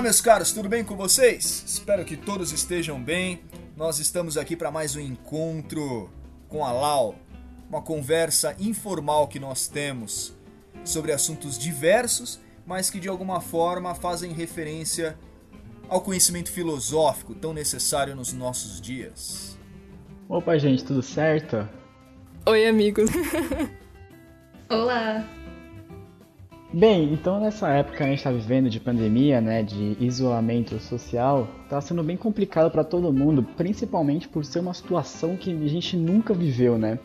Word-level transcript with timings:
Olá, 0.00 0.04
meus 0.06 0.22
caros, 0.22 0.50
tudo 0.50 0.66
bem 0.66 0.82
com 0.82 0.96
vocês? 0.96 1.62
Espero 1.66 2.06
que 2.06 2.16
todos 2.16 2.52
estejam 2.52 2.98
bem. 2.98 3.42
Nós 3.76 3.98
estamos 3.98 4.38
aqui 4.38 4.56
para 4.56 4.70
mais 4.70 4.96
um 4.96 5.00
encontro 5.00 6.08
com 6.48 6.64
a 6.64 6.72
Lau, 6.72 7.16
uma 7.68 7.82
conversa 7.82 8.56
informal 8.58 9.28
que 9.28 9.38
nós 9.38 9.68
temos 9.68 10.34
sobre 10.86 11.12
assuntos 11.12 11.58
diversos, 11.58 12.40
mas 12.66 12.88
que 12.88 12.98
de 12.98 13.10
alguma 13.10 13.42
forma 13.42 13.94
fazem 13.94 14.32
referência 14.32 15.18
ao 15.86 16.00
conhecimento 16.00 16.50
filosófico 16.50 17.34
tão 17.34 17.52
necessário 17.52 18.16
nos 18.16 18.32
nossos 18.32 18.80
dias. 18.80 19.58
Opa, 20.30 20.56
gente, 20.56 20.82
tudo 20.82 21.02
certo? 21.02 21.68
Oi, 22.46 22.66
amigo. 22.66 23.02
Olá. 24.66 25.39
Bem, 26.72 27.12
então 27.12 27.40
nessa 27.40 27.68
época 27.68 27.96
que 27.96 28.02
a 28.04 28.06
gente 28.06 28.18
está 28.18 28.30
vivendo 28.30 28.70
de 28.70 28.78
pandemia, 28.78 29.40
né, 29.40 29.60
de 29.60 29.96
isolamento 29.98 30.78
social, 30.78 31.48
está 31.64 31.80
sendo 31.80 32.00
bem 32.00 32.16
complicado 32.16 32.70
para 32.70 32.84
todo 32.84 33.12
mundo, 33.12 33.42
principalmente 33.42 34.28
por 34.28 34.44
ser 34.44 34.60
uma 34.60 34.72
situação 34.72 35.36
que 35.36 35.50
a 35.50 35.68
gente 35.68 35.96
nunca 35.96 36.32
viveu, 36.32 36.78
né? 36.78 37.00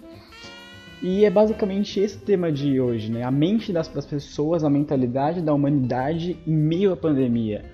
E 1.02 1.26
é 1.26 1.32
basicamente 1.32 2.00
esse 2.00 2.20
tema 2.20 2.52
de 2.52 2.80
hoje, 2.80 3.12
né? 3.12 3.23
A 3.23 3.32
mente 3.32 3.73
das 3.73 3.88
pessoas, 3.88 4.64
a 4.64 4.70
mentalidade 4.70 5.42
da 5.42 5.52
humanidade 5.52 6.38
em 6.45 6.56
meio 6.56 6.94
à 6.94 6.98
pandemia. 6.98 7.66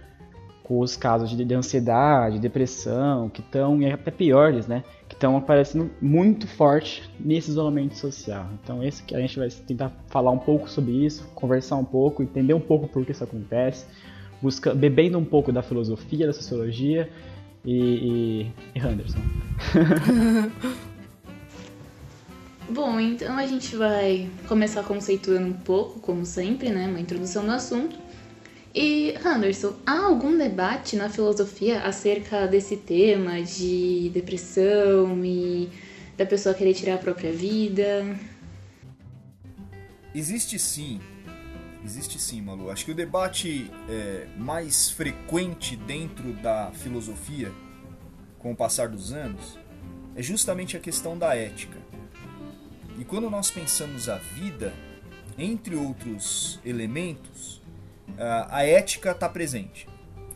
Com 0.63 0.80
os 0.80 0.96
casos 0.96 1.35
de 1.35 1.54
ansiedade, 1.54 2.40
depressão, 2.40 3.27
que 3.27 3.41
estão, 3.41 3.82
e 3.82 3.91
até 3.91 4.12
piores, 4.12 4.66
né? 4.66 4.85
Estão 5.21 5.38
aparecendo 5.38 5.91
muito 6.02 6.48
forte 6.48 7.07
nesse 7.20 7.52
isolamento 7.52 7.95
social. 7.95 8.49
Então 8.63 8.84
esse 8.84 9.03
que 9.03 9.16
a 9.16 9.20
gente 9.20 9.38
vai 9.38 9.48
tentar 9.49 9.91
falar 10.07 10.31
um 10.31 10.39
pouco 10.39 10.67
sobre 10.67 11.05
isso, 11.05 11.27
conversar 11.35 11.75
um 11.75 11.85
pouco, 11.85 12.23
entender 12.23 12.55
um 12.55 12.59
pouco 12.59 12.88
por 12.88 13.05
que 13.05 13.12
isso 13.12 13.23
acontece, 13.23 13.85
busca, 14.41 14.73
bebendo 14.73 15.20
um 15.20 15.23
pouco 15.23 15.51
da 15.51 15.62
filosofia, 15.62 16.26
da 16.26 16.34
sociologia 16.34 17.07
e, 17.63 18.51
e, 18.73 18.79
e 18.79 18.79
Anderson. 18.79 19.20
Bom, 22.68 22.99
então 22.99 23.37
a 23.37 23.46
gente 23.46 23.76
vai 23.76 24.27
começar 24.48 24.81
conceituando 24.81 25.46
um 25.46 25.53
pouco, 25.53 25.99
como 25.99 26.26
sempre, 26.26 26.70
né, 26.70 26.87
uma 26.87 26.99
introdução 26.99 27.46
do 27.46 27.51
assunto. 27.51 27.96
E, 28.74 29.16
Anderson, 29.26 29.76
há 29.86 30.05
algum 30.05 30.38
debate 30.38 30.96
na 30.96 31.10
filosofia 31.10 31.82
acerca 31.82 32.48
desse 32.48 32.77
tema 32.77 33.41
de 33.41 34.10
depressão 34.14 35.26
e 35.26 35.70
da 36.16 36.26
pessoa 36.26 36.55
querer 36.55 36.74
tirar 36.74 36.96
a 36.96 36.98
própria 36.98 37.34
vida? 37.34 38.18
Existe 40.16 40.58
sim. 40.58 41.02
Existe 41.84 42.18
sim, 42.18 42.42
Malu. 42.42 42.70
Acho 42.70 42.86
que 42.86 42.92
o 42.92 42.96
debate 42.96 43.70
é, 43.90 44.27
mais 44.38 44.90
frequente 44.90 45.76
dentro 45.76 46.32
da 46.34 46.72
filosofia, 46.72 47.52
com 48.40 48.54
o 48.54 48.55
passar 48.55 48.88
dos 48.88 49.12
anos, 49.12 49.60
é 50.16 50.22
justamente 50.22 50.77
a 50.77 50.80
questão 50.80 51.18
da 51.18 51.36
ética. 51.36 51.77
E 52.98 53.04
quando 53.04 53.30
nós 53.30 53.52
pensamos 53.52 54.08
a 54.08 54.18
vida, 54.18 54.74
entre 55.38 55.76
outros 55.76 56.60
elementos, 56.64 57.60
a 58.49 58.65
ética 58.65 59.12
está 59.12 59.27
presente. 59.27 59.87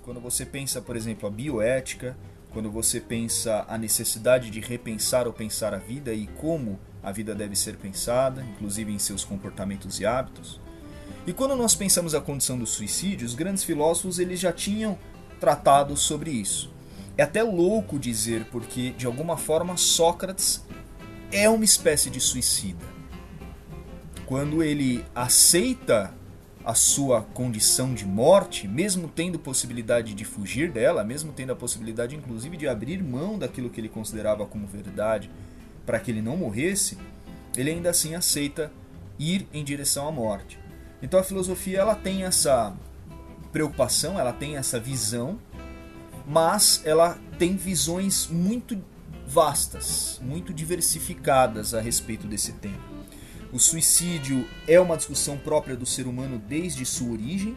Quando 0.04 0.20
você 0.20 0.46
pensa, 0.46 0.82
por 0.82 0.96
exemplo, 0.96 1.28
a 1.28 1.32
bioética, 1.32 2.16
quando 2.52 2.72
você 2.72 3.02
pensa 3.02 3.66
a 3.68 3.78
necessidade 3.78 4.50
de 4.50 4.60
repensar 4.60 5.28
ou 5.28 5.34
pensar 5.34 5.74
a 5.74 5.78
vida 5.78 6.14
e 6.14 6.28
como 6.28 6.80
a 7.04 7.12
vida 7.12 7.36
deve 7.36 7.56
ser 7.56 7.76
pensada, 7.76 8.44
inclusive 8.44 8.92
em 8.92 9.00
seus 9.00 9.26
comportamentos 9.26 10.00
e 10.00 10.06
hábitos. 10.06 10.62
E 11.28 11.34
quando 11.34 11.56
nós 11.56 11.76
pensamos 11.76 12.16
a 12.16 12.22
condição 12.22 12.58
do 12.58 12.66
suicídio, 12.66 13.26
os 13.26 13.36
grandes 13.36 13.64
filósofos 13.64 14.20
eles 14.20 14.40
já 14.40 14.54
tinham 14.54 14.98
tratado 15.40 15.98
sobre 15.98 16.32
isso. 16.32 16.72
É 17.18 17.24
até 17.24 17.44
louco 17.44 17.98
dizer 17.98 18.46
porque 18.52 18.92
de 18.92 19.06
alguma 19.06 19.38
forma 19.38 19.76
Sócrates 19.76 20.64
é 21.32 21.50
uma 21.50 21.66
espécie 21.66 22.10
de 22.10 22.20
suicida. 22.20 22.86
Quando 24.26 24.64
ele 24.64 25.04
aceita 25.14 26.14
a 26.66 26.74
sua 26.74 27.22
condição 27.22 27.94
de 27.94 28.06
morte, 28.06 28.68
mesmo 28.68 29.08
tendo 29.08 29.38
possibilidade 29.38 30.16
de 30.16 30.26
fugir 30.26 30.72
dela, 30.72 31.04
mesmo 31.04 31.32
tendo 31.32 31.52
a 31.52 31.56
possibilidade 31.56 32.16
inclusive 32.16 32.58
de 32.58 32.68
abrir 32.68 33.04
mão 33.04 33.38
daquilo 33.38 33.70
que 33.70 33.80
ele 33.80 33.88
considerava 33.88 34.48
como 34.48 34.66
verdade 34.66 35.30
para 35.86 36.00
que 36.00 36.10
ele 36.10 36.24
não 36.24 36.36
morresse, 36.36 36.98
ele 37.56 37.70
ainda 37.70 37.92
assim 37.92 38.16
aceita 38.16 38.72
ir 39.20 39.48
em 39.54 39.64
direção 39.64 40.08
à 40.08 40.12
morte. 40.12 40.58
Então 41.04 41.20
a 41.20 41.24
filosofia 41.24 41.80
ela 41.80 41.94
tem 41.94 42.24
essa 42.24 42.76
preocupação, 43.52 44.20
ela 44.20 44.34
tem 44.34 44.58
essa 44.58 44.80
visão, 44.80 45.40
mas 46.26 46.82
ela 46.84 47.20
tem 47.38 47.56
visões 47.56 48.28
muito 48.28 48.82
vastas, 49.28 50.20
muito 50.24 50.52
diversificadas 50.52 51.76
a 51.76 51.80
respeito 51.80 52.26
desse 52.26 52.54
tema. 52.54 52.95
O 53.56 53.60
suicídio 53.60 54.46
é 54.68 54.78
uma 54.82 54.98
discussão 54.98 55.38
própria 55.38 55.78
do 55.78 55.86
ser 55.86 56.08
humano 56.08 56.38
desde 56.38 56.86
sua 56.86 57.14
origem, 57.14 57.56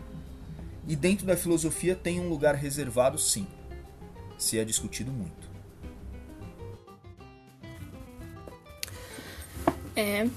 e 0.86 0.94
dentro 0.94 1.26
da 1.26 1.36
filosofia 1.36 1.96
tem 1.96 2.20
um 2.20 2.28
lugar 2.28 2.54
reservado, 2.54 3.18
sim. 3.18 3.44
Se 4.38 4.60
é 4.60 4.64
discutido 4.64 5.10
muito. 5.10 5.50
É. 9.96 10.28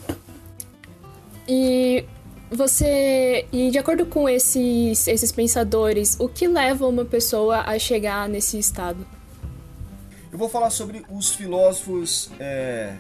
E 1.48 2.06
você. 2.50 3.46
E 3.54 3.70
de 3.70 3.78
acordo 3.78 4.08
com 4.08 4.28
esses, 4.28 5.08
esses 5.08 5.32
pensadores, 5.32 6.20
o 6.20 6.28
que 6.28 6.48
leva 6.48 6.88
uma 6.88 7.06
pessoa 7.06 7.62
a 7.62 7.78
chegar 7.78 8.28
nesse 8.28 8.58
estado? 8.58 9.06
Eu 10.32 10.40
vou 10.40 10.50
falar 10.50 10.72
sobre 10.72 11.06
os 11.08 11.30
filósofos 11.36 12.32
é, 12.40 12.96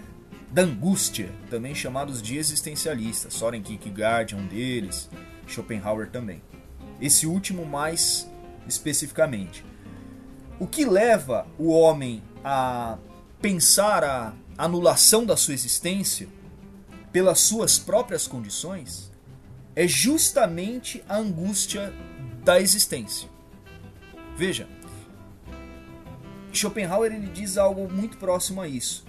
da 0.51 0.63
angústia, 0.63 1.31
também 1.49 1.73
chamados 1.73 2.21
de 2.21 2.37
existencialistas. 2.37 3.33
Soren 3.33 3.61
Kierkegaard 3.61 4.33
é 4.33 4.37
um 4.37 4.45
deles, 4.47 5.09
Schopenhauer 5.47 6.09
também. 6.09 6.41
Esse 6.99 7.25
último 7.25 7.65
mais 7.65 8.29
especificamente. 8.67 9.65
O 10.59 10.67
que 10.67 10.85
leva 10.85 11.47
o 11.57 11.69
homem 11.69 12.21
a 12.43 12.97
pensar 13.41 14.03
a 14.03 14.33
anulação 14.57 15.25
da 15.25 15.37
sua 15.37 15.53
existência 15.53 16.27
pelas 17.11 17.39
suas 17.39 17.79
próprias 17.79 18.27
condições 18.27 19.11
é 19.75 19.87
justamente 19.87 21.03
a 21.07 21.15
angústia 21.15 21.93
da 22.43 22.59
existência. 22.59 23.29
Veja, 24.35 24.67
Schopenhauer 26.51 27.13
ele 27.13 27.27
diz 27.27 27.57
algo 27.57 27.89
muito 27.89 28.17
próximo 28.17 28.61
a 28.61 28.67
isso 28.67 29.05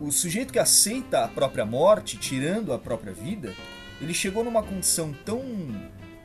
o 0.00 0.10
sujeito 0.12 0.52
que 0.52 0.58
aceita 0.58 1.24
a 1.24 1.28
própria 1.28 1.64
morte, 1.64 2.16
tirando 2.16 2.72
a 2.72 2.78
própria 2.78 3.12
vida, 3.12 3.54
ele 4.00 4.14
chegou 4.14 4.44
numa 4.44 4.62
condição 4.62 5.12
tão 5.24 5.42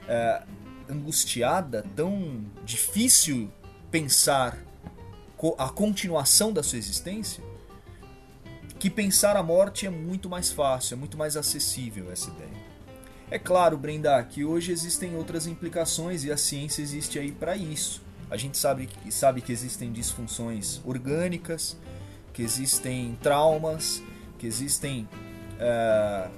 é, 0.07 0.43
angustiada, 0.89 1.83
tão 1.95 2.45
difícil 2.63 3.51
pensar 3.89 4.57
a 5.57 5.69
continuação 5.69 6.53
da 6.53 6.63
sua 6.63 6.77
existência, 6.77 7.43
que 8.79 8.89
pensar 8.89 9.35
a 9.35 9.43
morte 9.43 9.85
é 9.85 9.89
muito 9.89 10.29
mais 10.29 10.51
fácil, 10.51 10.95
é 10.95 10.97
muito 10.97 11.17
mais 11.17 11.35
acessível 11.35 12.11
essa 12.11 12.29
ideia. 12.29 12.63
É 13.31 13.39
claro, 13.39 13.77
Brenda, 13.77 14.21
que 14.23 14.43
hoje 14.45 14.71
existem 14.71 15.15
outras 15.15 15.47
implicações 15.47 16.23
e 16.23 16.31
a 16.31 16.37
ciência 16.37 16.81
existe 16.81 17.17
aí 17.17 17.31
para 17.31 17.57
isso. 17.57 18.01
A 18.29 18.37
gente 18.37 18.57
sabe, 18.57 18.89
sabe 19.09 19.41
que 19.41 19.51
existem 19.51 19.91
disfunções 19.91 20.81
orgânicas, 20.85 21.77
que 22.33 22.41
existem 22.41 23.17
traumas, 23.21 24.01
que 24.37 24.47
existem 24.47 25.07
é, 25.59 26.29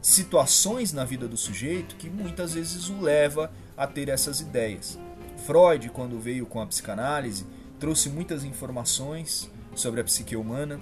situações 0.00 0.92
na 0.92 1.04
vida 1.04 1.28
do 1.28 1.36
sujeito 1.36 1.96
que 1.96 2.08
muitas 2.08 2.54
vezes 2.54 2.88
o 2.88 3.00
leva 3.00 3.52
a 3.76 3.86
ter 3.86 4.08
essas 4.08 4.40
ideias. 4.40 4.98
Freud, 5.46 5.90
quando 5.90 6.18
veio 6.18 6.46
com 6.46 6.60
a 6.60 6.66
psicanálise, 6.66 7.44
trouxe 7.78 8.08
muitas 8.08 8.44
informações 8.44 9.50
sobre 9.74 10.00
a 10.00 10.04
psique 10.04 10.36
humana 10.36 10.80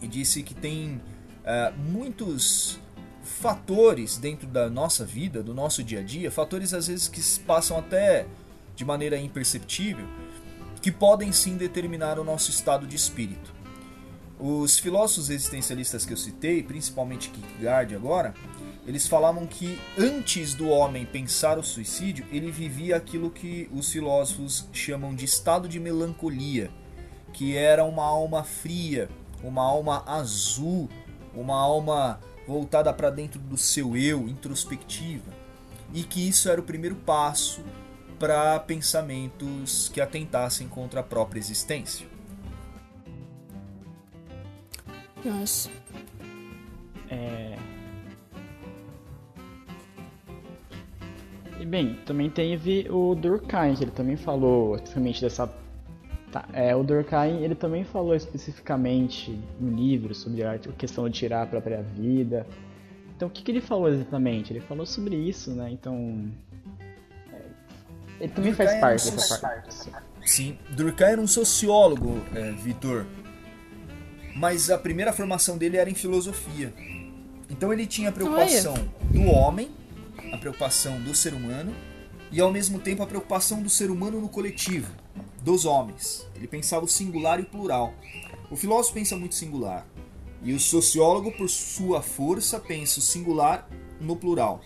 e 0.00 0.06
disse 0.06 0.42
que 0.42 0.54
tem 0.54 1.00
é, 1.44 1.72
muitos 1.76 2.78
fatores 3.22 4.16
dentro 4.16 4.46
da 4.46 4.68
nossa 4.70 5.04
vida, 5.04 5.42
do 5.42 5.54
nosso 5.54 5.82
dia 5.82 6.00
a 6.00 6.02
dia, 6.02 6.30
fatores 6.30 6.72
às 6.72 6.86
vezes 6.86 7.08
que 7.08 7.20
passam 7.40 7.78
até 7.78 8.26
de 8.74 8.84
maneira 8.84 9.18
imperceptível, 9.18 10.06
que 10.80 10.90
podem 10.90 11.32
sim 11.32 11.56
determinar 11.56 12.18
o 12.18 12.24
nosso 12.24 12.50
estado 12.50 12.86
de 12.86 12.96
espírito. 12.96 13.59
Os 14.40 14.78
filósofos 14.78 15.28
existencialistas 15.28 16.06
que 16.06 16.14
eu 16.14 16.16
citei, 16.16 16.62
principalmente 16.62 17.28
Kierkegaard 17.28 17.94
agora, 17.94 18.32
eles 18.86 19.06
falavam 19.06 19.46
que 19.46 19.78
antes 19.98 20.54
do 20.54 20.68
homem 20.70 21.04
pensar 21.04 21.58
o 21.58 21.62
suicídio, 21.62 22.26
ele 22.32 22.50
vivia 22.50 22.96
aquilo 22.96 23.30
que 23.30 23.68
os 23.70 23.92
filósofos 23.92 24.66
chamam 24.72 25.14
de 25.14 25.26
estado 25.26 25.68
de 25.68 25.78
melancolia, 25.78 26.70
que 27.34 27.54
era 27.54 27.84
uma 27.84 28.02
alma 28.02 28.42
fria, 28.42 29.10
uma 29.44 29.62
alma 29.62 30.02
azul, 30.06 30.88
uma 31.34 31.56
alma 31.60 32.18
voltada 32.48 32.90
para 32.94 33.10
dentro 33.10 33.38
do 33.38 33.58
seu 33.58 33.94
eu, 33.94 34.26
introspectiva, 34.26 35.30
e 35.92 36.02
que 36.02 36.26
isso 36.26 36.48
era 36.48 36.62
o 36.62 36.64
primeiro 36.64 36.96
passo 36.96 37.62
para 38.18 38.58
pensamentos 38.58 39.90
que 39.92 40.00
atentassem 40.00 40.66
contra 40.66 41.00
a 41.00 41.02
própria 41.02 41.38
existência. 41.38 42.09
Nossa. 45.24 45.70
É... 47.10 47.56
E 51.58 51.66
bem, 51.66 51.94
também 52.06 52.30
teve 52.30 52.86
o 52.88 53.14
Durkheim, 53.14 53.74
que 53.74 53.84
ele 53.84 53.90
também 53.90 54.16
falou 54.16 54.76
especificamente 54.76 55.20
dessa. 55.20 55.52
Tá, 56.32 56.48
é, 56.52 56.74
o 56.76 56.82
Durkheim 56.82 57.42
ele 57.42 57.56
também 57.56 57.84
falou 57.84 58.14
especificamente 58.14 59.38
no 59.58 59.76
livro 59.76 60.14
sobre 60.14 60.44
a 60.44 60.58
questão 60.58 61.08
de 61.08 61.18
tirar 61.18 61.42
a 61.42 61.46
própria 61.46 61.82
vida. 61.82 62.46
Então 63.14 63.28
o 63.28 63.30
que, 63.30 63.42
que 63.42 63.50
ele 63.50 63.60
falou 63.60 63.88
exatamente? 63.88 64.52
Ele 64.52 64.60
falou 64.60 64.86
sobre 64.86 65.16
isso, 65.16 65.50
né? 65.50 65.70
Então. 65.70 66.30
É, 67.30 67.42
ele 68.20 68.32
também 68.32 68.54
faz 68.54 68.80
parte 68.80 69.08
um 69.08 69.16
dessa 69.16 69.38
parte. 69.38 69.90
Sim, 70.24 70.56
Durkheim 70.70 71.10
era 71.10 71.20
um 71.20 71.26
sociólogo, 71.26 72.22
é, 72.34 72.52
Vitor. 72.52 73.04
Mas 74.34 74.70
a 74.70 74.78
primeira 74.78 75.12
formação 75.12 75.58
dele 75.58 75.76
era 75.76 75.90
em 75.90 75.94
filosofia. 75.94 76.72
Então 77.48 77.72
ele 77.72 77.86
tinha 77.86 78.10
a 78.10 78.12
preocupação 78.12 78.74
Olha. 78.74 79.12
do 79.12 79.22
homem 79.30 79.70
a 80.32 80.38
preocupação 80.38 81.00
do 81.00 81.14
ser 81.14 81.34
humano 81.34 81.74
e 82.30 82.40
ao 82.40 82.52
mesmo 82.52 82.78
tempo 82.78 83.02
a 83.02 83.06
preocupação 83.06 83.62
do 83.62 83.68
ser 83.68 83.90
humano 83.90 84.20
no 84.20 84.28
coletivo, 84.28 84.92
dos 85.42 85.64
homens. 85.64 86.26
Ele 86.36 86.46
pensava 86.46 86.84
o 86.84 86.88
singular 86.88 87.40
e 87.40 87.42
o 87.42 87.46
plural. 87.46 87.92
O 88.50 88.56
filósofo 88.56 88.94
pensa 88.94 89.16
muito 89.16 89.34
singular 89.34 89.86
e 90.42 90.52
o 90.52 90.60
sociólogo, 90.60 91.32
por 91.32 91.48
sua 91.48 92.00
força, 92.00 92.58
pensa 92.58 92.98
o 92.98 93.02
singular 93.02 93.68
no 94.00 94.16
plural. 94.16 94.60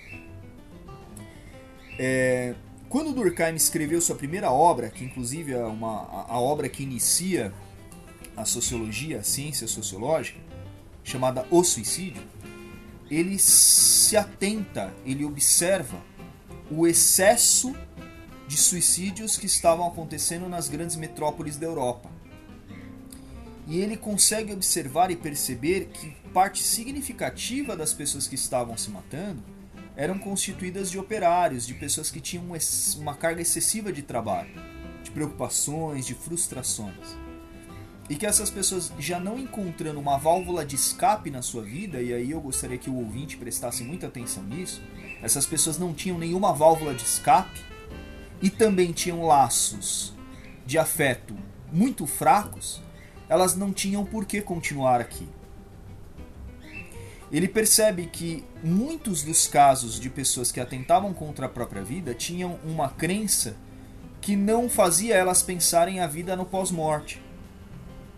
É, 1.99 2.55
quando 2.89 3.13
Durkheim 3.13 3.55
escreveu 3.55 4.01
sua 4.01 4.15
primeira 4.15 4.53
obra, 4.53 4.91
que 4.91 5.05
inclusive 5.05 5.53
é 5.53 5.65
uma, 5.65 6.03
a, 6.03 6.35
a 6.35 6.41
obra 6.41 6.69
que 6.69 6.83
inicia 6.83 7.53
a 8.37 8.45
sociologia, 8.45 9.21
a 9.21 9.23
ciência 9.23 9.67
sociológica, 9.67 10.39
chamada 11.03 11.47
O 11.51 11.63
Suicídio, 11.63 12.23
ele 13.11 13.39
se 13.39 14.17
atenta, 14.17 14.93
ele 15.05 15.25
observa 15.25 16.03
o 16.71 16.87
excesso 16.87 17.75
de 18.49 18.57
suicídios 18.57 19.37
que 19.37 19.47
estavam 19.47 19.87
acontecendo 19.87 20.49
nas 20.49 20.69
grandes 20.69 20.97
metrópoles 20.97 21.57
da 21.57 21.67
Europa. 21.67 22.11
E 23.67 23.81
ele 23.81 23.97
consegue 23.97 24.53
observar 24.53 25.11
e 25.11 25.17
perceber 25.17 25.87
que 25.87 26.11
parte 26.33 26.63
significativa 26.63 27.77
das 27.77 27.93
pessoas 27.93 28.27
que 28.27 28.35
estavam 28.35 28.77
se 28.77 28.91
matando 28.91 29.43
eram 29.97 30.19
constituídas 30.19 30.91
de 30.91 30.99
operários, 30.99 31.67
de 31.67 31.75
pessoas 31.75 32.11
que 32.11 32.21
tinham 32.21 32.45
uma 32.97 33.15
carga 33.15 33.41
excessiva 33.41 33.93
de 33.93 34.03
trabalho, 34.03 34.51
de 35.03 35.11
preocupações, 35.11 36.05
de 36.05 36.15
frustrações 36.15 37.24
e 38.09 38.17
que 38.17 38.27
essas 38.27 38.51
pessoas 38.51 38.93
já 38.99 39.19
não 39.19 39.39
encontrando 39.39 39.99
uma 39.99 40.19
válvula 40.19 40.65
de 40.65 40.77
escape 40.77 41.31
na 41.31 41.41
sua 41.41 41.63
vida, 41.63 42.03
e 42.03 42.13
aí 42.13 42.31
eu 42.31 42.41
gostaria 42.41 42.77
que 42.77 42.91
o 42.91 42.97
ouvinte 42.97 43.37
prestasse 43.37 43.83
muita 43.83 44.09
atenção 44.09 44.43
nisso, 44.43 44.83
essas 45.23 45.47
pessoas 45.47 45.79
não 45.79 45.95
tinham 45.95 46.19
nenhuma 46.19 46.53
válvula 46.53 46.95
de 46.95 47.03
escape 47.03 47.61
e 48.43 48.51
também 48.51 48.93
tinham 48.93 49.25
laços 49.25 50.13
de 50.67 50.79
afeto 50.79 51.35
muito 51.73 52.07
fracos, 52.07 52.83
elas 53.29 53.57
não 53.57 53.73
tinham 53.73 54.05
por 54.05 54.27
que 54.27 54.43
continuar 54.43 55.01
aqui. 55.01 55.27
Ele 57.33 57.49
percebe 57.49 58.07
que 58.07 58.45
muitos 58.63 59.23
dos 59.23 59.49
casos 59.49 59.99
de 59.99 60.11
pessoas 60.11 60.53
que 60.53 60.61
atentavam 60.61 61.13
contra 61.15 61.47
a 61.47 61.49
própria 61.49 61.83
vida 61.83 62.15
tinham 62.15 62.61
uma 62.65 62.91
crença 62.91 63.57
que 64.21 64.37
não 64.37 64.69
fazia 64.69 65.17
elas 65.17 65.43
pensarem 65.43 66.01
a 66.01 66.07
vida 66.07 66.37
no 66.37 66.45
pós-morte 66.45 67.24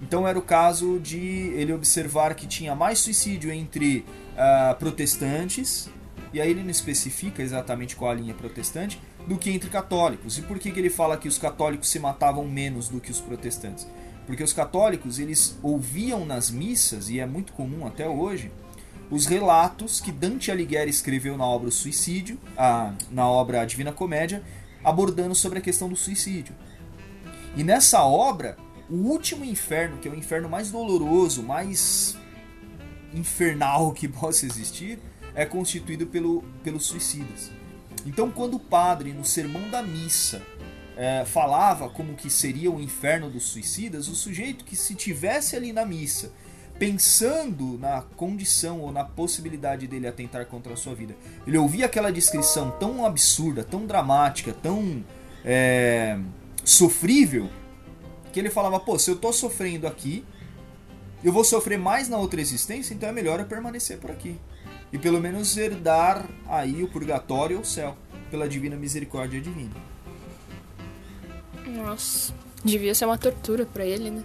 então 0.01 0.27
era 0.27 0.39
o 0.39 0.43
caso 0.43 0.99
de 0.99 1.19
ele 1.19 1.73
observar 1.73 2.35
que 2.35 2.47
tinha 2.47 2.75
mais 2.75 2.99
suicídio 2.99 3.51
entre 3.51 4.05
uh, 4.35 4.75
protestantes, 4.79 5.89
e 6.33 6.41
aí 6.41 6.51
ele 6.51 6.63
não 6.63 6.71
especifica 6.71 7.43
exatamente 7.43 7.97
qual 7.97 8.11
a 8.11 8.15
linha 8.15 8.35
protestante, 8.35 9.01
do 9.27 9.37
que 9.37 9.51
entre 9.51 9.71
católicos. 9.71 10.39
E 10.39 10.43
por 10.43 10.59
que, 10.59 10.71
que 10.71 10.79
ele 10.79 10.91
fala 10.91 11.17
que 11.17 11.29
os 11.29 11.39
católicos 11.39 11.89
se 11.89 11.99
matavam 11.99 12.47
menos 12.47 12.89
do 12.89 13.01
que 13.01 13.11
os 13.11 13.21
protestantes? 13.21 13.87
Porque 14.27 14.43
os 14.43 14.53
católicos 14.53 15.19
eles 15.19 15.59
ouviam 15.63 16.27
nas 16.27 16.51
missas, 16.51 17.09
e 17.09 17.19
é 17.19 17.27
muito 17.27 17.53
comum 17.53 17.87
até 17.87 18.09
hoje, 18.09 18.53
os 19.11 19.27
relatos 19.27 20.01
que 20.01 20.11
Dante 20.11 20.51
Alighieri 20.51 20.91
escreveu 20.91 21.37
na 21.37 21.45
obra 21.45 21.69
O 21.69 21.73
Suicídio, 21.73 22.39
a, 22.57 22.93
na 23.11 23.29
obra 23.29 23.63
A 23.63 23.65
Divina 23.65 23.93
Comédia, 23.93 24.43
abordando 24.83 25.35
sobre 25.35 25.59
a 25.59 25.63
questão 25.63 25.89
do 25.89 25.97
suicídio. 25.97 26.55
E 27.57 27.65
nessa 27.65 28.05
obra, 28.05 28.57
o 28.89 28.95
último 28.95 29.45
inferno, 29.45 29.99
que 29.99 30.09
é 30.09 30.11
o 30.11 30.15
inferno 30.15 30.49
mais 30.49 30.71
doloroso, 30.71 31.43
mais 31.43 32.17
infernal 33.13 33.93
que 33.95 34.09
possa 34.09 34.47
existir, 34.47 34.99
é 35.35 35.45
constituído 35.45 36.07
pelo, 36.07 36.43
pelos 36.63 36.87
suicidas. 36.87 37.51
Então, 38.05 38.31
quando 38.31 38.55
o 38.55 38.61
padre, 38.61 39.13
no 39.13 39.25
sermão 39.25 39.69
da 39.69 39.83
missa, 39.83 40.41
é, 40.97 41.25
falava 41.25 41.89
como 41.89 42.15
que 42.15 42.31
seria 42.31 42.71
o 42.71 42.81
inferno 42.81 43.29
dos 43.29 43.45
suicidas, 43.45 44.09
o 44.09 44.15
sujeito 44.15 44.65
que 44.65 44.75
se 44.75 44.95
tivesse 44.95 45.57
ali 45.57 45.73
na 45.73 45.85
missa, 45.85 46.33
pensando 46.79 47.79
na 47.79 48.03
condição 48.17 48.81
ou 48.81 48.93
na 48.93 49.05
possibilidade 49.05 49.87
dele 49.87 50.07
atentar 50.07 50.47
contra 50.47 50.75
a 50.75 50.77
sua 50.77 50.95
vida, 50.95 51.15
ele 51.47 51.59
ouvia 51.59 51.87
aquela 51.87 52.13
descrição 52.13 52.71
tão 52.79 53.05
absurda, 53.05 53.65
tão 53.65 53.87
dramática, 53.87 54.53
tão 54.53 55.05
é, 55.45 56.19
sofrível, 56.65 57.51
que 58.37 58.41
ele 58.41 58.51
falava, 58.51 58.79
pô, 58.79 58.99
se 58.99 59.11
eu 59.11 59.17
tô 59.17 59.33
sofrendo 59.33 59.87
aqui, 59.87 60.23
eu 61.25 61.33
vou 61.33 61.43
sofrer 61.43 61.79
mais 61.79 62.07
na 62.07 62.19
outra 62.19 62.39
existência, 62.39 62.93
então 62.93 63.09
é 63.09 63.13
melhor 63.13 63.41
eu 63.41 63.47
permanecer 63.47 63.97
por 63.97 64.11
aqui. 64.11 64.37
E 64.93 64.99
pelo 64.99 65.19
menos 65.19 65.57
herdar 65.57 66.29
aí 66.47 66.83
o 66.83 66.89
purgatório 66.89 67.57
ou 67.57 67.63
o 67.63 67.65
céu, 67.65 67.97
pela 68.31 68.47
divina 68.47 68.77
misericórdia 68.77 69.41
divina. 69.41 69.73
Nossa, 71.67 72.35
devia 72.63 72.95
ser 72.95 73.07
uma 73.07 73.17
tortura 73.17 73.65
para 73.65 73.87
ele, 73.87 74.11
né? 74.11 74.23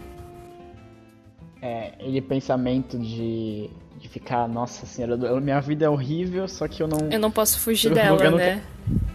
É, 1.62 1.94
ele 2.02 2.22
pensamento 2.22 3.00
de, 3.00 3.69
de 3.69 3.91
ficar, 4.12 4.48
nossa 4.48 4.86
senhora, 4.86 5.16
minha 5.40 5.60
vida 5.62 5.86
é 5.86 5.90
horrível, 5.90 6.48
só 6.48 6.68
que 6.68 6.84
eu 6.84 6.88
não. 6.88 7.10
Eu 7.10 7.19
não 7.19 7.31
posso 7.31 7.60
fugir 7.60 7.90
eu, 7.90 7.96
dela, 7.96 8.24
eu 8.24 8.35
né? 8.35 8.62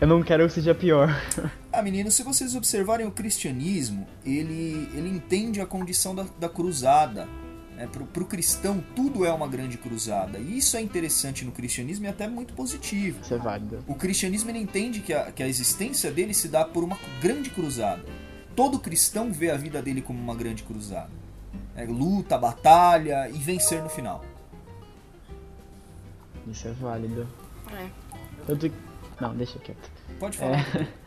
eu 0.00 0.08
não 0.08 0.22
quero 0.22 0.46
que 0.46 0.54
seja 0.54 0.74
pior. 0.74 1.14
Ah, 1.76 1.82
menino, 1.82 2.10
se 2.10 2.22
vocês 2.22 2.54
observarem 2.54 3.06
o 3.06 3.10
cristianismo, 3.10 4.08
ele, 4.24 4.88
ele 4.94 5.10
entende 5.10 5.60
a 5.60 5.66
condição 5.66 6.14
da, 6.14 6.24
da 6.40 6.48
cruzada. 6.48 7.28
Né? 7.76 7.86
Para 7.86 8.22
o 8.22 8.26
cristão, 8.26 8.82
tudo 8.94 9.26
é 9.26 9.30
uma 9.30 9.46
grande 9.46 9.76
cruzada. 9.76 10.38
E 10.38 10.56
isso 10.56 10.74
é 10.78 10.80
interessante 10.80 11.44
no 11.44 11.52
cristianismo 11.52 12.06
e 12.06 12.08
até 12.08 12.26
muito 12.26 12.54
positivo. 12.54 13.18
Isso 13.20 13.34
é 13.34 13.36
válido. 13.36 13.84
O 13.86 13.94
cristianismo 13.94 14.50
ele 14.50 14.58
entende 14.58 15.00
que 15.00 15.12
a, 15.12 15.30
que 15.30 15.42
a 15.42 15.46
existência 15.46 16.10
dele 16.10 16.32
se 16.32 16.48
dá 16.48 16.64
por 16.64 16.82
uma 16.82 16.98
grande 17.20 17.50
cruzada. 17.50 18.02
Todo 18.54 18.78
cristão 18.78 19.30
vê 19.30 19.50
a 19.50 19.56
vida 19.58 19.82
dele 19.82 20.00
como 20.00 20.18
uma 20.18 20.34
grande 20.34 20.62
cruzada. 20.62 21.10
É, 21.76 21.84
luta, 21.84 22.38
batalha 22.38 23.28
e 23.28 23.36
vencer 23.36 23.82
no 23.82 23.90
final. 23.90 24.24
Isso 26.46 26.68
é 26.68 26.72
válido. 26.72 27.26
É. 27.72 27.88
Tanto... 28.46 28.72
Não, 29.20 29.34
deixa 29.34 29.58
quieto. 29.58 29.90
Pode 30.18 30.38
falar. 30.38 30.58
É... 30.76 31.06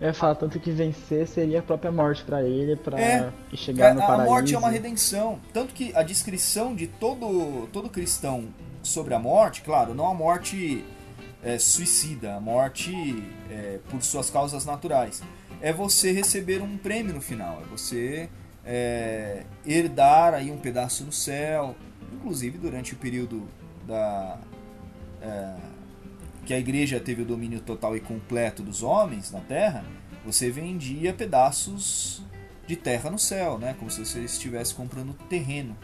Eu 0.00 0.08
ia 0.08 0.14
falar 0.14 0.34
tanto 0.34 0.58
que 0.58 0.72
vencer 0.72 1.26
seria 1.26 1.60
a 1.60 1.62
própria 1.62 1.92
morte 1.92 2.24
para 2.24 2.42
ele, 2.42 2.74
para 2.74 3.00
é, 3.00 3.32
chegar 3.54 3.90
é, 3.90 3.94
no 3.94 4.00
paraíso. 4.00 4.22
A 4.22 4.24
morte 4.24 4.54
é 4.54 4.58
uma 4.58 4.68
redenção. 4.68 5.38
Tanto 5.52 5.72
que 5.72 5.94
a 5.94 6.02
descrição 6.02 6.74
de 6.74 6.88
todo, 6.88 7.68
todo 7.72 7.88
cristão 7.88 8.48
sobre 8.82 9.14
a 9.14 9.18
morte, 9.18 9.62
claro, 9.62 9.94
não 9.94 10.06
a 10.08 10.12
morte 10.12 10.84
é, 11.42 11.58
suicida, 11.58 12.34
a 12.34 12.40
morte 12.40 12.92
é, 13.50 13.78
por 13.88 14.02
suas 14.02 14.28
causas 14.30 14.64
naturais, 14.64 15.22
é 15.60 15.72
você 15.72 16.10
receber 16.10 16.60
um 16.60 16.76
prêmio 16.76 17.14
no 17.14 17.20
final, 17.20 17.62
é 17.62 17.64
você 17.70 18.28
é, 18.64 19.44
herdar 19.64 20.34
aí 20.34 20.50
um 20.50 20.58
pedaço 20.58 21.04
no 21.04 21.12
céu, 21.12 21.76
inclusive 22.12 22.58
durante 22.58 22.94
o 22.94 22.96
período 22.96 23.46
da 23.86 24.38
é, 25.24 25.54
que 26.44 26.52
a 26.52 26.58
igreja 26.58 27.00
teve 27.00 27.22
o 27.22 27.24
domínio 27.24 27.60
total 27.60 27.96
e 27.96 28.00
completo 28.00 28.62
dos 28.62 28.82
homens 28.82 29.30
na 29.32 29.40
terra, 29.40 29.84
você 30.24 30.50
vendia 30.50 31.12
pedaços 31.12 32.22
de 32.66 32.76
terra 32.76 33.10
no 33.10 33.18
céu, 33.18 33.58
né? 33.58 33.74
Como 33.78 33.90
se 33.90 34.04
você 34.04 34.20
estivesse 34.20 34.74
comprando 34.74 35.14
terreno 35.28 35.76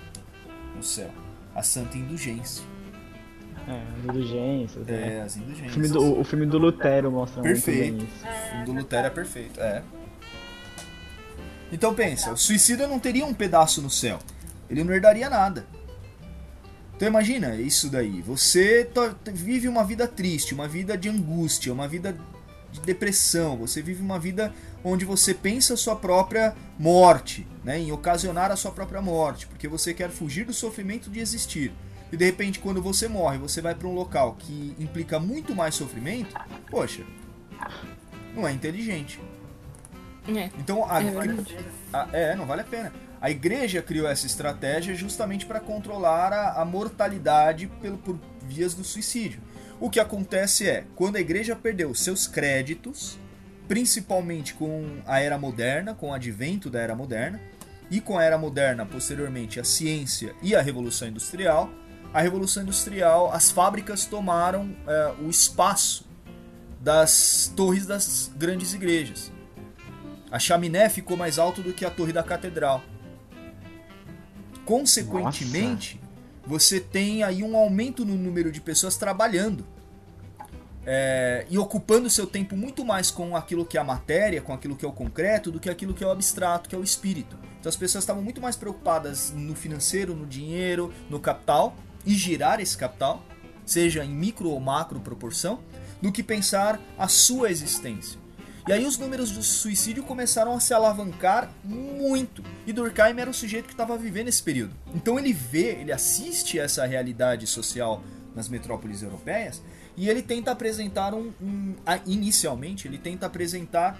no 0.76 0.82
céu. 0.82 1.10
A 1.54 1.62
santa 1.62 1.96
indulgência. 1.96 2.64
É, 3.66 3.82
as 3.92 4.04
indulgências. 4.04 4.88
É, 4.88 4.92
né? 4.92 5.22
as 5.22 5.36
indulgências. 5.36 5.70
O 5.70 5.74
filme, 5.74 5.88
do, 5.88 6.20
o 6.20 6.24
filme 6.24 6.46
do 6.46 6.58
Lutero 6.58 7.10
mostra 7.10 7.42
perfeito. 7.42 7.96
muito 7.96 8.06
bem 8.06 8.08
isso. 8.08 8.26
O 8.26 8.50
filme 8.50 8.64
do 8.64 8.72
Lutero 8.72 9.06
é 9.06 9.10
perfeito, 9.10 9.60
é. 9.60 9.82
Então 11.72 11.94
pensa, 11.94 12.32
o 12.32 12.36
suicida 12.36 12.88
não 12.88 12.98
teria 12.98 13.24
um 13.24 13.34
pedaço 13.34 13.80
no 13.80 13.90
céu. 13.90 14.18
Ele 14.68 14.82
não 14.82 14.92
herdaria 14.92 15.28
nada. 15.28 15.66
Então 17.00 17.08
imagina 17.08 17.56
isso 17.56 17.88
daí. 17.88 18.20
Você 18.20 18.86
vive 19.32 19.66
uma 19.68 19.82
vida 19.82 20.06
triste, 20.06 20.52
uma 20.52 20.68
vida 20.68 20.98
de 20.98 21.08
angústia, 21.08 21.72
uma 21.72 21.88
vida 21.88 22.14
de 22.70 22.78
depressão, 22.82 23.56
você 23.56 23.80
vive 23.80 24.02
uma 24.02 24.18
vida 24.18 24.52
onde 24.84 25.06
você 25.06 25.32
pensa 25.32 25.72
a 25.72 25.76
sua 25.78 25.96
própria 25.96 26.54
morte, 26.78 27.46
né, 27.64 27.78
em 27.78 27.90
ocasionar 27.90 28.50
a 28.52 28.56
sua 28.56 28.70
própria 28.70 29.00
morte, 29.00 29.46
porque 29.46 29.66
você 29.66 29.94
quer 29.94 30.10
fugir 30.10 30.44
do 30.44 30.52
sofrimento 30.52 31.08
de 31.08 31.20
existir. 31.20 31.72
E 32.12 32.18
de 32.18 32.24
repente, 32.26 32.58
quando 32.58 32.82
você 32.82 33.08
morre, 33.08 33.38
você 33.38 33.62
vai 33.62 33.74
para 33.74 33.88
um 33.88 33.94
local 33.94 34.36
que 34.38 34.76
implica 34.78 35.18
muito 35.18 35.54
mais 35.56 35.74
sofrimento, 35.74 36.36
poxa, 36.70 37.02
não 38.36 38.46
é 38.46 38.52
inteligente. 38.52 39.18
É. 40.28 40.50
Então, 40.58 40.84
a, 40.88 41.02
É 41.02 41.10
verdade. 41.10 41.56
a- 41.94 42.08
é, 42.12 42.36
não 42.36 42.44
vale 42.44 42.60
a 42.60 42.64
pena. 42.64 42.92
A 43.20 43.30
igreja 43.30 43.82
criou 43.82 44.08
essa 44.08 44.26
estratégia 44.26 44.94
justamente 44.94 45.44
para 45.44 45.60
controlar 45.60 46.32
a, 46.32 46.62
a 46.62 46.64
mortalidade 46.64 47.66
pelo, 47.80 47.98
por 47.98 48.18
vias 48.42 48.72
do 48.72 48.82
suicídio. 48.82 49.42
O 49.78 49.90
que 49.90 50.00
acontece 50.00 50.68
é, 50.68 50.84
quando 50.96 51.16
a 51.16 51.20
igreja 51.20 51.54
perdeu 51.54 51.94
seus 51.94 52.26
créditos, 52.26 53.18
principalmente 53.68 54.54
com 54.54 55.02
a 55.06 55.20
era 55.20 55.38
moderna, 55.38 55.94
com 55.94 56.10
o 56.10 56.12
advento 56.14 56.70
da 56.70 56.80
era 56.80 56.94
moderna, 56.94 57.40
e 57.90 58.00
com 58.00 58.16
a 58.16 58.24
era 58.24 58.38
moderna, 58.38 58.86
posteriormente, 58.86 59.60
a 59.60 59.64
ciência 59.64 60.34
e 60.42 60.54
a 60.54 60.62
revolução 60.62 61.08
industrial, 61.08 61.70
a 62.14 62.20
revolução 62.20 62.62
industrial, 62.62 63.32
as 63.32 63.50
fábricas 63.50 64.06
tomaram 64.06 64.74
é, 64.86 65.14
o 65.20 65.28
espaço 65.28 66.08
das 66.80 67.52
torres 67.54 67.86
das 67.86 68.30
grandes 68.34 68.72
igrejas. 68.72 69.30
A 70.30 70.38
chaminé 70.38 70.88
ficou 70.88 71.16
mais 71.16 71.38
alto 71.38 71.62
do 71.62 71.72
que 71.72 71.84
a 71.84 71.90
torre 71.90 72.12
da 72.12 72.22
catedral. 72.22 72.82
Consequentemente, 74.70 76.00
você 76.46 76.78
tem 76.78 77.24
aí 77.24 77.42
um 77.42 77.56
aumento 77.56 78.04
no 78.04 78.14
número 78.14 78.52
de 78.52 78.60
pessoas 78.60 78.96
trabalhando 78.96 79.66
é, 80.86 81.44
e 81.50 81.58
ocupando 81.58 82.08
seu 82.08 82.24
tempo 82.24 82.56
muito 82.56 82.84
mais 82.84 83.10
com 83.10 83.34
aquilo 83.34 83.66
que 83.66 83.76
é 83.76 83.80
a 83.80 83.84
matéria, 83.84 84.40
com 84.40 84.52
aquilo 84.52 84.76
que 84.76 84.84
é 84.84 84.88
o 84.88 84.92
concreto, 84.92 85.50
do 85.50 85.58
que 85.58 85.68
aquilo 85.68 85.92
que 85.92 86.04
é 86.04 86.06
o 86.06 86.10
abstrato, 86.12 86.68
que 86.68 86.76
é 86.76 86.78
o 86.78 86.84
espírito. 86.84 87.36
Então 87.58 87.68
as 87.68 87.74
pessoas 87.74 88.04
estavam 88.04 88.22
muito 88.22 88.40
mais 88.40 88.54
preocupadas 88.54 89.32
no 89.34 89.56
financeiro, 89.56 90.14
no 90.14 90.24
dinheiro, 90.24 90.94
no 91.10 91.18
capital 91.18 91.74
e 92.06 92.14
girar 92.14 92.60
esse 92.60 92.78
capital, 92.78 93.24
seja 93.66 94.04
em 94.04 94.10
micro 94.10 94.50
ou 94.50 94.60
macro 94.60 95.00
proporção, 95.00 95.58
do 96.00 96.12
que 96.12 96.22
pensar 96.22 96.80
a 96.96 97.08
sua 97.08 97.50
existência. 97.50 98.20
E 98.68 98.72
aí 98.72 98.84
os 98.86 98.98
números 98.98 99.30
do 99.30 99.42
suicídio 99.42 100.02
começaram 100.02 100.54
a 100.54 100.60
se 100.60 100.72
alavancar 100.74 101.50
muito. 101.64 102.42
E 102.66 102.72
Durkheim 102.72 103.18
era 103.18 103.30
o 103.30 103.34
sujeito 103.34 103.66
que 103.66 103.72
estava 103.72 103.96
vivendo 103.96 104.28
esse 104.28 104.42
período. 104.42 104.72
Então 104.94 105.18
ele 105.18 105.32
vê, 105.32 105.76
ele 105.80 105.92
assiste 105.92 106.58
essa 106.58 106.84
realidade 106.86 107.46
social 107.46 108.02
nas 108.34 108.48
metrópoles 108.48 109.02
europeias 109.02 109.60
e 109.96 110.08
ele 110.08 110.22
tenta 110.22 110.52
apresentar 110.52 111.14
um, 111.14 111.32
um- 111.42 111.74
inicialmente 112.06 112.86
ele 112.86 112.96
tenta 112.98 113.26
apresentar 113.26 113.98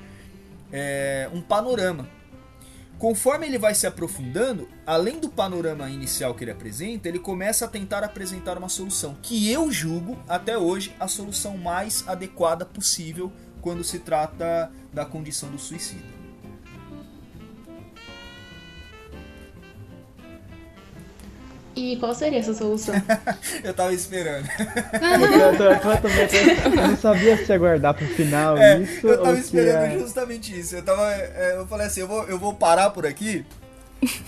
é, 0.73 1.29
um 1.33 1.41
panorama. 1.41 2.09
Conforme 2.99 3.47
ele 3.47 3.59
vai 3.59 3.75
se 3.75 3.87
aprofundando, 3.87 4.69
além 4.87 5.19
do 5.19 5.29
panorama 5.31 5.89
inicial 5.89 6.35
que 6.35 6.45
ele 6.45 6.51
apresenta, 6.51 7.09
ele 7.09 7.19
começa 7.19 7.65
a 7.65 7.69
tentar 7.69 8.05
apresentar 8.05 8.59
uma 8.59 8.69
solução 8.69 9.17
que 9.23 9.51
eu 9.51 9.73
julgo 9.73 10.19
até 10.29 10.57
hoje 10.59 10.95
a 11.01 11.09
solução 11.09 11.57
mais 11.57 12.07
adequada 12.07 12.65
possível 12.67 13.33
quando 13.61 13.85
se 13.85 13.99
trata 13.99 14.71
da 14.93 15.05
condição 15.05 15.51
do 15.51 15.59
suicídio. 15.59 16.21
E 21.77 21.97
qual 21.97 22.15
seria 22.15 22.41
essa 22.41 22.53
solução? 22.53 22.95
Eu 23.65 23.73
tava 23.73 23.95
esperando. 23.95 24.49
Eu, 26.77 26.89
não 26.89 26.97
sabia 26.97 27.45
se 27.45 27.53
aguardar 27.53 27.95
pro 27.95 28.07
final 28.09 28.59
É, 28.59 28.79
isso 28.81 29.07
eu 29.07 29.23
tava 29.23 29.39
esperando 29.39 29.85
é... 29.85 29.99
justamente 29.99 30.59
isso. 30.59 30.77
Eu, 30.77 30.83
tava, 30.83 31.11
é, 31.13 31.57
eu 31.57 31.67
falei 31.67 31.87
assim, 31.87 32.01
eu 32.01 32.09
vou, 32.09 32.25
eu 32.25 32.39
vou 32.39 32.53
parar 32.53 32.91
por 32.91 33.07
aqui 33.07 33.47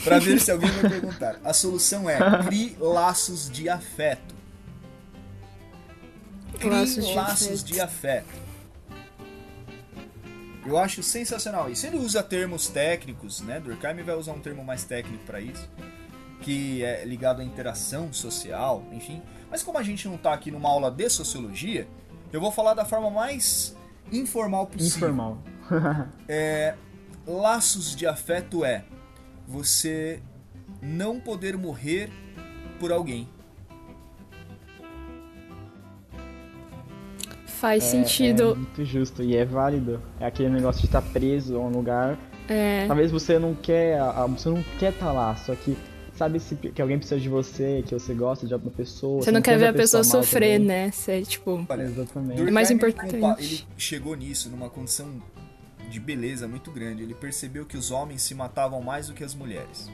pra 0.04 0.18
ver 0.18 0.40
se 0.40 0.50
alguém 0.50 0.70
vai 0.70 0.90
perguntar. 0.90 1.36
A 1.44 1.52
solução 1.52 2.08
é 2.08 2.18
crie 2.44 2.76
laços 2.78 3.50
de 3.50 3.68
afeto. 3.68 4.34
Crie 6.58 6.70
Laços 6.70 7.06
de 7.06 7.14
laços 7.14 7.46
afeto. 7.48 7.64
de 7.64 7.80
afeto. 7.80 8.41
Eu 10.64 10.78
acho 10.78 11.02
sensacional 11.02 11.70
isso. 11.70 11.86
Ele 11.86 11.96
usa 11.96 12.22
termos 12.22 12.68
técnicos, 12.68 13.40
né? 13.40 13.58
Durkheim 13.60 14.02
vai 14.02 14.14
usar 14.14 14.32
um 14.32 14.40
termo 14.40 14.64
mais 14.64 14.84
técnico 14.84 15.24
para 15.24 15.40
isso, 15.40 15.68
que 16.40 16.84
é 16.84 17.04
ligado 17.04 17.40
à 17.40 17.44
interação 17.44 18.12
social, 18.12 18.84
enfim. 18.92 19.22
Mas 19.50 19.62
como 19.62 19.78
a 19.78 19.82
gente 19.82 20.08
não 20.08 20.16
tá 20.16 20.32
aqui 20.32 20.50
numa 20.50 20.68
aula 20.68 20.90
de 20.90 21.08
sociologia, 21.08 21.88
eu 22.32 22.40
vou 22.40 22.52
falar 22.52 22.74
da 22.74 22.84
forma 22.84 23.10
mais 23.10 23.76
informal 24.10 24.66
possível. 24.66 25.08
informal. 25.08 25.38
É, 26.28 26.74
laços 27.26 27.94
de 27.94 28.06
afeto 28.06 28.64
é 28.64 28.84
você 29.46 30.20
não 30.80 31.20
poder 31.20 31.56
morrer 31.56 32.10
por 32.78 32.92
alguém. 32.92 33.28
Faz 37.62 37.84
É 37.84 37.86
sentido. 37.86 38.56
muito 38.56 38.84
justo 38.84 39.22
e 39.22 39.36
é 39.36 39.44
válido. 39.44 40.02
É 40.18 40.26
aquele 40.26 40.48
negócio 40.48 40.80
de 40.80 40.88
estar 40.88 41.00
preso 41.00 41.54
a 41.56 41.60
um 41.60 41.68
lugar. 41.68 42.18
É. 42.48 42.86
Talvez 42.88 43.12
você 43.12 43.38
não 43.38 43.54
quer, 43.54 44.00
você 44.36 44.48
não 44.48 44.64
quer 44.80 44.92
estar 44.92 45.12
lá, 45.12 45.36
só 45.36 45.54
que 45.54 45.78
sabe 46.12 46.40
se, 46.40 46.56
que 46.56 46.82
alguém 46.82 46.98
precisa 46.98 47.20
de 47.20 47.28
você, 47.28 47.84
que 47.86 47.94
você 47.94 48.14
gosta 48.14 48.48
de 48.48 48.52
alguma 48.52 48.72
pessoa. 48.72 49.22
Você 49.22 49.30
não 49.30 49.40
quer 49.40 49.56
ver 49.58 49.68
a 49.68 49.72
pessoa 49.72 50.02
mal 50.02 50.10
sofrer, 50.10 50.54
também. 50.54 50.66
né? 50.66 50.90
Você, 50.90 51.22
tipo. 51.22 51.64
Olha, 51.68 51.82
Exatamente. 51.84 52.36
Durkheim, 52.36 52.52
mais 52.52 52.70
importante. 52.72 53.14
Ele 53.38 53.64
chegou 53.78 54.16
nisso 54.16 54.50
numa 54.50 54.68
condição 54.68 55.22
de 55.88 56.00
beleza 56.00 56.48
muito 56.48 56.72
grande. 56.72 57.04
Ele 57.04 57.14
percebeu 57.14 57.64
que 57.64 57.76
os 57.76 57.92
homens 57.92 58.22
se 58.22 58.34
matavam 58.34 58.82
mais 58.82 59.06
do 59.06 59.14
que 59.14 59.22
as 59.22 59.36
mulheres. 59.36 59.88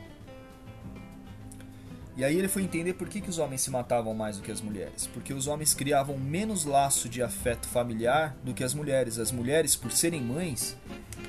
E 2.18 2.24
aí 2.24 2.36
ele 2.36 2.48
foi 2.48 2.64
entender 2.64 2.94
por 2.94 3.08
que, 3.08 3.20
que 3.20 3.30
os 3.30 3.38
homens 3.38 3.60
se 3.60 3.70
matavam 3.70 4.12
mais 4.12 4.36
do 4.38 4.42
que 4.42 4.50
as 4.50 4.60
mulheres. 4.60 5.06
Porque 5.06 5.32
os 5.32 5.46
homens 5.46 5.72
criavam 5.72 6.18
menos 6.18 6.64
laço 6.64 7.08
de 7.08 7.22
afeto 7.22 7.68
familiar 7.68 8.36
do 8.42 8.52
que 8.52 8.64
as 8.64 8.74
mulheres. 8.74 9.20
As 9.20 9.30
mulheres, 9.30 9.76
por 9.76 9.92
serem 9.92 10.20
mães, 10.20 10.76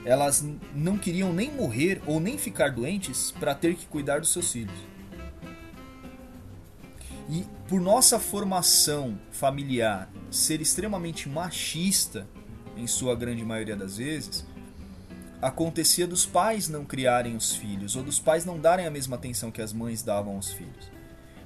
elas 0.03 0.43
não 0.73 0.97
queriam 0.97 1.31
nem 1.31 1.51
morrer 1.51 2.01
ou 2.07 2.19
nem 2.19 2.39
ficar 2.39 2.71
doentes 2.71 3.29
para 3.29 3.53
ter 3.53 3.75
que 3.75 3.85
cuidar 3.85 4.19
dos 4.19 4.33
seus 4.33 4.51
filhos. 4.51 4.79
E 7.29 7.45
por 7.67 7.79
nossa 7.79 8.17
formação 8.17 9.19
familiar 9.29 10.09
ser 10.31 10.59
extremamente 10.59 11.29
machista, 11.29 12.27
em 12.75 12.87
sua 12.87 13.15
grande 13.15 13.45
maioria 13.45 13.75
das 13.75 13.97
vezes, 13.97 14.43
acontecia 15.41 16.05
dos 16.05 16.25
pais 16.25 16.67
não 16.67 16.83
criarem 16.83 17.35
os 17.35 17.55
filhos, 17.55 17.95
ou 17.95 18.03
dos 18.03 18.19
pais 18.19 18.45
não 18.45 18.59
darem 18.59 18.85
a 18.85 18.91
mesma 18.91 19.15
atenção 19.15 19.51
que 19.51 19.61
as 19.61 19.71
mães 19.71 20.03
davam 20.03 20.35
aos 20.35 20.51
filhos. 20.51 20.91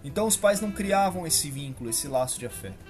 Então 0.04 0.28
os 0.28 0.36
pais 0.36 0.60
não 0.60 0.72
criavam 0.72 1.26
esse 1.26 1.50
vínculo, 1.50 1.90
esse 1.90 2.08
laço 2.08 2.40
de 2.40 2.46
afeto. 2.46 2.86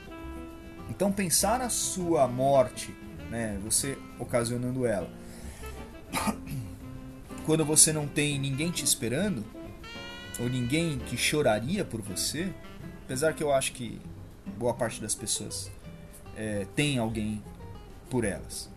Então 0.89 1.12
pensar 1.12 1.60
na 1.60 1.69
sua 1.69 2.27
morte, 2.27 2.95
né, 3.29 3.60
você 3.62 3.98
ocasionando 4.17 4.86
ela, 4.86 5.10
quando 7.45 7.65
você 7.65 7.91
não 7.91 8.07
tem 8.07 8.39
ninguém 8.39 8.72
te 8.72 8.83
esperando, 8.83 9.43
ou 10.39 10.50
ninguém 10.50 10.98
que 10.98 11.15
choraria 11.15 11.86
por 11.86 12.01
você, 12.01 12.51
apesar 13.03 13.33
que 13.33 13.43
eu 13.43 13.53
acho 13.53 13.74
que 13.74 14.01
boa 14.57 14.74
parte 14.74 15.01
das 15.01 15.13
pessoas 15.13 15.69
é, 16.36 16.65
tem 16.75 16.98
alguém 16.98 17.43
por 18.10 18.24
elas. 18.24 18.73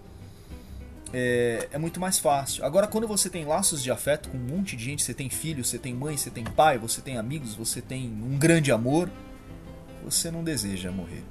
É, 1.13 1.69
é 1.73 1.79
muito 1.79 2.01
mais 2.01 2.19
fácil. 2.19 2.65
Agora, 2.65 2.87
quando 2.87 3.07
você 3.07 3.31
tem 3.31 3.45
laços 3.45 3.83
de 3.83 3.91
afeto 3.91 4.29
com 4.29 4.37
um 4.37 4.41
monte 4.41 4.77
de 4.77 4.85
gente, 4.85 5.03
você 5.03 5.15
tem 5.15 5.31
filho, 5.31 5.65
você 5.65 5.79
tem 5.79 5.95
mãe, 5.95 6.17
você 6.17 6.31
tem 6.31 6.45
pai, 6.45 6.79
você 6.79 7.01
tem 7.01 7.17
amigos, 7.17 7.55
você 7.55 7.81
tem 7.81 8.07
um 8.07 8.37
grande 8.39 8.73
amor, 8.73 9.11
você 10.05 10.31
não 10.31 10.43
deseja 10.43 10.91
morrer. 10.91 11.23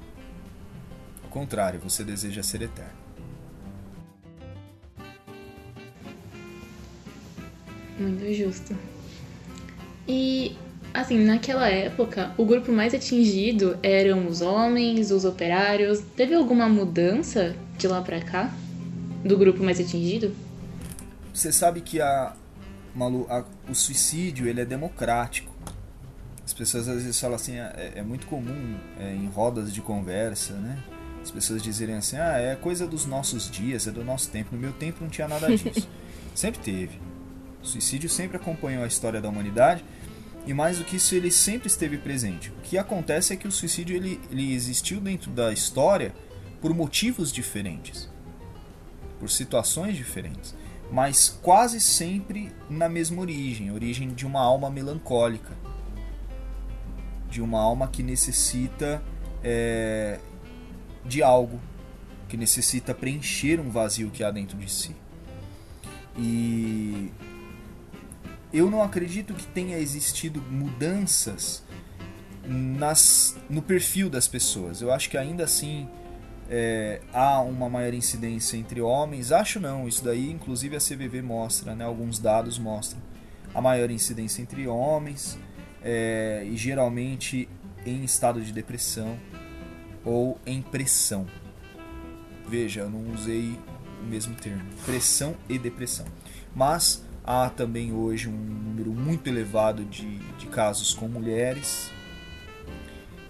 Ao 1.22 1.30
contrário, 1.30 1.78
você 1.80 2.02
deseja 2.02 2.42
ser 2.42 2.62
eterno. 2.62 3.06
Muito 7.98 8.32
justo. 8.34 8.76
E, 10.08 10.56
assim, 10.92 11.18
naquela 11.24 11.68
época, 11.68 12.32
o 12.36 12.44
grupo 12.44 12.70
mais 12.70 12.94
atingido 12.94 13.78
eram 13.82 14.26
os 14.26 14.40
homens, 14.40 15.10
os 15.10 15.24
operários. 15.24 16.00
Teve 16.14 16.34
alguma 16.34 16.68
mudança 16.68 17.56
de 17.78 17.88
lá 17.88 18.02
pra 18.02 18.20
cá? 18.20 18.52
Do 19.26 19.36
grupo 19.36 19.62
mais 19.62 19.80
atingido? 19.80 20.34
Você 21.34 21.52
sabe 21.52 21.80
que 21.80 22.00
a, 22.00 22.34
Malu, 22.94 23.26
a- 23.28 23.44
o 23.68 23.74
suicídio 23.74 24.46
ele 24.48 24.60
é 24.60 24.64
democrático. 24.64 25.54
As 26.44 26.54
pessoas 26.54 26.88
às 26.88 27.02
vezes 27.02 27.18
falam 27.18 27.36
assim, 27.36 27.56
é, 27.56 27.92
é 27.96 28.02
muito 28.02 28.26
comum 28.26 28.76
é, 28.98 29.12
em 29.14 29.26
rodas 29.26 29.72
de 29.74 29.80
conversa, 29.80 30.54
né? 30.54 30.78
As 31.22 31.30
pessoas 31.30 31.60
dizerem 31.60 31.96
assim, 31.96 32.16
ah, 32.16 32.38
é 32.38 32.54
coisa 32.54 32.86
dos 32.86 33.04
nossos 33.04 33.50
dias, 33.50 33.86
é 33.88 33.90
do 33.90 34.04
nosso 34.04 34.30
tempo. 34.30 34.54
No 34.54 34.60
meu 34.60 34.72
tempo 34.72 34.98
não 35.02 35.10
tinha 35.10 35.26
nada 35.26 35.48
disso. 35.54 35.88
sempre 36.34 36.60
teve. 36.60 37.00
O 37.62 37.66
suicídio 37.66 38.08
sempre 38.08 38.36
acompanhou 38.36 38.84
a 38.84 38.86
história 38.86 39.20
da 39.20 39.28
humanidade 39.28 39.84
e 40.46 40.54
mais 40.54 40.78
do 40.78 40.84
que 40.84 40.96
isso 40.96 41.16
ele 41.16 41.32
sempre 41.32 41.66
esteve 41.66 41.98
presente. 41.98 42.50
O 42.50 42.60
que 42.62 42.78
acontece 42.78 43.32
é 43.32 43.36
que 43.36 43.48
o 43.48 43.50
suicídio 43.50 43.96
ele, 43.96 44.20
ele 44.30 44.54
existiu 44.54 45.00
dentro 45.00 45.32
da 45.32 45.52
história 45.52 46.14
por 46.60 46.72
motivos 46.72 47.32
diferentes. 47.32 48.08
Por 49.18 49.30
situações 49.30 49.96
diferentes, 49.96 50.54
mas 50.90 51.28
quase 51.42 51.80
sempre 51.80 52.52
na 52.70 52.88
mesma 52.88 53.20
origem 53.20 53.72
origem 53.72 54.10
de 54.10 54.26
uma 54.26 54.40
alma 54.40 54.70
melancólica, 54.70 55.52
de 57.28 57.40
uma 57.40 57.60
alma 57.60 57.88
que 57.88 58.02
necessita 58.02 59.02
é, 59.42 60.20
de 61.04 61.22
algo, 61.22 61.60
que 62.28 62.36
necessita 62.36 62.94
preencher 62.94 63.60
um 63.60 63.70
vazio 63.70 64.10
que 64.10 64.22
há 64.22 64.30
dentro 64.30 64.56
de 64.56 64.70
si. 64.70 64.94
E 66.16 67.12
eu 68.52 68.70
não 68.70 68.82
acredito 68.82 69.34
que 69.34 69.46
tenha 69.46 69.78
existido 69.78 70.40
mudanças 70.40 71.62
nas, 72.46 73.36
no 73.50 73.60
perfil 73.60 74.08
das 74.08 74.26
pessoas. 74.26 74.80
Eu 74.80 74.92
acho 74.92 75.10
que 75.10 75.18
ainda 75.18 75.44
assim 75.44 75.88
é, 76.48 77.00
há 77.12 77.40
uma 77.40 77.68
maior 77.68 77.94
incidência 77.94 78.56
entre 78.56 78.80
homens. 78.80 79.32
Acho 79.32 79.60
não, 79.60 79.86
isso 79.88 80.04
daí 80.04 80.30
inclusive 80.30 80.76
a 80.76 80.80
CVV 80.80 81.22
mostra, 81.22 81.74
né, 81.74 81.84
alguns 81.84 82.18
dados 82.18 82.58
mostram 82.58 83.00
a 83.54 83.60
maior 83.60 83.90
incidência 83.90 84.42
entre 84.42 84.68
homens 84.68 85.38
é, 85.82 86.44
e 86.44 86.56
geralmente 86.56 87.48
em 87.86 88.04
estado 88.04 88.40
de 88.42 88.52
depressão 88.52 89.16
ou 90.04 90.38
em 90.44 90.60
pressão. 90.60 91.26
Veja, 92.46 92.82
eu 92.82 92.90
não 92.90 93.14
usei 93.14 93.58
o 94.02 94.04
mesmo 94.04 94.34
termo, 94.34 94.62
pressão 94.84 95.34
e 95.48 95.58
depressão. 95.58 96.04
Mas 96.54 97.02
há 97.24 97.48
também 97.48 97.92
hoje 97.92 98.28
um 98.28 98.32
número 98.32 98.90
muito 98.92 99.26
elevado 99.26 99.84
de, 99.84 100.18
de 100.36 100.46
casos 100.48 100.92
com 100.92 101.08
mulheres. 101.08 101.90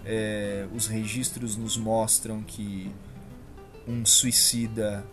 É, 0.05 0.67
os 0.73 0.87
registros 0.87 1.55
nos 1.55 1.77
mostram 1.77 2.41
que 2.43 2.91
um 3.87 4.05
suicida 4.05 5.05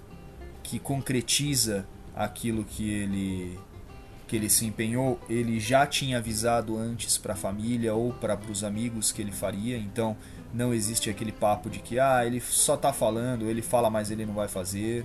que 0.62 0.78
concretiza 0.78 1.87
aquilo 2.14 2.64
que 2.64 2.90
ele 2.90 3.59
que 4.26 4.37
ele 4.37 4.49
se 4.49 4.64
empenhou, 4.64 5.21
ele 5.28 5.61
já 5.61 5.87
tinha 5.87 6.16
avisado 6.16 6.78
antes 6.78 7.19
para 7.19 7.35
a 7.35 7.37
família 7.37 7.95
ou 7.95 8.11
para 8.12 8.38
os 8.50 8.64
amigos 8.64 9.12
que 9.12 9.21
ele 9.21 9.31
faria, 9.31 9.76
então 9.76 10.16
não 10.52 10.73
existe 10.73 11.11
aquele 11.11 11.31
papo 11.31 11.69
de 11.69 11.78
que 11.81 11.99
ah, 12.00 12.25
ele 12.25 12.40
só 12.40 12.75
está 12.75 12.90
falando, 12.90 13.45
ele 13.45 13.61
fala, 13.61 13.90
mas 13.90 14.11
ele 14.11 14.25
não 14.25 14.33
vai 14.33 14.49
fazer. 14.49 15.04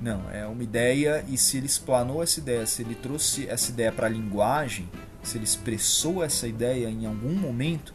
Não, 0.00 0.30
é 0.30 0.46
uma 0.46 0.62
ideia 0.62 1.24
e 1.28 1.36
se 1.36 1.58
ele 1.58 1.66
explanou 1.66 2.22
essa 2.22 2.40
ideia, 2.40 2.64
se 2.64 2.82
ele 2.82 2.94
trouxe 2.94 3.46
essa 3.46 3.70
ideia 3.70 3.92
para 3.92 4.06
a 4.06 4.10
linguagem, 4.10 4.88
se 5.22 5.36
ele 5.36 5.44
expressou 5.44 6.24
essa 6.24 6.48
ideia 6.48 6.88
em 6.88 7.04
algum 7.04 7.34
momento, 7.34 7.92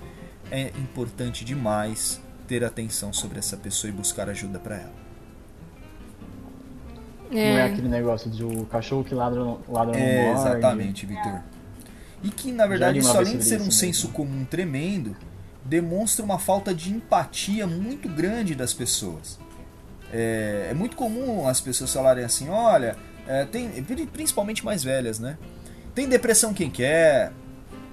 é 0.51 0.67
importante 0.77 1.43
demais 1.43 2.21
ter 2.47 2.63
atenção 2.63 3.11
sobre 3.13 3.39
essa 3.39 3.57
pessoa 3.57 3.89
e 3.89 3.93
buscar 3.93 4.29
ajuda 4.29 4.59
para 4.59 4.75
ela. 4.75 5.03
É. 7.31 7.53
Não 7.53 7.59
é 7.59 7.63
aquele 7.63 7.87
negócio 7.87 8.29
de 8.29 8.43
o 8.43 8.65
cachorro 8.65 9.03
que 9.03 9.15
ladra, 9.15 9.41
ladra 9.67 9.97
é, 9.97 10.33
no 10.33 10.39
Exatamente, 10.39 11.05
Vitor. 11.05 11.41
E 12.23 12.29
que, 12.29 12.51
na 12.51 12.67
verdade, 12.67 12.99
isso 12.99 13.17
além 13.17 13.37
de 13.37 13.43
ser 13.43 13.59
um 13.59 13.71
senso 13.71 14.07
mesmo. 14.07 14.13
comum 14.13 14.45
tremendo, 14.45 15.15
demonstra 15.65 16.23
uma 16.23 16.39
falta 16.39 16.73
de 16.73 16.91
empatia 16.91 17.65
muito 17.65 18.07
grande 18.07 18.55
das 18.55 18.73
pessoas. 18.73 19.39
É, 20.11 20.67
é 20.71 20.73
muito 20.73 20.95
comum 20.95 21.47
as 21.47 21.59
pessoas 21.59 21.91
falarem 21.91 22.23
assim, 22.23 22.49
olha, 22.49 22.95
é, 23.27 23.45
tem, 23.45 23.69
principalmente 24.11 24.63
mais 24.63 24.83
velhas, 24.83 25.19
né? 25.19 25.37
Tem 25.95 26.07
depressão 26.07 26.53
quem 26.53 26.69
quer. 26.69 27.31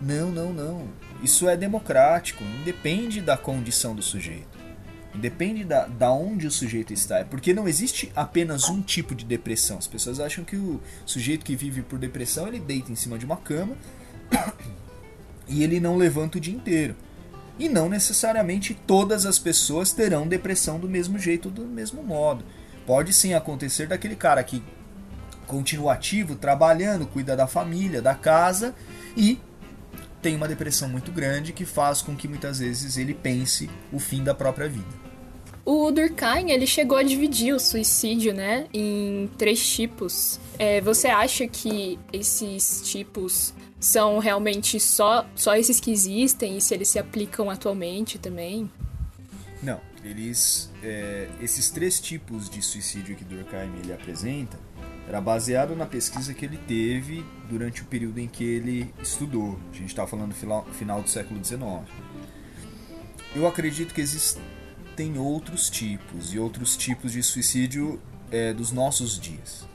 Não, 0.00 0.30
não, 0.30 0.52
não. 0.52 0.88
Isso 1.22 1.48
é 1.48 1.56
democrático, 1.56 2.42
independe 2.42 3.20
da 3.20 3.36
condição 3.36 3.94
do 3.94 4.02
sujeito. 4.02 4.58
Depende 5.14 5.64
da, 5.64 5.86
da 5.86 6.10
onde 6.12 6.46
o 6.46 6.50
sujeito 6.50 6.92
está. 6.92 7.18
É 7.18 7.24
porque 7.24 7.52
não 7.52 7.68
existe 7.68 8.10
apenas 8.14 8.68
um 8.68 8.80
tipo 8.80 9.14
de 9.14 9.24
depressão. 9.24 9.76
As 9.76 9.86
pessoas 9.86 10.20
acham 10.20 10.44
que 10.44 10.56
o 10.56 10.80
sujeito 11.04 11.44
que 11.44 11.56
vive 11.56 11.82
por 11.82 11.98
depressão 11.98 12.46
ele 12.46 12.60
deita 12.60 12.92
em 12.92 12.96
cima 12.96 13.18
de 13.18 13.24
uma 13.24 13.36
cama 13.36 13.76
e 15.48 15.62
ele 15.62 15.80
não 15.80 15.96
levanta 15.96 16.38
o 16.38 16.40
dia 16.40 16.54
inteiro. 16.54 16.94
E 17.58 17.68
não 17.68 17.88
necessariamente 17.88 18.72
todas 18.72 19.26
as 19.26 19.38
pessoas 19.38 19.92
terão 19.92 20.26
depressão 20.26 20.78
do 20.78 20.88
mesmo 20.88 21.18
jeito, 21.18 21.50
do 21.50 21.66
mesmo 21.66 22.02
modo. 22.02 22.44
Pode 22.86 23.12
sim 23.12 23.34
acontecer 23.34 23.88
daquele 23.88 24.16
cara 24.16 24.42
que 24.42 24.62
continua 25.46 25.94
ativo, 25.94 26.36
trabalhando, 26.36 27.06
cuida 27.06 27.36
da 27.36 27.46
família, 27.46 28.00
da 28.00 28.14
casa 28.14 28.74
e 29.16 29.38
tem 30.20 30.36
uma 30.36 30.48
depressão 30.48 30.88
muito 30.88 31.10
grande 31.10 31.52
que 31.52 31.64
faz 31.64 32.02
com 32.02 32.14
que 32.16 32.28
muitas 32.28 32.58
vezes 32.58 32.96
ele 32.96 33.14
pense 33.14 33.70
o 33.92 33.98
fim 33.98 34.22
da 34.22 34.34
própria 34.34 34.68
vida. 34.68 35.10
O 35.64 35.90
Durkheim, 35.90 36.50
ele 36.50 36.66
chegou 36.66 36.96
a 36.96 37.02
dividir 37.02 37.54
o 37.54 37.60
suicídio, 37.60 38.32
né, 38.34 38.66
em 38.72 39.30
três 39.38 39.66
tipos. 39.68 40.40
É, 40.58 40.80
você 40.80 41.08
acha 41.08 41.46
que 41.46 41.98
esses 42.12 42.82
tipos 42.82 43.54
são 43.78 44.18
realmente 44.18 44.80
só, 44.80 45.26
só 45.34 45.54
esses 45.56 45.78
que 45.80 45.90
existem 45.90 46.56
e 46.56 46.60
se 46.60 46.74
eles 46.74 46.88
se 46.88 46.98
aplicam 46.98 47.48
atualmente 47.48 48.18
também? 48.18 48.70
Não, 49.62 49.80
eles, 50.04 50.70
é, 50.82 51.28
esses 51.40 51.70
três 51.70 52.00
tipos 52.00 52.48
de 52.48 52.62
suicídio 52.62 53.14
que 53.14 53.24
Durkheim 53.24 53.72
ele 53.82 53.92
apresenta 53.92 54.58
era 55.10 55.20
baseado 55.20 55.74
na 55.74 55.86
pesquisa 55.86 56.32
que 56.32 56.44
ele 56.44 56.56
teve 56.56 57.26
durante 57.48 57.82
o 57.82 57.84
período 57.84 58.20
em 58.20 58.28
que 58.28 58.44
ele 58.44 58.94
estudou. 59.02 59.58
A 59.72 59.76
gente 59.76 59.88
está 59.88 60.06
falando 60.06 60.32
final, 60.32 61.02
do 61.02 61.10
século 61.10 61.44
XIX. 61.44 61.60
Eu 63.34 63.44
acredito 63.44 63.92
que 63.92 64.00
existem 64.00 65.18
outros 65.18 65.68
tipos 65.68 66.32
e 66.32 66.38
outros 66.38 66.76
tipos 66.76 67.10
de 67.10 67.24
suicídio 67.24 68.00
é, 68.30 68.52
dos 68.52 68.70
nossos 68.70 69.18
dias. 69.18 69.66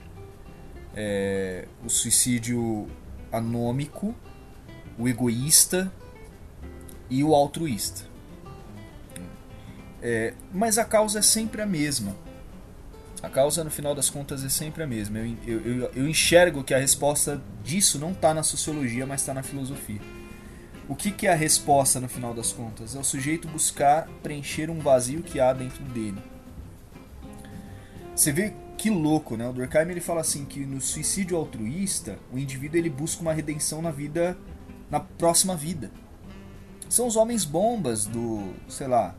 É, 0.95 1.67
o 1.84 1.89
suicídio 1.89 2.88
anômico, 3.30 4.15
o 4.98 5.06
egoísta 5.06 5.91
e 7.10 7.26
o 7.26 7.36
altruísta. 7.36 8.04
É, 10.02 10.34
mas 10.54 10.78
a 10.78 10.86
causa 10.86 11.19
é 11.19 11.21
sempre 11.21 11.62
a 11.62 11.65
mesma. 11.65 12.15
A 13.21 13.30
causa, 13.30 13.63
no 13.63 13.71
final 13.71 13.95
das 13.95 14.10
contas, 14.10 14.43
é 14.43 14.49
sempre 14.49 14.84
a 14.84 14.88
mesma. 14.88 15.19
Eu, 15.19 15.62
eu, 15.62 15.91
eu, 15.95 16.08
enxergo 16.08 16.63
que 16.63 16.73
a 16.73 16.78
resposta 16.78 17.41
disso 17.63 17.97
não 17.97 18.12
está 18.12 18.34
na 18.34 18.43
sociologia, 18.43 19.06
mas 19.06 19.21
está 19.21 19.34
na 19.34 19.41
filosofia. 19.41 20.01
O 20.88 20.95
que, 20.95 21.10
que 21.10 21.25
é 21.25 21.32
a 21.32 21.36
resposta, 21.36 21.99
no 21.99 22.08
final 22.08 22.34
das 22.34 22.51
contas? 22.51 22.95
É 22.95 22.99
o 22.99 23.04
sujeito 23.04 23.47
buscar 23.47 24.08
preencher 24.21 24.69
um 24.69 24.80
vazio 24.80 25.23
que 25.23 25.39
há 25.39 25.51
dentro 25.54 25.84
dele. 25.86 26.21
Você 28.15 28.32
vê 28.32 28.54
que 28.78 28.89
louco, 28.89 29.36
né? 29.36 29.47
O 29.47 29.54
Durkheim 29.54 29.89
ele 29.89 30.01
fala 30.01 30.21
assim 30.21 30.45
que 30.45 30.65
no 30.65 30.80
suicídio 30.80 31.38
altruísta, 31.38 32.19
o 32.32 32.38
indivíduo 32.38 32.78
ele 32.78 32.89
busca 32.89 33.21
uma 33.21 33.34
redenção 33.34 33.82
na 33.82 33.91
vida, 33.91 34.38
na 34.91 34.99
próxima 34.99 35.56
vida. 35.56 35.89
São 36.88 37.08
os 37.08 37.15
homens 37.15 37.43
bombas 37.43 38.06
do, 38.06 38.54
sei 38.67 38.88
lá, 38.88 39.15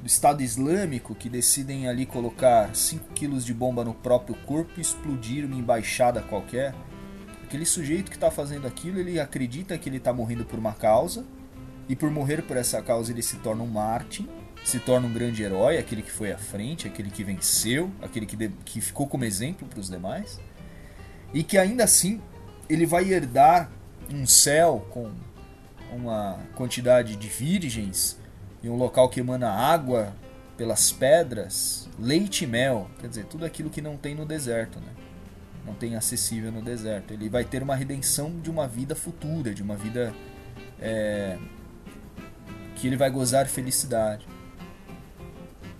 do 0.00 0.06
Estado 0.06 0.42
Islâmico 0.42 1.14
que 1.14 1.28
decidem 1.28 1.88
ali 1.88 2.06
colocar 2.06 2.74
5 2.74 3.12
quilos 3.12 3.44
de 3.44 3.52
bomba 3.52 3.84
no 3.84 3.94
próprio 3.94 4.34
corpo 4.46 4.72
e 4.78 4.80
explodir 4.80 5.44
uma 5.44 5.56
embaixada 5.56 6.22
qualquer. 6.22 6.74
Aquele 7.44 7.66
sujeito 7.66 8.10
que 8.10 8.16
está 8.16 8.30
fazendo 8.30 8.66
aquilo, 8.66 8.98
ele 8.98 9.20
acredita 9.20 9.76
que 9.76 9.88
ele 9.88 9.98
está 9.98 10.12
morrendo 10.12 10.44
por 10.44 10.58
uma 10.58 10.72
causa, 10.72 11.24
e 11.90 11.96
por 11.96 12.08
morrer 12.08 12.42
por 12.42 12.56
essa 12.56 12.80
causa 12.80 13.10
ele 13.10 13.20
se 13.20 13.36
torna 13.38 13.64
um 13.64 13.66
mártir, 13.66 14.24
se 14.64 14.78
torna 14.78 15.08
um 15.08 15.12
grande 15.12 15.42
herói, 15.42 15.76
aquele 15.76 16.02
que 16.02 16.10
foi 16.12 16.30
à 16.30 16.38
frente, 16.38 16.86
aquele 16.86 17.10
que 17.10 17.24
venceu, 17.24 17.90
aquele 18.00 18.26
que, 18.26 18.36
de, 18.36 18.48
que 18.64 18.80
ficou 18.80 19.08
como 19.08 19.24
exemplo 19.24 19.66
para 19.66 19.80
os 19.80 19.90
demais, 19.90 20.38
e 21.34 21.42
que 21.42 21.58
ainda 21.58 21.82
assim 21.82 22.20
ele 22.68 22.86
vai 22.86 23.12
herdar 23.12 23.72
um 24.08 24.24
céu 24.24 24.86
com 24.90 25.10
uma 25.92 26.38
quantidade 26.54 27.16
de 27.16 27.26
virgens 27.26 28.19
em 28.62 28.68
um 28.68 28.76
local 28.76 29.08
que 29.08 29.20
emana 29.20 29.50
água 29.50 30.12
pelas 30.56 30.92
pedras, 30.92 31.88
leite 31.98 32.44
e 32.44 32.46
mel, 32.46 32.90
quer 33.00 33.08
dizer, 33.08 33.24
tudo 33.24 33.46
aquilo 33.46 33.70
que 33.70 33.80
não 33.80 33.96
tem 33.96 34.14
no 34.14 34.26
deserto, 34.26 34.78
né? 34.78 34.92
Não 35.64 35.74
tem 35.74 35.96
acessível 35.96 36.52
no 36.52 36.60
deserto. 36.60 37.12
Ele 37.12 37.28
vai 37.28 37.44
ter 37.44 37.62
uma 37.62 37.74
redenção 37.74 38.38
de 38.40 38.50
uma 38.50 38.68
vida 38.68 38.94
futura, 38.94 39.54
de 39.54 39.62
uma 39.62 39.76
vida 39.76 40.12
é, 40.78 41.38
que 42.76 42.86
ele 42.86 42.96
vai 42.96 43.10
gozar 43.10 43.46
felicidade. 43.46 44.26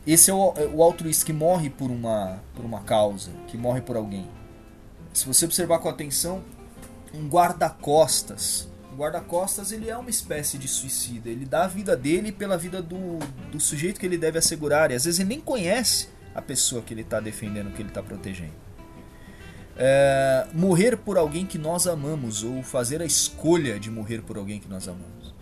Esse 0.06 0.30
é 0.30 0.34
o, 0.34 0.54
é 0.56 0.66
o 0.66 0.82
altruísta 0.82 1.26
que 1.26 1.32
morre 1.32 1.68
por 1.68 1.90
uma, 1.90 2.42
por 2.54 2.64
uma 2.64 2.80
causa, 2.80 3.30
que 3.48 3.58
morre 3.58 3.82
por 3.82 3.96
alguém. 3.96 4.26
Se 5.12 5.26
você 5.26 5.44
observar 5.44 5.78
com 5.80 5.88
atenção, 5.90 6.42
um 7.12 7.28
guarda-costas 7.28 8.69
guarda-costas 9.00 9.72
ele 9.72 9.88
é 9.88 9.96
uma 9.96 10.10
espécie 10.10 10.58
de 10.58 10.68
suicida. 10.68 11.30
Ele 11.30 11.46
dá 11.46 11.64
a 11.64 11.66
vida 11.66 11.96
dele 11.96 12.30
pela 12.30 12.58
vida 12.58 12.82
do, 12.82 13.18
do 13.50 13.58
sujeito 13.58 13.98
que 13.98 14.04
ele 14.04 14.18
deve 14.18 14.38
assegurar. 14.38 14.90
E 14.90 14.94
às 14.94 15.06
vezes 15.06 15.18
ele 15.18 15.30
nem 15.30 15.40
conhece 15.40 16.08
a 16.34 16.42
pessoa 16.42 16.82
que 16.82 16.92
ele 16.92 17.00
está 17.00 17.18
defendendo, 17.18 17.72
que 17.72 17.80
ele 17.80 17.88
está 17.88 18.02
protegendo. 18.02 18.52
É, 19.74 20.46
morrer 20.52 20.98
por 20.98 21.16
alguém 21.16 21.46
que 21.46 21.56
nós 21.56 21.86
amamos, 21.86 22.44
ou 22.44 22.62
fazer 22.62 23.00
a 23.00 23.06
escolha 23.06 23.80
de 23.80 23.90
morrer 23.90 24.20
por 24.20 24.36
alguém 24.36 24.60
que 24.60 24.68
nós 24.68 24.86
amamos. 24.86 25.34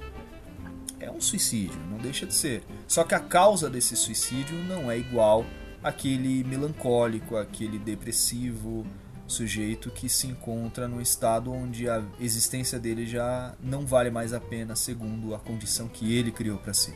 É 1.01 1.11
um 1.11 1.21
suicídio, 1.21 1.81
não 1.90 1.99
deixa 1.99 2.27
de 2.27 2.35
ser. 2.35 2.62
Só 2.87 3.03
que 3.03 3.16
a 3.16 3.21
causa 3.21 3.68
desse 3.68 3.97
suicídio 3.97 4.57
não 4.64 4.88
é 4.88 4.97
igual 4.97 5.44
aquele 5.83 6.44
melancólico, 6.44 7.37
aquele 7.37 7.79
depressivo 7.79 8.87
sujeito 9.29 9.91
que 9.91 10.09
se 10.09 10.27
encontra 10.27 10.88
no 10.88 11.01
estado 11.01 11.53
onde 11.53 11.88
a 11.88 12.03
existência 12.19 12.79
dele 12.79 13.07
já 13.07 13.55
não 13.62 13.87
vale 13.87 14.11
mais 14.11 14.33
a 14.33 14.41
pena 14.41 14.75
segundo 14.75 15.35
a 15.35 15.38
condição 15.38 15.88
que 15.88 16.17
ele 16.17 16.33
criou 16.33 16.59
para 16.59 16.73
si. 16.73 16.95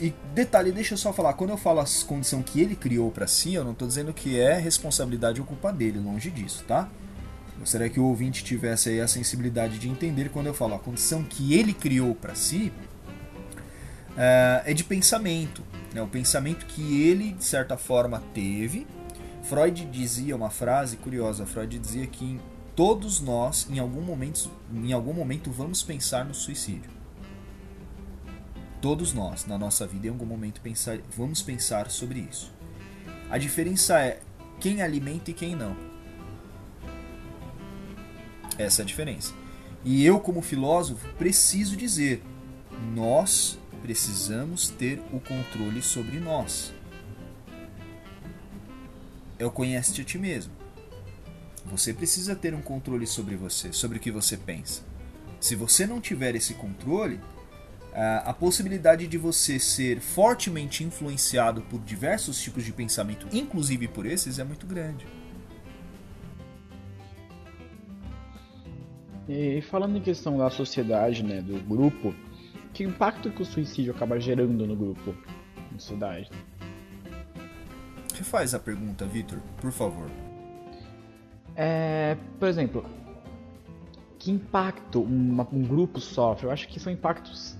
E 0.00 0.12
detalhe, 0.34 0.72
deixa 0.72 0.94
eu 0.94 0.98
só 0.98 1.12
falar, 1.12 1.34
quando 1.34 1.50
eu 1.50 1.56
falo 1.56 1.80
a 1.80 1.84
condição 2.06 2.42
que 2.42 2.60
ele 2.60 2.74
criou 2.74 3.10
para 3.12 3.26
si, 3.28 3.54
eu 3.54 3.62
não 3.62 3.72
estou 3.72 3.86
dizendo 3.86 4.12
que 4.12 4.40
é 4.40 4.58
responsabilidade 4.58 5.40
ou 5.40 5.46
culpa 5.46 5.72
dele, 5.72 6.00
longe 6.00 6.30
disso, 6.30 6.64
tá? 6.66 6.88
Gostaria 7.58 7.88
que 7.88 8.00
o 8.00 8.04
ouvinte 8.04 8.42
tivesse 8.42 8.88
aí 8.88 9.00
a 9.00 9.06
sensibilidade 9.06 9.78
de 9.78 9.88
entender 9.88 10.30
quando 10.30 10.48
eu 10.48 10.54
falo 10.54 10.74
a 10.74 10.78
condição 10.78 11.22
que 11.22 11.54
ele 11.54 11.72
criou 11.72 12.14
para 12.14 12.34
si 12.34 12.72
é, 14.16 14.62
é 14.66 14.74
de 14.74 14.82
pensamento, 14.84 15.62
né? 15.92 16.02
o 16.02 16.06
pensamento 16.06 16.66
que 16.66 17.02
ele 17.02 17.32
de 17.32 17.44
certa 17.44 17.76
forma 17.76 18.22
teve. 18.32 18.86
Freud 19.44 19.84
dizia 19.86 20.34
uma 20.34 20.50
frase 20.50 20.96
curiosa. 20.96 21.44
Freud 21.44 21.78
dizia 21.78 22.06
que 22.06 22.40
todos 22.74 23.20
nós, 23.20 23.68
em 23.70 23.78
algum 23.78 24.00
momento, 24.00 24.50
em 24.72 24.92
algum 24.92 25.12
momento, 25.12 25.50
vamos 25.50 25.82
pensar 25.82 26.24
no 26.24 26.34
suicídio. 26.34 26.90
Todos 28.80 29.12
nós, 29.12 29.46
na 29.46 29.56
nossa 29.56 29.86
vida, 29.86 30.06
em 30.06 30.10
algum 30.10 30.26
momento, 30.26 30.60
pensar, 30.60 30.98
vamos 31.16 31.40
pensar 31.40 31.90
sobre 31.90 32.20
isso. 32.20 32.52
A 33.30 33.38
diferença 33.38 33.98
é 34.00 34.20
quem 34.60 34.82
alimenta 34.82 35.30
e 35.30 35.34
quem 35.34 35.54
não. 35.54 35.76
Essa 38.58 38.82
é 38.82 38.84
a 38.84 38.86
diferença. 38.86 39.32
E 39.84 40.04
eu, 40.04 40.20
como 40.20 40.40
filósofo, 40.40 41.06
preciso 41.14 41.76
dizer: 41.76 42.22
nós 42.94 43.58
precisamos 43.82 44.68
ter 44.68 45.02
o 45.12 45.20
controle 45.20 45.82
sobre 45.82 46.18
nós. 46.18 46.73
É 49.44 49.46
o 49.46 49.50
conhece-te 49.50 50.00
a 50.00 50.04
ti 50.04 50.16
mesmo. 50.16 50.54
Você 51.66 51.92
precisa 51.92 52.34
ter 52.34 52.54
um 52.54 52.62
controle 52.62 53.06
sobre 53.06 53.36
você, 53.36 53.74
sobre 53.74 53.98
o 53.98 54.00
que 54.00 54.10
você 54.10 54.38
pensa. 54.38 54.82
Se 55.38 55.54
você 55.54 55.86
não 55.86 56.00
tiver 56.00 56.34
esse 56.34 56.54
controle, 56.54 57.20
a 57.92 58.32
possibilidade 58.32 59.06
de 59.06 59.18
você 59.18 59.58
ser 59.58 60.00
fortemente 60.00 60.82
influenciado 60.82 61.60
por 61.60 61.78
diversos 61.80 62.40
tipos 62.40 62.64
de 62.64 62.72
pensamento, 62.72 63.28
inclusive 63.36 63.86
por 63.86 64.06
esses, 64.06 64.38
é 64.38 64.44
muito 64.44 64.66
grande. 64.66 65.06
E 69.28 69.60
falando 69.60 69.98
em 69.98 70.00
questão 70.00 70.38
da 70.38 70.48
sociedade, 70.48 71.22
né, 71.22 71.42
do 71.42 71.60
grupo, 71.60 72.14
que 72.72 72.82
impacto 72.82 73.30
que 73.30 73.42
o 73.42 73.44
suicídio 73.44 73.92
acaba 73.94 74.18
gerando 74.18 74.66
no 74.66 74.74
grupo, 74.74 75.14
na 75.70 75.78
sociedade? 75.78 76.30
Refaz 78.14 78.54
a 78.54 78.58
pergunta, 78.58 79.04
Vitor, 79.04 79.38
por 79.60 79.72
favor. 79.72 80.08
É, 81.56 82.16
por 82.38 82.48
exemplo, 82.48 82.84
que 84.18 84.30
impacto 84.30 85.02
uma, 85.02 85.46
um 85.52 85.62
grupo 85.62 86.00
sofre? 86.00 86.46
Eu 86.46 86.50
acho 86.50 86.68
que 86.68 86.78
são 86.78 86.92
impactos 86.92 87.56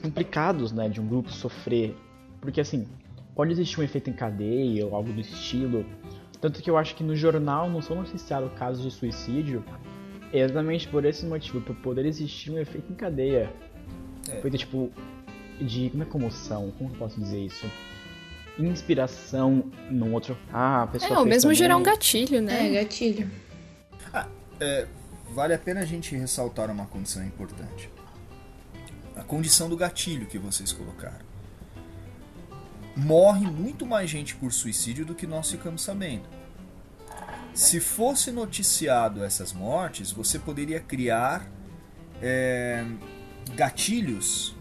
complicados, 0.00 0.72
né, 0.72 0.88
de 0.88 1.00
um 1.00 1.06
grupo 1.06 1.30
sofrer, 1.30 1.94
porque 2.40 2.60
assim, 2.60 2.86
pode 3.34 3.52
existir 3.52 3.80
um 3.80 3.82
efeito 3.82 4.08
em 4.10 4.12
cadeia 4.12 4.86
ou 4.86 4.94
algo 4.94 5.12
do 5.12 5.20
estilo. 5.20 5.84
Tanto 6.40 6.62
que 6.62 6.70
eu 6.70 6.76
acho 6.76 6.94
que 6.94 7.04
no 7.04 7.14
jornal 7.14 7.68
não 7.70 7.82
são 7.82 7.96
noticiados 7.96 8.52
casos 8.54 8.82
de 8.82 8.90
suicídio 8.90 9.64
exatamente 10.32 10.88
por 10.88 11.04
esse 11.04 11.26
motivo, 11.26 11.60
por 11.60 11.76
poder 11.76 12.06
existir 12.06 12.50
um 12.50 12.58
efeito 12.58 12.90
em 12.90 12.96
cadeia. 12.96 13.52
É. 14.28 14.40
Feito 14.40 14.58
tipo 14.58 14.90
de. 15.60 15.90
Como 15.90 16.02
é 16.02 16.06
comoção? 16.06 16.72
Como 16.78 16.90
eu 16.90 16.96
posso 16.96 17.20
dizer 17.20 17.44
isso? 17.44 17.66
Inspiração 18.58 19.70
num 19.90 20.12
outro. 20.12 20.36
Ah, 20.52 20.82
a 20.82 20.86
pessoa. 20.86 21.14
É, 21.14 21.18
ou 21.18 21.24
mesmo 21.24 21.42
também. 21.42 21.56
gerar 21.56 21.76
um 21.76 21.82
gatilho, 21.82 22.42
né? 22.42 22.68
É, 22.68 22.82
gatilho. 22.82 23.30
Ah, 24.12 24.28
é, 24.60 24.86
vale 25.34 25.54
a 25.54 25.58
pena 25.58 25.80
a 25.80 25.84
gente 25.84 26.14
ressaltar 26.14 26.70
uma 26.70 26.86
condição 26.86 27.24
importante 27.24 27.90
a 29.16 29.22
condição 29.22 29.68
do 29.68 29.76
gatilho 29.76 30.26
que 30.26 30.38
vocês 30.38 30.72
colocaram. 30.72 31.24
Morre 32.96 33.46
muito 33.46 33.86
mais 33.86 34.10
gente 34.10 34.34
por 34.34 34.52
suicídio 34.52 35.04
do 35.04 35.14
que 35.14 35.26
nós 35.26 35.50
ficamos 35.50 35.82
sabendo. 35.82 36.28
Se 37.54 37.80
fosse 37.80 38.30
noticiado 38.30 39.24
essas 39.24 39.52
mortes, 39.52 40.10
você 40.10 40.38
poderia 40.38 40.80
criar 40.80 41.46
é, 42.20 42.84
gatilhos 43.54 44.54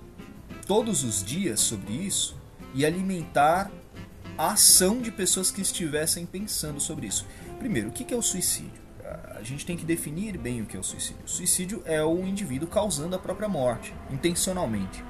todos 0.68 1.04
os 1.04 1.24
dias 1.24 1.60
sobre 1.60 1.94
isso 1.94 2.38
e 2.74 2.86
alimentar 2.86 3.72
a 4.38 4.52
ação 4.52 5.02
de 5.02 5.12
pessoas 5.12 5.52
que 5.52 5.62
estivessem 5.62 6.26
pensando 6.26 6.80
sobre 6.80 7.08
isso. 7.08 7.26
Primeiro, 7.60 7.90
o 7.90 7.92
que 7.92 8.14
é 8.14 8.18
o 8.18 8.22
suicídio? 8.22 8.82
a 9.42 9.44
gente 9.44 9.66
tem 9.66 9.76
que 9.76 9.84
definir 9.84 10.38
bem 10.38 10.62
o 10.62 10.66
que 10.66 10.78
é 10.78 10.80
o 10.80 10.84
suicídio. 10.84 11.24
O 11.26 11.30
suicídio 11.30 11.82
é 11.86 12.04
o 12.04 12.26
indivíduo 12.26 12.68
causando 12.68 13.16
a 13.16 13.20
própria 13.20 13.50
morte, 13.50 13.94
intencionalmente. 14.12 15.04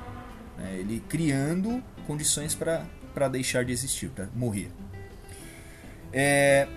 Né? 0.57 0.77
Ele 0.79 1.03
criando 1.09 1.83
condições 2.07 2.55
para 2.55 3.27
deixar 3.27 3.65
de 3.65 3.73
existir, 3.73 4.09
para 4.09 4.27
morrer. 4.33 4.71
É, 6.13 6.67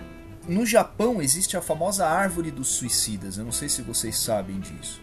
no 0.47 0.65
Japão 0.65 1.21
existe 1.21 1.55
a 1.55 1.61
famosa 1.61 2.05
árvore 2.05 2.51
dos 2.51 2.67
suicidas, 2.67 3.37
eu 3.37 3.45
não 3.45 3.51
sei 3.51 3.69
se 3.69 3.81
vocês 3.81 4.17
sabem 4.17 4.59
disso. 4.59 5.01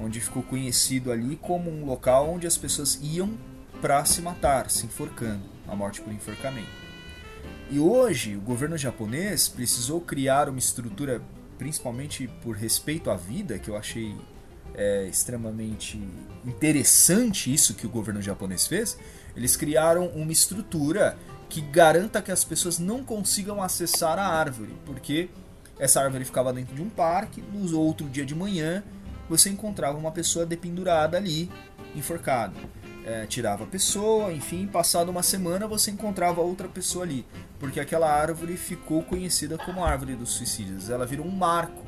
Onde 0.00 0.18
ficou 0.18 0.42
conhecido 0.42 1.12
ali 1.12 1.36
como 1.36 1.70
um 1.70 1.84
local 1.84 2.30
onde 2.30 2.46
as 2.46 2.56
pessoas 2.56 2.98
iam 3.02 3.38
para 3.80 4.04
se 4.04 4.22
matar, 4.22 4.70
se 4.70 4.86
enforcando, 4.86 5.44
a 5.66 5.74
morte 5.74 6.00
por 6.00 6.12
enforcamento. 6.12 6.68
E 7.70 7.78
hoje 7.78 8.36
o 8.36 8.40
governo 8.40 8.76
japonês 8.76 9.48
precisou 9.48 10.00
criar 10.00 10.48
uma 10.48 10.58
estrutura 10.58 11.22
principalmente 11.58 12.28
por 12.42 12.56
respeito 12.56 13.10
à 13.10 13.16
vida, 13.16 13.58
que 13.58 13.68
eu 13.68 13.76
achei 13.76 14.16
é, 14.74 15.06
extremamente 15.06 16.02
interessante 16.44 17.52
isso 17.52 17.74
que 17.74 17.86
o 17.86 17.90
governo 17.90 18.20
japonês 18.20 18.66
fez, 18.66 18.98
eles 19.36 19.56
criaram 19.56 20.08
uma 20.08 20.32
estrutura 20.32 21.16
que 21.48 21.60
garanta 21.60 22.20
que 22.20 22.32
as 22.32 22.44
pessoas 22.44 22.78
não 22.78 23.04
consigam 23.04 23.62
acessar 23.62 24.18
a 24.18 24.26
árvore, 24.26 24.74
porque 24.84 25.30
essa 25.78 26.00
árvore 26.00 26.24
ficava 26.24 26.52
dentro 26.52 26.74
de 26.74 26.82
um 26.82 26.88
parque, 26.88 27.42
no 27.52 27.78
outro 27.78 28.08
dia 28.08 28.24
de 28.24 28.34
manhã 28.34 28.82
você 29.28 29.48
encontrava 29.48 29.96
uma 29.96 30.10
pessoa 30.10 30.44
dependurada 30.44 31.16
ali, 31.16 31.50
enforcada 31.94 32.54
é, 33.04 33.26
tirava 33.26 33.64
a 33.64 33.66
pessoa, 33.66 34.32
enfim, 34.32 34.66
passada 34.66 35.10
uma 35.10 35.22
semana 35.22 35.66
você 35.66 35.90
encontrava 35.90 36.40
outra 36.40 36.68
pessoa 36.68 37.04
ali, 37.04 37.24
porque 37.58 37.80
aquela 37.80 38.10
árvore 38.10 38.56
ficou 38.56 39.02
conhecida 39.02 39.58
como 39.58 39.84
árvore 39.84 40.14
dos 40.14 40.30
suicidas, 40.30 40.90
ela 40.90 41.06
virou 41.06 41.26
um 41.26 41.30
marco. 41.30 41.86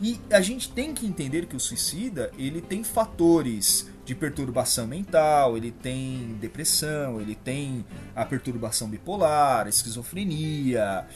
E 0.00 0.20
a 0.30 0.40
gente 0.40 0.70
tem 0.70 0.92
que 0.92 1.06
entender 1.06 1.46
que 1.46 1.56
o 1.56 1.60
suicida 1.60 2.30
ele 2.36 2.60
tem 2.60 2.82
fatores 2.82 3.88
de 4.04 4.14
perturbação 4.14 4.86
mental, 4.86 5.56
ele 5.56 5.70
tem 5.70 6.36
depressão, 6.40 7.20
ele 7.20 7.34
tem 7.34 7.84
a 8.14 8.24
perturbação 8.24 8.88
bipolar, 8.88 9.66
esquizofrenia, 9.68 11.06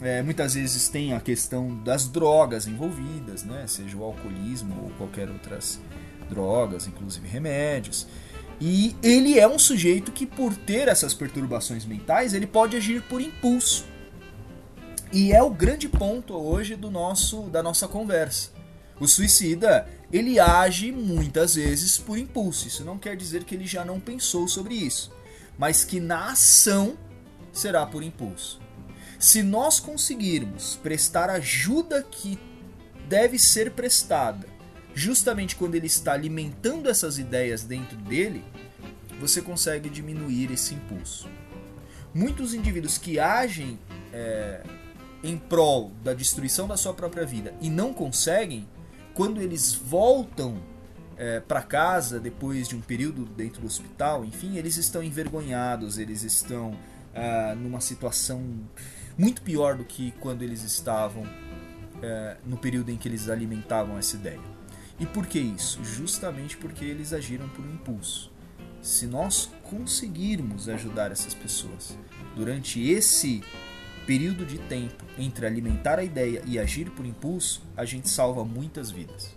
é, 0.00 0.22
muitas 0.22 0.54
vezes 0.54 0.88
tem 0.88 1.12
a 1.12 1.20
questão 1.20 1.78
das 1.84 2.08
drogas 2.08 2.66
envolvidas, 2.66 3.44
né? 3.44 3.66
seja 3.66 3.96
o 3.96 4.02
alcoolismo 4.02 4.84
ou 4.84 4.90
qualquer 4.92 5.28
outras 5.28 5.78
drogas, 6.28 6.86
inclusive 6.86 7.28
remédios. 7.28 8.06
E 8.60 8.94
ele 9.02 9.38
é 9.38 9.48
um 9.48 9.58
sujeito 9.58 10.12
que, 10.12 10.26
por 10.26 10.56
ter 10.56 10.88
essas 10.88 11.12
perturbações 11.12 11.84
mentais, 11.84 12.32
ele 12.34 12.46
pode 12.46 12.76
agir 12.76 13.02
por 13.02 13.20
impulso. 13.20 13.84
E 15.12 15.32
é 15.32 15.42
o 15.42 15.50
grande 15.50 15.88
ponto 15.88 16.34
hoje 16.34 16.74
do 16.74 16.90
nosso 16.90 17.42
da 17.50 17.62
nossa 17.62 17.86
conversa. 17.86 18.50
O 18.98 19.06
suicida, 19.06 19.88
ele 20.12 20.38
age 20.38 20.92
muitas 20.92 21.56
vezes 21.56 21.98
por 21.98 22.16
impulso. 22.16 22.68
Isso 22.68 22.84
não 22.84 22.98
quer 22.98 23.16
dizer 23.16 23.44
que 23.44 23.54
ele 23.54 23.66
já 23.66 23.84
não 23.84 23.98
pensou 23.98 24.46
sobre 24.46 24.74
isso, 24.74 25.12
mas 25.58 25.84
que 25.84 25.98
na 25.98 26.30
ação 26.30 26.96
será 27.52 27.84
por 27.84 28.02
impulso. 28.02 28.60
Se 29.18 29.42
nós 29.42 29.80
conseguirmos 29.80 30.76
prestar 30.82 31.30
ajuda 31.30 32.02
que 32.02 32.38
deve 33.08 33.38
ser 33.38 33.72
prestada 33.72 34.51
justamente 34.94 35.56
quando 35.56 35.74
ele 35.74 35.86
está 35.86 36.12
alimentando 36.12 36.88
essas 36.88 37.18
ideias 37.18 37.62
dentro 37.62 37.96
dele, 37.96 38.44
você 39.20 39.40
consegue 39.40 39.88
diminuir 39.88 40.50
esse 40.50 40.74
impulso. 40.74 41.28
Muitos 42.14 42.54
indivíduos 42.54 42.98
que 42.98 43.18
agem 43.18 43.78
é, 44.12 44.62
em 45.22 45.38
prol 45.38 45.92
da 46.02 46.12
destruição 46.12 46.66
da 46.66 46.76
sua 46.76 46.92
própria 46.92 47.24
vida 47.24 47.54
e 47.60 47.70
não 47.70 47.94
conseguem, 47.94 48.68
quando 49.14 49.40
eles 49.40 49.74
voltam 49.74 50.60
é, 51.16 51.40
para 51.40 51.62
casa 51.62 52.18
depois 52.18 52.68
de 52.68 52.74
um 52.74 52.80
período 52.80 53.24
dentro 53.24 53.60
do 53.60 53.66
hospital, 53.66 54.24
enfim, 54.24 54.56
eles 54.56 54.76
estão 54.76 55.02
envergonhados, 55.02 55.98
eles 55.98 56.22
estão 56.22 56.76
é, 57.14 57.54
numa 57.54 57.80
situação 57.80 58.42
muito 59.16 59.42
pior 59.42 59.76
do 59.76 59.84
que 59.84 60.12
quando 60.20 60.42
eles 60.42 60.62
estavam 60.62 61.24
é, 62.02 62.36
no 62.44 62.56
período 62.56 62.90
em 62.90 62.96
que 62.96 63.08
eles 63.08 63.28
alimentavam 63.28 63.96
essa 63.98 64.16
ideia. 64.16 64.51
E 65.02 65.06
por 65.06 65.26
que 65.26 65.40
isso? 65.40 65.82
Justamente 65.82 66.56
porque 66.56 66.84
eles 66.84 67.12
agiram 67.12 67.48
por 67.48 67.64
um 67.64 67.72
impulso. 67.72 68.30
se 68.80 69.06
nós 69.06 69.50
conseguirmos 69.64 70.68
ajudar 70.68 71.10
essas 71.10 71.34
pessoas 71.34 71.96
durante 72.36 72.80
esse 72.88 73.42
período 74.06 74.44
de 74.44 74.58
tempo 74.58 75.04
entre 75.18 75.46
alimentar 75.46 75.98
a 75.98 76.04
ideia 76.04 76.42
e 76.44 76.58
agir 76.58 76.90
por 76.90 77.06
impulso, 77.06 77.62
a 77.76 77.84
gente 77.84 78.08
salva 78.08 78.44
muitas 78.44 78.90
vidas. 78.90 79.36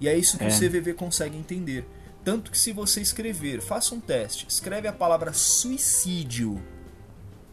E 0.00 0.08
é 0.08 0.16
isso 0.16 0.36
que 0.36 0.44
é. 0.44 0.48
o 0.48 0.50
CVV 0.50 0.94
consegue 0.94 1.36
entender. 1.36 1.84
Tanto 2.24 2.50
que 2.50 2.58
se 2.58 2.72
você 2.72 3.00
escrever, 3.00 3.60
faça 3.60 3.94
um 3.94 4.00
teste, 4.00 4.46
escreve 4.48 4.88
a 4.88 4.92
palavra 4.92 5.32
suicídio 5.32 6.60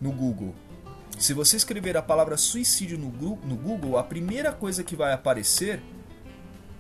no 0.02 0.12
Google. 0.12 0.56
Se 1.20 1.34
você 1.34 1.58
escrever 1.58 1.96
a 1.96 2.02
palavra 2.02 2.38
suicídio 2.38 2.98
no, 2.98 3.10
no 3.44 3.56
Google, 3.56 3.98
a 3.98 4.04
primeira 4.04 4.52
coisa 4.52 4.84
que 4.84 4.96
vai 4.96 5.14
aparecer 5.14 5.80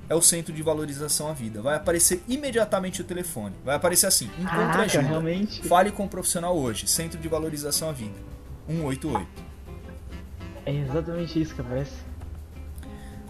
é 0.08 0.15
o 0.15 0.22
Centro 0.22 0.54
de 0.54 0.62
Valorização 0.62 1.30
à 1.30 1.34
Vida. 1.34 1.62
Vai 1.62 1.76
aparecer 1.76 2.22
imediatamente 2.28 3.02
o 3.02 3.04
telefone. 3.04 3.56
Vai 3.63 3.76
aparecer 3.76 4.08
assim: 4.08 4.26
encontre 4.39 4.82
ah, 4.82 4.82
ajuda. 4.82 5.08
Realmente? 5.08 5.68
Fale 5.68 5.91
com 5.91 6.04
o 6.04 6.06
um 6.06 6.10
profissional 6.10 6.58
hoje. 6.58 6.88
Centro 6.88 7.20
de 7.20 7.28
Valorização 7.28 7.89
à 7.89 7.91
Vida. 7.91 8.15
188. 8.68 9.28
É 10.65 10.74
exatamente 10.74 11.41
isso 11.41 11.54
que 11.54 11.62
aparece. 11.62 11.94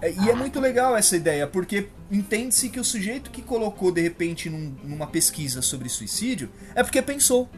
É, 0.02 0.12
e 0.12 0.30
é 0.30 0.36
muito 0.36 0.60
legal 0.60 0.96
essa 0.96 1.16
ideia, 1.16 1.48
porque 1.48 1.88
entende-se 2.12 2.70
que 2.70 2.80
o 2.80 2.84
sujeito 2.84 3.32
que 3.32 3.42
colocou 3.42 3.92
de 3.92 4.02
repente 4.02 4.50
num, 4.50 4.76
numa 4.84 5.08
pesquisa 5.08 5.62
sobre 5.62 5.90
suicídio 5.90 6.50
é 6.74 6.84
porque 6.84 7.02
pensou. 7.02 7.50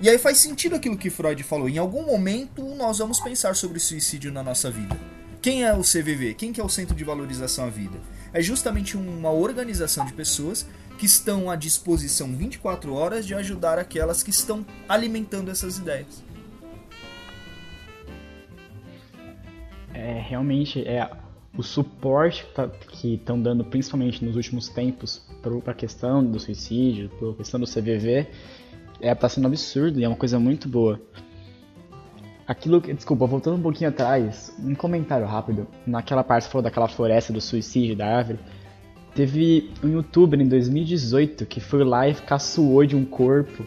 E 0.00 0.08
aí 0.08 0.18
faz 0.18 0.38
sentido 0.38 0.74
aquilo 0.74 0.96
que 0.96 1.08
Freud 1.08 1.42
falou. 1.42 1.68
Em 1.68 1.78
algum 1.78 2.04
momento 2.04 2.62
nós 2.74 2.98
vamos 2.98 3.20
pensar 3.20 3.54
sobre 3.54 3.78
suicídio 3.78 4.32
na 4.32 4.42
nossa 4.42 4.70
vida. 4.70 4.98
Quem 5.44 5.62
é 5.62 5.74
o 5.74 5.82
CVV? 5.82 6.32
Quem 6.32 6.54
que 6.54 6.58
é 6.58 6.64
o 6.64 6.70
Centro 6.70 6.96
de 6.96 7.04
Valorização 7.04 7.66
à 7.66 7.68
Vida? 7.68 7.98
É 8.32 8.40
justamente 8.40 8.96
uma 8.96 9.30
organização 9.30 10.06
de 10.06 10.14
pessoas 10.14 10.66
que 10.96 11.04
estão 11.04 11.50
à 11.50 11.54
disposição 11.54 12.34
24 12.34 12.94
horas 12.94 13.26
de 13.26 13.34
ajudar 13.34 13.78
aquelas 13.78 14.22
que 14.22 14.30
estão 14.30 14.64
alimentando 14.88 15.50
essas 15.50 15.76
ideias. 15.76 16.24
É, 19.92 20.18
realmente 20.26 20.80
é 20.80 21.10
o 21.54 21.62
suporte 21.62 22.46
que 22.88 23.16
estão 23.16 23.38
dando, 23.38 23.66
principalmente 23.66 24.24
nos 24.24 24.36
últimos 24.36 24.70
tempos, 24.70 25.28
para 25.42 25.72
a 25.72 25.74
questão 25.74 26.24
do 26.24 26.40
suicídio, 26.40 27.10
para 27.18 27.32
a 27.32 27.34
questão 27.34 27.60
do 27.60 27.66
CVV, 27.66 28.28
é, 28.98 29.14
tá 29.14 29.28
sendo 29.28 29.46
absurdo 29.46 30.00
e 30.00 30.04
é 30.04 30.08
uma 30.08 30.16
coisa 30.16 30.38
muito 30.38 30.70
boa. 30.70 30.98
Aquilo 32.46 32.80
que. 32.80 32.92
Desculpa, 32.92 33.26
voltando 33.26 33.56
um 33.56 33.62
pouquinho 33.62 33.90
atrás, 33.90 34.54
um 34.62 34.74
comentário 34.74 35.26
rápido. 35.26 35.66
Naquela 35.86 36.22
parte 36.22 36.44
que 36.44 36.52
falou 36.52 36.62
daquela 36.62 36.88
floresta 36.88 37.32
do 37.32 37.40
suicídio 37.40 37.96
da 37.96 38.06
árvore. 38.06 38.38
Teve 39.14 39.70
um 39.82 39.88
youtuber 39.88 40.40
em 40.40 40.48
2018 40.48 41.46
que 41.46 41.60
foi 41.60 41.84
lá 41.84 42.08
e 42.08 42.14
caçoou 42.14 42.84
de 42.84 42.96
um 42.96 43.04
corpo. 43.04 43.64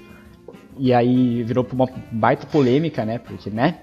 E 0.78 0.94
aí 0.94 1.42
virou 1.44 1.66
uma 1.72 1.88
baita 2.12 2.46
polêmica, 2.46 3.04
né? 3.06 3.18
Porque, 3.18 3.50
né? 3.50 3.80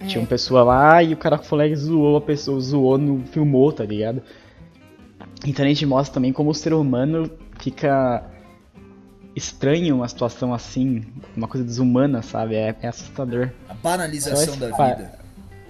É. 0.00 0.06
Tinha 0.06 0.20
uma 0.20 0.28
pessoa 0.28 0.62
lá 0.62 1.02
e 1.02 1.12
o 1.12 1.16
cara 1.16 1.38
foi 1.38 1.58
lá 1.58 1.66
e 1.66 1.74
zoou 1.74 2.16
a 2.16 2.20
pessoa, 2.20 2.60
zoou, 2.60 2.96
no, 2.96 3.24
filmou, 3.26 3.72
tá 3.72 3.84
ligado? 3.84 4.22
Então 5.46 5.64
a 5.64 5.68
gente 5.68 5.84
mostra 5.84 6.14
também 6.14 6.32
como 6.32 6.50
o 6.50 6.54
ser 6.54 6.72
humano 6.72 7.30
fica 7.58 8.24
estranho 9.34 9.96
uma 9.96 10.08
situação 10.08 10.52
assim, 10.52 11.04
uma 11.36 11.48
coisa 11.48 11.64
desumana, 11.64 12.22
sabe? 12.22 12.54
É, 12.54 12.76
é 12.82 12.88
assustador. 12.88 13.50
A 13.68 13.74
banalização 13.74 14.56
da 14.58 14.70
vida. 14.70 15.18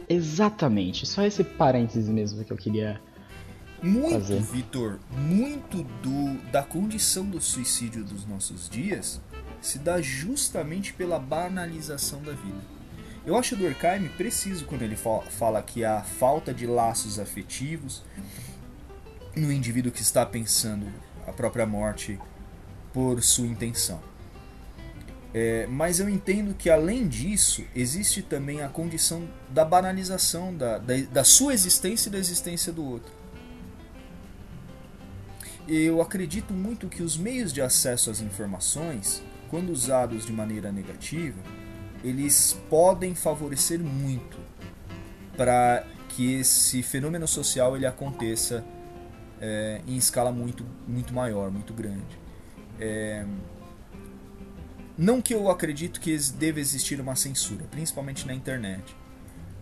Exatamente. 0.08 1.06
Só 1.06 1.24
esse 1.24 1.44
parênteses 1.44 2.08
mesmo 2.08 2.44
que 2.44 2.52
eu 2.52 2.56
queria 2.56 3.00
muito, 3.82 4.38
Vitor, 4.40 4.98
muito 5.10 5.82
do, 6.02 6.34
da 6.50 6.62
condição 6.62 7.24
do 7.24 7.40
suicídio 7.40 8.04
dos 8.04 8.26
nossos 8.26 8.68
dias 8.68 9.20
se 9.62 9.78
dá 9.78 10.00
justamente 10.02 10.92
pela 10.92 11.18
banalização 11.18 12.22
da 12.22 12.32
vida. 12.32 12.60
Eu 13.24 13.36
acho 13.36 13.54
o 13.54 13.58
Durkheim 13.58 14.08
preciso 14.16 14.64
quando 14.64 14.82
ele 14.82 14.96
fala 14.96 15.62
que 15.62 15.84
a 15.84 16.02
falta 16.02 16.52
de 16.52 16.66
laços 16.66 17.18
afetivos 17.18 18.02
no 19.36 19.52
indivíduo 19.52 19.92
que 19.92 20.02
está 20.02 20.24
pensando 20.26 20.86
a 21.26 21.32
própria 21.32 21.66
morte 21.66 22.18
por 22.92 23.22
sua 23.22 23.46
intenção. 23.46 24.00
É, 25.32 25.66
mas 25.68 26.00
eu 26.00 26.08
entendo 26.08 26.54
que 26.54 26.68
além 26.68 27.06
disso 27.06 27.64
existe 27.74 28.20
também 28.20 28.62
a 28.62 28.68
condição 28.68 29.28
da 29.48 29.64
banalização 29.64 30.54
da, 30.54 30.78
da, 30.78 30.94
da 31.12 31.24
sua 31.24 31.54
existência 31.54 32.08
e 32.08 32.12
da 32.12 32.18
existência 32.18 32.72
do 32.72 32.84
outro. 32.84 33.12
Eu 35.68 36.02
acredito 36.02 36.52
muito 36.52 36.88
que 36.88 37.00
os 37.00 37.16
meios 37.16 37.52
de 37.52 37.62
acesso 37.62 38.10
às 38.10 38.20
informações, 38.20 39.22
quando 39.48 39.70
usados 39.70 40.26
de 40.26 40.32
maneira 40.32 40.72
negativa, 40.72 41.38
eles 42.02 42.58
podem 42.68 43.14
favorecer 43.14 43.78
muito 43.78 44.36
para 45.36 45.86
que 46.08 46.34
esse 46.34 46.82
fenômeno 46.82 47.28
social 47.28 47.76
ele 47.76 47.86
aconteça 47.86 48.64
é, 49.40 49.80
em 49.86 49.96
escala 49.96 50.32
muito, 50.32 50.66
muito 50.88 51.14
maior, 51.14 51.50
muito 51.52 51.72
grande. 51.72 52.19
É... 52.80 53.24
Não 54.96 55.22
que 55.22 55.34
eu 55.34 55.50
acredito 55.50 56.00
que 56.00 56.16
deva 56.34 56.60
existir 56.60 57.00
uma 57.00 57.16
censura, 57.16 57.64
principalmente 57.70 58.26
na 58.26 58.34
internet. 58.34 58.96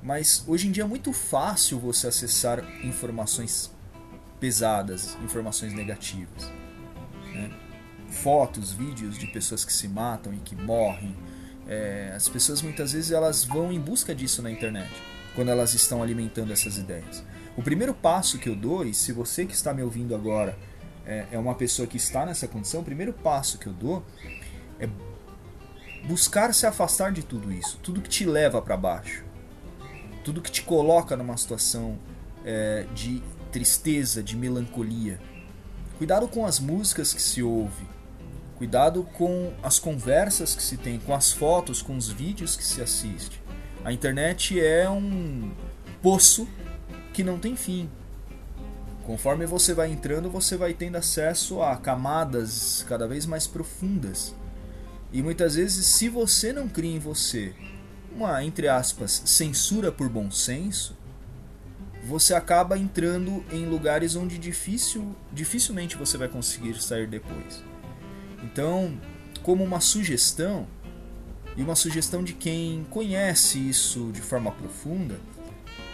Mas 0.02 0.44
hoje 0.46 0.68
em 0.68 0.72
dia 0.72 0.84
é 0.84 0.86
muito 0.86 1.12
fácil 1.12 1.78
você 1.78 2.06
acessar 2.06 2.64
informações 2.84 3.70
pesadas, 4.40 5.16
informações 5.22 5.72
negativas. 5.72 6.44
Né? 7.32 7.50
Fotos, 8.08 8.72
vídeos 8.72 9.18
de 9.18 9.26
pessoas 9.26 9.64
que 9.64 9.72
se 9.72 9.88
matam 9.88 10.32
e 10.32 10.38
que 10.38 10.56
morrem. 10.56 11.14
É... 11.66 12.12
as 12.16 12.28
pessoas 12.28 12.62
muitas 12.62 12.92
vezes 12.92 13.10
elas 13.10 13.44
vão 13.44 13.72
em 13.72 13.80
busca 13.80 14.14
disso 14.14 14.40
na 14.40 14.50
internet, 14.50 14.90
quando 15.34 15.50
elas 15.50 15.74
estão 15.74 16.02
alimentando 16.02 16.52
essas 16.52 16.78
ideias. 16.78 17.22
O 17.56 17.62
primeiro 17.62 17.92
passo 17.92 18.38
que 18.38 18.48
eu 18.48 18.54
dou, 18.54 18.86
e 18.86 18.94
se 18.94 19.12
você 19.12 19.44
que 19.44 19.52
está 19.52 19.74
me 19.74 19.82
ouvindo 19.82 20.14
agora 20.14 20.56
é, 21.08 21.26
é 21.32 21.38
uma 21.38 21.54
pessoa 21.54 21.88
que 21.88 21.96
está 21.96 22.26
nessa 22.26 22.46
condição, 22.46 22.82
o 22.82 22.84
primeiro 22.84 23.14
passo 23.14 23.58
que 23.58 23.66
eu 23.66 23.72
dou 23.72 24.04
é 24.78 24.86
buscar 26.04 26.54
se 26.54 26.66
afastar 26.66 27.10
de 27.10 27.22
tudo 27.22 27.50
isso, 27.50 27.78
tudo 27.82 28.02
que 28.02 28.08
te 28.08 28.26
leva 28.26 28.60
para 28.60 28.76
baixo, 28.76 29.24
tudo 30.22 30.42
que 30.42 30.50
te 30.50 30.62
coloca 30.62 31.16
numa 31.16 31.36
situação 31.36 31.98
é, 32.44 32.86
de 32.94 33.22
tristeza, 33.50 34.22
de 34.22 34.36
melancolia. 34.36 35.18
Cuidado 35.96 36.28
com 36.28 36.44
as 36.44 36.60
músicas 36.60 37.12
que 37.14 37.22
se 37.22 37.42
ouve, 37.42 37.86
cuidado 38.56 39.02
com 39.14 39.52
as 39.62 39.78
conversas 39.78 40.54
que 40.54 40.62
se 40.62 40.76
tem, 40.76 40.98
com 40.98 41.14
as 41.14 41.32
fotos, 41.32 41.80
com 41.80 41.96
os 41.96 42.08
vídeos 42.08 42.54
que 42.54 42.64
se 42.64 42.82
assiste. 42.82 43.42
A 43.82 43.92
internet 43.92 44.60
é 44.60 44.88
um 44.88 45.50
poço 46.02 46.46
que 47.14 47.24
não 47.24 47.38
tem 47.38 47.56
fim. 47.56 47.88
Conforme 49.08 49.46
você 49.46 49.72
vai 49.72 49.90
entrando, 49.90 50.28
você 50.28 50.54
vai 50.54 50.74
tendo 50.74 50.96
acesso 50.96 51.62
a 51.62 51.74
camadas 51.78 52.84
cada 52.86 53.08
vez 53.08 53.24
mais 53.24 53.46
profundas. 53.46 54.34
E 55.10 55.22
muitas 55.22 55.54
vezes, 55.54 55.86
se 55.86 56.10
você 56.10 56.52
não 56.52 56.68
cria 56.68 56.94
em 56.94 56.98
você 56.98 57.54
uma, 58.14 58.44
entre 58.44 58.68
aspas, 58.68 59.22
censura 59.24 59.90
por 59.90 60.10
bom 60.10 60.30
senso, 60.30 60.94
você 62.04 62.34
acaba 62.34 62.76
entrando 62.76 63.42
em 63.50 63.64
lugares 63.64 64.14
onde 64.14 64.36
difícil, 64.36 65.16
dificilmente 65.32 65.96
você 65.96 66.18
vai 66.18 66.28
conseguir 66.28 66.78
sair 66.78 67.06
depois. 67.06 67.64
Então, 68.42 69.00
como 69.42 69.64
uma 69.64 69.80
sugestão, 69.80 70.66
e 71.56 71.62
uma 71.62 71.74
sugestão 71.74 72.22
de 72.22 72.34
quem 72.34 72.86
conhece 72.90 73.58
isso 73.58 74.10
de 74.12 74.20
forma 74.20 74.52
profunda, 74.52 75.18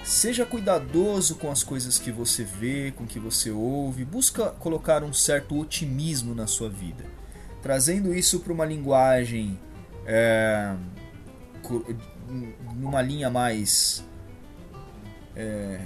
Seja 0.04 0.44
cuidadoso 0.44 1.36
com 1.36 1.50
as 1.50 1.64
coisas 1.64 1.98
que 1.98 2.12
você 2.12 2.44
vê, 2.44 2.92
com 2.94 3.06
que 3.06 3.18
você 3.18 3.50
ouve, 3.50 4.04
busca 4.04 4.50
colocar 4.50 5.02
um 5.02 5.14
certo 5.14 5.58
otimismo 5.58 6.34
na 6.34 6.46
sua 6.46 6.68
vida, 6.68 7.04
trazendo 7.62 8.14
isso 8.14 8.40
para 8.40 8.52
uma 8.52 8.66
linguagem 8.66 9.58
é, 10.06 10.76
numa 12.74 13.00
linha 13.00 13.30
mais 13.30 14.04
é, 15.34 15.80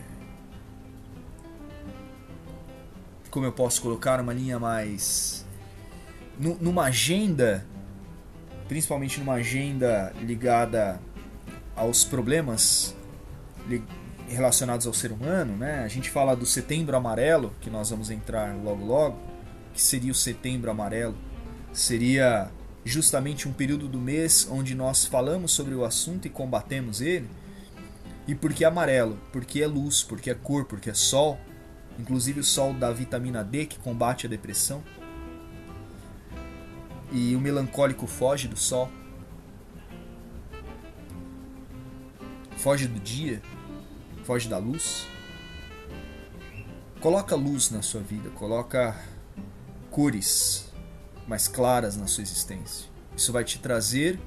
como 3.30 3.46
eu 3.46 3.52
posso 3.52 3.80
colocar 3.80 4.20
uma 4.20 4.32
linha 4.32 4.58
mais 4.58 5.46
numa 6.38 6.84
agenda 6.84 7.64
principalmente 8.66 9.20
numa 9.20 9.34
agenda 9.34 10.12
ligada 10.20 11.00
aos 11.76 12.04
problemas 12.04 12.94
relacionados 14.28 14.86
ao 14.86 14.92
ser 14.92 15.12
humano, 15.12 15.56
né? 15.56 15.82
A 15.84 15.88
gente 15.88 16.10
fala 16.10 16.36
do 16.36 16.46
Setembro 16.46 16.96
Amarelo, 16.96 17.52
que 17.60 17.70
nós 17.70 17.90
vamos 17.90 18.10
entrar 18.10 18.54
logo 18.56 18.84
logo, 18.84 19.18
que 19.72 19.82
seria 19.82 20.12
o 20.12 20.14
Setembro 20.14 20.70
Amarelo. 20.70 21.16
Seria 21.72 22.50
justamente 22.84 23.48
um 23.48 23.52
período 23.52 23.88
do 23.88 23.98
mês 23.98 24.48
onde 24.50 24.74
nós 24.74 25.04
falamos 25.04 25.52
sobre 25.52 25.74
o 25.74 25.84
assunto 25.84 26.26
e 26.26 26.30
combatemos 26.30 27.00
ele. 27.00 27.28
E 28.26 28.34
por 28.34 28.52
que 28.52 28.64
amarelo? 28.64 29.18
Porque 29.32 29.62
é 29.62 29.66
luz, 29.66 30.02
porque 30.02 30.30
é 30.30 30.34
cor, 30.34 30.66
porque 30.66 30.90
é 30.90 30.94
sol. 30.94 31.38
Inclusive 31.98 32.40
o 32.40 32.44
sol 32.44 32.72
da 32.74 32.92
vitamina 32.92 33.42
D 33.42 33.66
que 33.66 33.78
combate 33.78 34.26
a 34.26 34.28
depressão. 34.28 34.82
e 37.10 37.34
o 37.34 37.40
melancólico 37.40 38.06
foge 38.06 38.48
do 38.48 38.56
sol, 38.56 38.90
foge 42.56 42.86
do 42.86 43.00
dia, 43.00 43.40
foge 44.28 44.46
da 44.46 44.58
luz. 44.58 45.08
Coloca 47.00 47.34
luz 47.34 47.70
na 47.70 47.80
sua 47.80 48.02
vida, 48.02 48.28
coloca 48.28 48.94
cores 49.90 50.70
mais 51.26 51.48
claras 51.48 51.96
na 51.96 52.06
sua 52.06 52.20
existência. 52.20 52.90
Isso 53.16 53.32
vai 53.32 53.42
te 53.42 53.58
trazer 53.58 54.18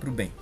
pro 0.00 0.10
bem. 0.10 0.32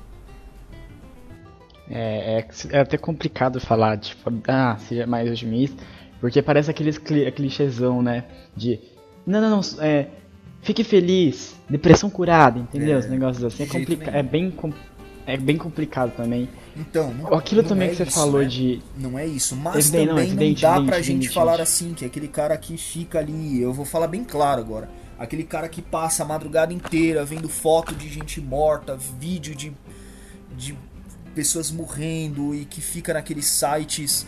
É, 1.90 2.38
é, 2.38 2.48
é 2.70 2.78
até 2.78 2.96
complicado 2.96 3.60
falar, 3.60 3.98
tipo, 3.98 4.30
ah, 4.46 4.76
seja 4.78 5.04
mais 5.04 5.28
otimista, 5.28 5.82
porque 6.20 6.40
parece 6.40 6.70
aqueles 6.70 6.96
clichêzão, 6.96 8.02
né? 8.02 8.24
De, 8.56 8.78
não, 9.26 9.40
não, 9.40 9.50
não, 9.50 9.82
é, 9.82 10.10
fique 10.60 10.84
feliz, 10.84 11.60
depressão 11.68 12.08
curada, 12.08 12.60
entendeu? 12.60 12.94
É, 12.94 12.98
Os 12.98 13.06
negócios 13.06 13.42
assim. 13.42 13.64
É, 13.64 13.66
complica 13.66 14.10
é, 14.12 14.22
bem, 14.22 14.54
é 15.26 15.37
bem 15.37 15.56
complicado 15.56 16.12
também. 16.16 16.48
Então, 16.76 17.12
não, 17.14 17.35
aquilo 17.35 17.62
não 17.62 17.68
também 17.68 17.88
é 17.88 17.90
que 17.90 17.96
você 17.96 18.02
isso, 18.04 18.12
falou 18.12 18.42
né? 18.42 18.48
de. 18.48 18.82
Não 18.96 19.18
é 19.18 19.26
isso, 19.26 19.54
mas 19.56 19.76
Evidente, 19.76 19.90
também 19.90 20.06
não, 20.06 20.14
não, 20.14 20.22
evidente, 20.22 20.62
dá 20.62 20.70
evidente, 20.70 20.88
pra 20.88 20.98
gente 20.98 21.11
evidente, 21.11 21.35
falar 21.35 21.61
assim, 21.61 21.94
que 21.94 22.04
aquele 22.04 22.28
cara 22.28 22.56
que 22.56 22.76
fica 22.76 23.18
ali, 23.18 23.61
eu 23.61 23.72
vou 23.72 23.85
falar 23.85 24.06
bem 24.06 24.24
claro 24.24 24.61
agora. 24.61 24.90
Aquele 25.18 25.44
cara 25.44 25.68
que 25.68 25.80
passa 25.80 26.24
a 26.24 26.26
madrugada 26.26 26.72
inteira 26.72 27.24
vendo 27.24 27.48
foto 27.48 27.94
de 27.94 28.08
gente 28.08 28.40
morta, 28.40 28.96
vídeo 28.96 29.54
de, 29.54 29.72
de 30.56 30.76
pessoas 31.35 31.70
morrendo 31.70 32.54
e 32.54 32.64
que 32.64 32.80
fica 32.80 33.14
naqueles 33.14 33.46
sites 33.46 34.26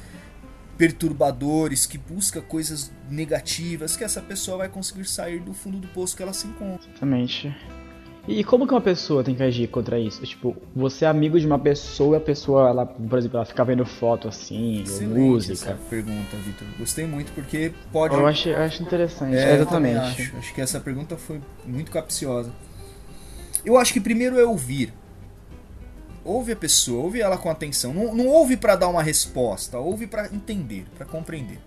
perturbadores, 0.79 1.87
que 1.87 1.99
busca 1.99 2.41
coisas 2.41 2.93
negativas, 3.09 3.97
que 3.97 4.05
essa 4.05 4.21
pessoa 4.21 4.59
vai 4.59 4.69
conseguir 4.69 5.05
sair 5.07 5.41
do 5.41 5.53
fundo 5.53 5.79
do 5.79 5.89
poço 5.89 6.17
que 6.17 6.23
ela 6.23 6.33
se 6.33 6.47
encontra. 6.47 6.89
Exatamente. 6.89 7.55
E 8.27 8.43
como 8.43 8.67
que 8.67 8.73
uma 8.73 8.81
pessoa 8.81 9.23
tem 9.23 9.35
que 9.35 9.43
agir 9.43 9.67
contra 9.69 9.99
isso? 9.99 10.23
Tipo, 10.25 10.57
você 10.75 11.05
é 11.05 11.09
amigo 11.09 11.39
de 11.39 11.47
uma 11.47 11.59
pessoa 11.59 12.17
e 12.17 12.19
a 12.19 12.21
pessoa, 12.21 12.71
ela, 12.71 12.87
por 12.87 13.19
exemplo, 13.19 13.37
ela 13.37 13.45
fica 13.45 13.63
vendo 13.65 13.85
foto 13.85 14.29
assim, 14.29 14.79
ou 14.79 14.83
Excelente 14.85 15.19
música. 15.21 15.53
essa 15.53 15.79
pergunta, 15.91 16.37
Vitor. 16.39 16.67
Gostei 16.79 17.07
muito 17.07 17.33
porque 17.33 17.73
pode. 17.93 18.15
Eu 18.15 18.27
acho, 18.27 18.49
eu 18.49 18.57
acho 18.63 18.83
interessante, 18.83 19.37
É, 19.37 19.57
exatamente. 19.57 19.99
acho. 19.99 20.37
Acho 20.39 20.55
que 20.55 20.61
essa 20.63 20.81
pergunta 20.81 21.19
foi 21.19 21.39
muito 21.67 21.91
capciosa. 21.91 22.51
Eu 23.63 23.77
acho 23.77 23.93
que 23.93 24.01
primeiro 24.01 24.39
é 24.41 24.45
ouvir. 24.45 24.93
Ouve 26.25 26.53
a 26.53 26.57
pessoa, 26.57 27.03
ouve 27.05 27.21
ela 27.21 27.37
com 27.37 27.51
atenção. 27.51 27.93
Não, 27.93 28.15
não 28.15 28.27
ouve 28.27 28.57
pra 28.57 28.75
dar 28.75 28.89
uma 28.89 29.03
resposta, 29.03 29.79
ouve 29.79 30.07
pra 30.07 30.27
entender, 30.33 30.87
pra 30.97 31.05
compreender. 31.05 31.59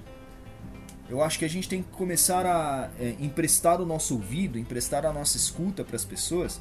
Eu 1.09 1.23
acho 1.23 1.39
que 1.39 1.45
a 1.45 1.49
gente 1.49 1.69
tem 1.69 1.81
que 1.81 1.89
começar 1.89 2.45
a 2.45 2.89
é, 2.99 3.15
emprestar 3.19 3.81
o 3.81 3.85
nosso 3.85 4.15
ouvido, 4.15 4.59
emprestar 4.59 5.05
a 5.05 5.13
nossa 5.13 5.37
escuta 5.37 5.83
para 5.83 5.95
as 5.95 6.03
pessoas. 6.03 6.59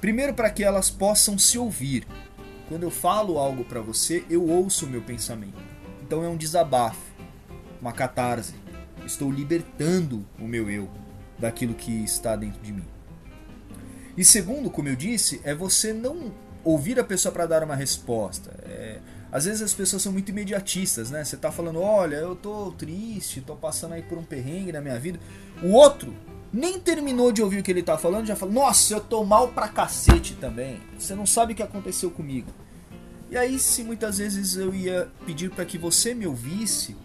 Primeiro 0.00 0.34
para 0.34 0.50
que 0.50 0.64
elas 0.64 0.90
possam 0.90 1.38
se 1.38 1.56
ouvir. 1.56 2.06
Quando 2.68 2.82
eu 2.82 2.90
falo 2.90 3.38
algo 3.38 3.64
para 3.64 3.80
você, 3.80 4.24
eu 4.28 4.48
ouço 4.48 4.86
o 4.86 4.88
meu 4.88 5.02
pensamento. 5.02 5.62
Então 6.02 6.24
é 6.24 6.28
um 6.28 6.36
desabafo, 6.36 7.00
uma 7.80 7.92
catarse. 7.92 8.54
Estou 9.06 9.30
libertando 9.30 10.26
o 10.38 10.48
meu 10.48 10.68
eu 10.68 10.90
daquilo 11.38 11.74
que 11.74 11.92
está 12.02 12.34
dentro 12.34 12.60
de 12.60 12.72
mim. 12.72 12.84
E 14.16 14.24
segundo, 14.24 14.70
como 14.70 14.88
eu 14.88 14.96
disse, 14.96 15.40
é 15.44 15.54
você 15.54 15.92
não 15.92 16.32
ouvir 16.64 16.98
a 16.98 17.04
pessoa 17.04 17.32
para 17.32 17.46
dar 17.46 17.62
uma 17.62 17.74
resposta. 17.74 18.54
É, 18.64 19.00
às 19.34 19.46
vezes 19.46 19.62
as 19.62 19.74
pessoas 19.74 20.00
são 20.00 20.12
muito 20.12 20.28
imediatistas, 20.28 21.10
né? 21.10 21.24
Você 21.24 21.36
tá 21.36 21.50
falando, 21.50 21.80
olha, 21.80 22.14
eu 22.14 22.36
tô 22.36 22.70
triste, 22.70 23.40
tô 23.40 23.56
passando 23.56 23.94
aí 23.94 24.02
por 24.02 24.16
um 24.16 24.22
perrengue 24.22 24.70
na 24.70 24.80
minha 24.80 24.96
vida. 24.96 25.18
O 25.60 25.72
outro 25.72 26.14
nem 26.52 26.78
terminou 26.78 27.32
de 27.32 27.42
ouvir 27.42 27.58
o 27.58 27.62
que 27.64 27.72
ele 27.72 27.82
tá 27.82 27.98
falando, 27.98 28.26
já 28.26 28.36
fala, 28.36 28.52
nossa, 28.52 28.94
eu 28.94 29.00
tô 29.00 29.24
mal 29.24 29.48
pra 29.48 29.66
cacete 29.66 30.36
também. 30.36 30.80
Você 30.96 31.16
não 31.16 31.26
sabe 31.26 31.52
o 31.52 31.56
que 31.56 31.64
aconteceu 31.64 32.12
comigo. 32.12 32.46
E 33.28 33.36
aí, 33.36 33.58
se 33.58 33.82
muitas 33.82 34.18
vezes 34.18 34.54
eu 34.54 34.72
ia 34.72 35.08
pedir 35.26 35.50
para 35.50 35.64
que 35.64 35.78
você 35.78 36.14
me 36.14 36.28
ouvisse, 36.28 36.96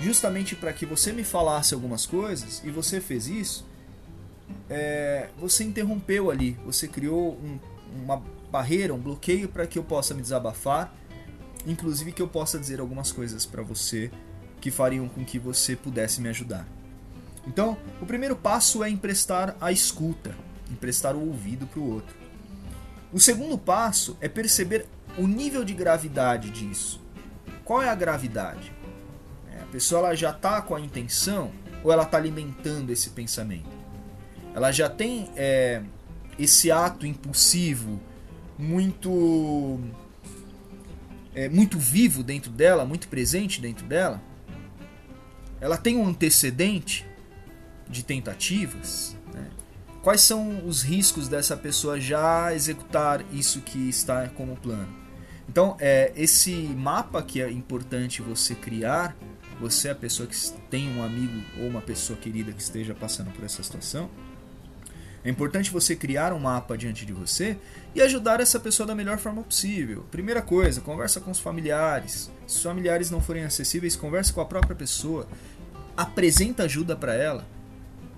justamente 0.00 0.56
para 0.56 0.72
que 0.72 0.84
você 0.84 1.12
me 1.12 1.22
falasse 1.22 1.74
algumas 1.74 2.06
coisas, 2.06 2.60
e 2.64 2.70
você 2.72 3.00
fez 3.00 3.28
isso, 3.28 3.64
é, 4.68 5.28
você 5.38 5.62
interrompeu 5.62 6.28
ali, 6.28 6.58
você 6.66 6.88
criou 6.88 7.34
um, 7.34 7.60
uma 8.02 8.20
barreira, 8.50 8.92
um 8.92 8.98
bloqueio 8.98 9.48
para 9.48 9.64
que 9.64 9.78
eu 9.78 9.84
possa 9.84 10.12
me 10.12 10.20
desabafar, 10.20 10.92
inclusive 11.66 12.12
que 12.12 12.22
eu 12.22 12.28
possa 12.28 12.58
dizer 12.58 12.80
algumas 12.80 13.12
coisas 13.12 13.44
para 13.44 13.62
você 13.62 14.10
que 14.60 14.70
fariam 14.70 15.08
com 15.08 15.24
que 15.24 15.38
você 15.38 15.76
pudesse 15.76 16.20
me 16.20 16.28
ajudar. 16.28 16.66
Então, 17.46 17.76
o 18.00 18.06
primeiro 18.06 18.34
passo 18.34 18.82
é 18.82 18.90
emprestar 18.90 19.56
a 19.60 19.70
escuta, 19.70 20.34
emprestar 20.70 21.14
o 21.14 21.26
ouvido 21.26 21.66
para 21.66 21.80
o 21.80 21.92
outro. 21.92 22.16
O 23.12 23.20
segundo 23.20 23.56
passo 23.56 24.16
é 24.20 24.28
perceber 24.28 24.86
o 25.16 25.26
nível 25.26 25.64
de 25.64 25.72
gravidade 25.72 26.50
disso. 26.50 27.00
Qual 27.64 27.82
é 27.82 27.88
a 27.88 27.94
gravidade? 27.94 28.72
É, 29.52 29.62
a 29.62 29.66
pessoa 29.66 30.00
ela 30.00 30.14
já 30.14 30.30
está 30.30 30.60
com 30.60 30.74
a 30.74 30.80
intenção 30.80 31.52
ou 31.82 31.92
ela 31.92 32.02
está 32.02 32.16
alimentando 32.16 32.90
esse 32.90 33.10
pensamento? 33.10 33.76
Ela 34.54 34.72
já 34.72 34.88
tem 34.88 35.30
é, 35.36 35.82
esse 36.38 36.70
ato 36.70 37.06
impulsivo 37.06 38.00
muito 38.58 39.78
é, 41.36 41.50
muito 41.50 41.78
vivo 41.78 42.24
dentro 42.24 42.50
dela, 42.50 42.86
muito 42.86 43.06
presente 43.08 43.60
dentro 43.60 43.86
dela. 43.86 44.20
Ela 45.60 45.76
tem 45.76 45.96
um 45.98 46.08
antecedente 46.08 47.06
de 47.88 48.02
tentativas. 48.02 49.14
Né? 49.32 49.46
Quais 50.02 50.22
são 50.22 50.66
os 50.66 50.82
riscos 50.82 51.28
dessa 51.28 51.54
pessoa 51.54 52.00
já 52.00 52.54
executar 52.54 53.22
isso 53.30 53.60
que 53.60 53.88
está 53.88 54.28
como 54.30 54.56
plano? 54.56 54.88
Então, 55.46 55.76
é, 55.78 56.10
esse 56.16 56.52
mapa 56.52 57.22
que 57.22 57.40
é 57.40 57.50
importante 57.50 58.22
você 58.22 58.54
criar, 58.54 59.14
você 59.60 59.88
é 59.88 59.90
a 59.92 59.94
pessoa 59.94 60.26
que 60.26 60.36
tem 60.70 60.90
um 60.96 61.02
amigo 61.02 61.40
ou 61.60 61.68
uma 61.68 61.82
pessoa 61.82 62.18
querida 62.18 62.50
que 62.50 62.62
esteja 62.62 62.94
passando 62.94 63.30
por 63.30 63.44
essa 63.44 63.62
situação, 63.62 64.10
é 65.26 65.28
importante 65.30 65.72
você 65.72 65.96
criar 65.96 66.32
um 66.32 66.38
mapa 66.38 66.78
diante 66.78 67.04
de 67.04 67.12
você 67.12 67.58
e 67.92 68.00
ajudar 68.00 68.38
essa 68.38 68.60
pessoa 68.60 68.86
da 68.86 68.94
melhor 68.94 69.18
forma 69.18 69.42
possível. 69.42 70.06
Primeira 70.08 70.40
coisa, 70.40 70.80
conversa 70.80 71.20
com 71.20 71.32
os 71.32 71.40
familiares. 71.40 72.30
Se 72.46 72.58
os 72.58 72.62
familiares 72.62 73.10
não 73.10 73.20
forem 73.20 73.42
acessíveis, 73.42 73.96
converse 73.96 74.32
com 74.32 74.40
a 74.40 74.44
própria 74.44 74.76
pessoa. 74.76 75.26
Apresenta 75.96 76.62
ajuda 76.62 76.94
para 76.94 77.12
ela. 77.12 77.44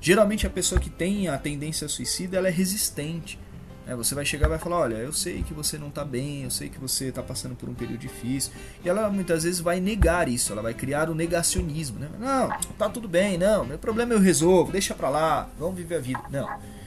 Geralmente 0.03 0.47
a 0.47 0.51
pessoa 0.51 0.79
que 0.79 0.91
tem 0.91 1.29
a 1.29 1.39
tendência 1.39 1.89
suicida, 1.89 2.37
ela 2.37 2.49
é 2.49 2.51
resistente. 2.51 3.39
É, 3.87 3.97
você 3.97 4.15
vai 4.15 4.27
chegar 4.27 4.45
e 4.45 4.51
vai 4.51 4.59
falar, 4.59 4.81
olha, 4.81 4.97
eu 4.97 5.15
sei 5.15 5.43
que 5.43 5.55
você 5.55 5.79
não 5.79 5.89
está 5.89 6.05
bem, 6.05 6.43
eu 6.43 6.51
sei 6.51 6.69
que 6.69 6.79
você 6.79 7.07
está 7.07 7.23
passando 7.23 7.57
por 7.57 7.71
um 7.71 7.75
período 7.75 8.01
difícil. 8.01 8.53
E 8.85 8.89
ela 8.89 9.09
muitas 9.09 9.45
vezes 9.45 9.61
vai 9.61 9.81
negar 9.81 10.29
isso, 10.29 10.53
ela 10.53 10.61
vai 10.61 10.75
criar 10.75 11.09
o 11.09 11.15
negacionismo. 11.15 12.01
Né? 12.01 12.11
Não, 12.21 12.51
tá 12.77 12.91
tudo 12.91 13.09
bem, 13.09 13.39
não, 13.39 13.65
meu 13.65 13.79
problema 13.79 14.13
eu 14.13 14.21
resolvo, 14.21 14.73
deixa 14.73 14.95
pra 14.95 15.09
lá, 15.09 15.49
vamos 15.59 15.75
viver 15.75 15.97
a 15.97 16.01
vida. 16.01 16.23
Não 16.31 16.78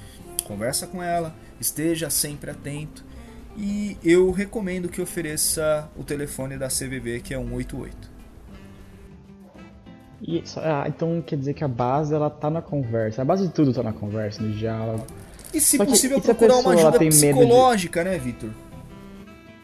conversa 0.41 0.87
com 0.87 1.01
ela, 1.01 1.33
esteja 1.59 2.09
sempre 2.09 2.51
atento. 2.51 3.03
E 3.57 3.97
eu 4.03 4.31
recomendo 4.31 4.87
que 4.89 5.01
ofereça 5.01 5.89
o 5.97 6.03
telefone 6.03 6.57
da 6.57 6.67
CVV, 6.67 7.19
que 7.21 7.33
é 7.33 7.37
188. 7.37 8.09
E, 10.21 10.43
ah, 10.57 10.85
então 10.87 11.21
quer 11.25 11.35
dizer 11.37 11.53
que 11.53 11.63
a 11.63 11.67
base 11.67 12.13
ela 12.13 12.29
tá 12.29 12.49
na 12.49 12.61
conversa. 12.61 13.21
A 13.21 13.25
base 13.25 13.47
de 13.47 13.53
tudo 13.53 13.73
tá 13.73 13.81
na 13.81 13.91
conversa, 13.91 14.41
no 14.41 14.51
diálogo. 14.53 15.05
E 15.53 15.59
se 15.59 15.77
Só 15.77 15.83
que- 15.85 15.91
possível 15.91 16.17
e 16.17 16.19
a 16.19 16.23
procurar 16.23 16.53
uma 16.53 16.63
pessoa, 16.63 16.73
ela 16.79 16.89
ajuda 16.89 16.99
medo 17.03 17.11
de- 17.11 17.19
psicológica, 17.25 18.03
né, 18.03 18.17
Vitor? 18.17 18.49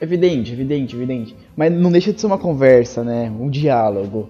Evidente, 0.02 0.52
evidente, 0.52 0.96
evidente. 0.96 1.36
Mas 1.56 1.72
não 1.72 1.92
deixa 1.92 2.12
de 2.12 2.20
ser 2.20 2.28
uma 2.28 2.38
conversa, 2.38 3.04
né? 3.04 3.30
Um 3.30 3.50
diálogo. 3.50 4.30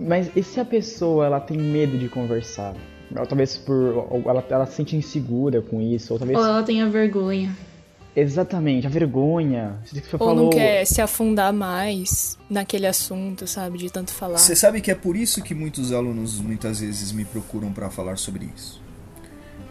Mas 0.00 0.30
e 0.36 0.42
se 0.42 0.60
a 0.60 0.64
pessoa 0.64 1.26
ela 1.26 1.40
tem 1.40 1.56
medo 1.58 1.98
de 1.98 2.08
conversar? 2.08 2.74
Ou 3.16 3.26
talvez 3.26 3.56
por. 3.56 3.74
Ou 4.10 4.22
ela, 4.26 4.44
ela 4.48 4.66
se 4.66 4.74
sente 4.74 4.96
insegura 4.96 5.62
com 5.62 5.80
isso, 5.80 6.12
ou 6.12 6.18
talvez. 6.18 6.38
Ou 6.38 6.44
ela 6.44 6.62
tenha 6.62 6.88
vergonha. 6.88 7.56
Exatamente, 8.16 8.86
a 8.86 8.90
vergonha. 8.90 9.76
Você 9.84 10.00
Ou 10.12 10.18
falou. 10.18 10.36
não 10.36 10.50
quer 10.50 10.84
se 10.84 11.00
afundar 11.00 11.52
mais 11.52 12.38
naquele 12.48 12.86
assunto, 12.86 13.44
sabe? 13.46 13.76
De 13.78 13.90
tanto 13.90 14.12
falar. 14.12 14.38
Você 14.38 14.54
sabe 14.54 14.80
que 14.80 14.90
é 14.90 14.94
por 14.94 15.16
isso 15.16 15.42
que 15.42 15.52
muitos 15.54 15.92
alunos 15.92 16.38
muitas 16.40 16.78
vezes 16.80 17.10
me 17.10 17.24
procuram 17.24 17.72
para 17.72 17.90
falar 17.90 18.16
sobre 18.16 18.48
isso. 18.54 18.80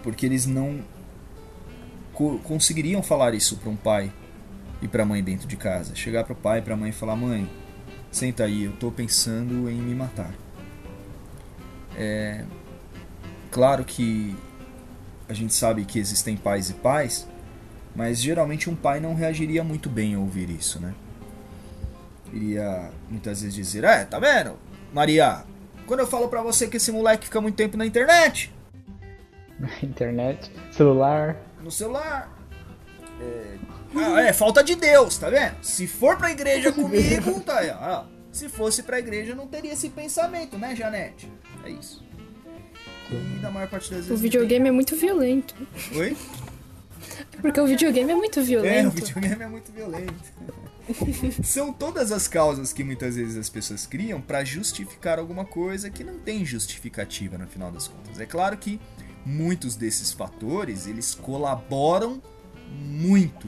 Porque 0.03 0.25
eles 0.25 0.45
não 0.45 0.79
co- 2.11 2.37
conseguiriam 2.43 3.01
falar 3.01 3.33
isso 3.33 3.55
para 3.55 3.69
um 3.69 3.77
pai 3.77 4.11
e 4.81 4.87
para 4.89 5.03
a 5.03 5.05
mãe 5.05 5.23
dentro 5.23 5.47
de 5.47 5.55
casa. 5.55 5.95
Chegar 5.95 6.25
para 6.25 6.33
o 6.33 6.35
pai 6.35 6.59
e 6.59 6.61
para 6.61 6.73
a 6.73 6.77
mãe 6.77 6.89
e 6.89 6.93
falar: 6.93 7.15
"Mãe, 7.15 7.49
senta 8.11 8.43
aí, 8.43 8.65
eu 8.65 8.73
tô 8.73 8.91
pensando 8.91 9.69
em 9.69 9.75
me 9.81 9.95
matar". 9.95 10.33
É 11.95 12.43
claro 13.53 13.85
que 13.85 14.35
a 15.29 15.33
gente 15.33 15.53
sabe 15.53 15.85
que 15.85 15.99
existem 15.99 16.35
pais 16.35 16.69
e 16.71 16.73
pais, 16.73 17.27
mas 17.95 18.19
geralmente 18.19 18.69
um 18.69 18.75
pai 18.75 18.99
não 18.99 19.13
reagiria 19.13 19.63
muito 19.63 19.89
bem 19.89 20.15
ao 20.15 20.21
ouvir 20.21 20.49
isso, 20.49 20.79
né? 20.79 20.93
Iria 22.33 22.89
muitas 23.09 23.41
vezes 23.41 23.55
dizer: 23.55 23.83
"É, 23.83 24.05
tá 24.05 24.19
vendo? 24.19 24.57
Maria, 24.91 25.43
quando 25.85 25.99
eu 25.99 26.07
falo 26.07 26.27
pra 26.27 26.41
você 26.41 26.67
que 26.67 26.77
esse 26.77 26.91
moleque 26.91 27.25
fica 27.25 27.39
muito 27.39 27.55
tempo 27.55 27.77
na 27.77 27.85
internet, 27.85 28.51
Internet, 29.83 30.51
celular. 30.71 31.37
No 31.61 31.71
celular. 31.71 32.29
É... 33.21 33.57
Ah, 33.95 34.21
é 34.23 34.33
falta 34.33 34.63
de 34.63 34.75
Deus, 34.75 35.17
tá 35.19 35.29
vendo? 35.29 35.55
Se 35.61 35.85
for 35.85 36.17
pra 36.17 36.31
igreja 36.31 36.71
comigo, 36.73 37.39
tá 37.41 37.59
aí, 37.59 37.69
ó. 37.69 38.05
Se 38.31 38.49
fosse 38.49 38.81
pra 38.81 38.97
igreja, 38.97 39.35
não 39.35 39.45
teria 39.45 39.73
esse 39.73 39.89
pensamento, 39.89 40.57
né, 40.57 40.75
Janete? 40.75 41.31
É 41.63 41.69
isso. 41.69 42.03
E 43.11 43.41
na 43.41 43.51
maior 43.51 43.69
parte 43.69 43.89
das 43.89 44.05
vezes. 44.05 44.11
O 44.11 44.17
videogame 44.17 44.63
tem... 44.63 44.69
é 44.69 44.71
muito 44.71 44.95
violento. 44.95 45.55
Oi? 45.95 46.17
Porque 47.41 47.59
o 47.59 47.67
videogame 47.67 48.11
é 48.11 48.15
muito 48.15 48.41
violento. 48.41 48.75
É, 48.75 48.87
o 48.87 48.91
videogame 48.91 49.43
é 49.43 49.47
muito 49.47 49.71
violento. 49.71 50.13
São 51.43 51.71
todas 51.71 52.11
as 52.11 52.27
causas 52.27 52.73
que 52.73 52.83
muitas 52.83 53.15
vezes 53.15 53.37
as 53.37 53.49
pessoas 53.49 53.85
criam 53.85 54.21
para 54.21 54.43
justificar 54.43 55.19
alguma 55.19 55.45
coisa 55.45 55.89
que 55.89 56.03
não 56.03 56.19
tem 56.19 56.45
justificativa 56.45 57.37
no 57.37 57.47
final 57.47 57.71
das 57.71 57.87
contas. 57.87 58.19
É 58.19 58.25
claro 58.25 58.57
que 58.57 58.79
muitos 59.25 59.75
desses 59.75 60.11
fatores 60.11 60.87
eles 60.87 61.15
colaboram 61.15 62.21
muito 62.69 63.47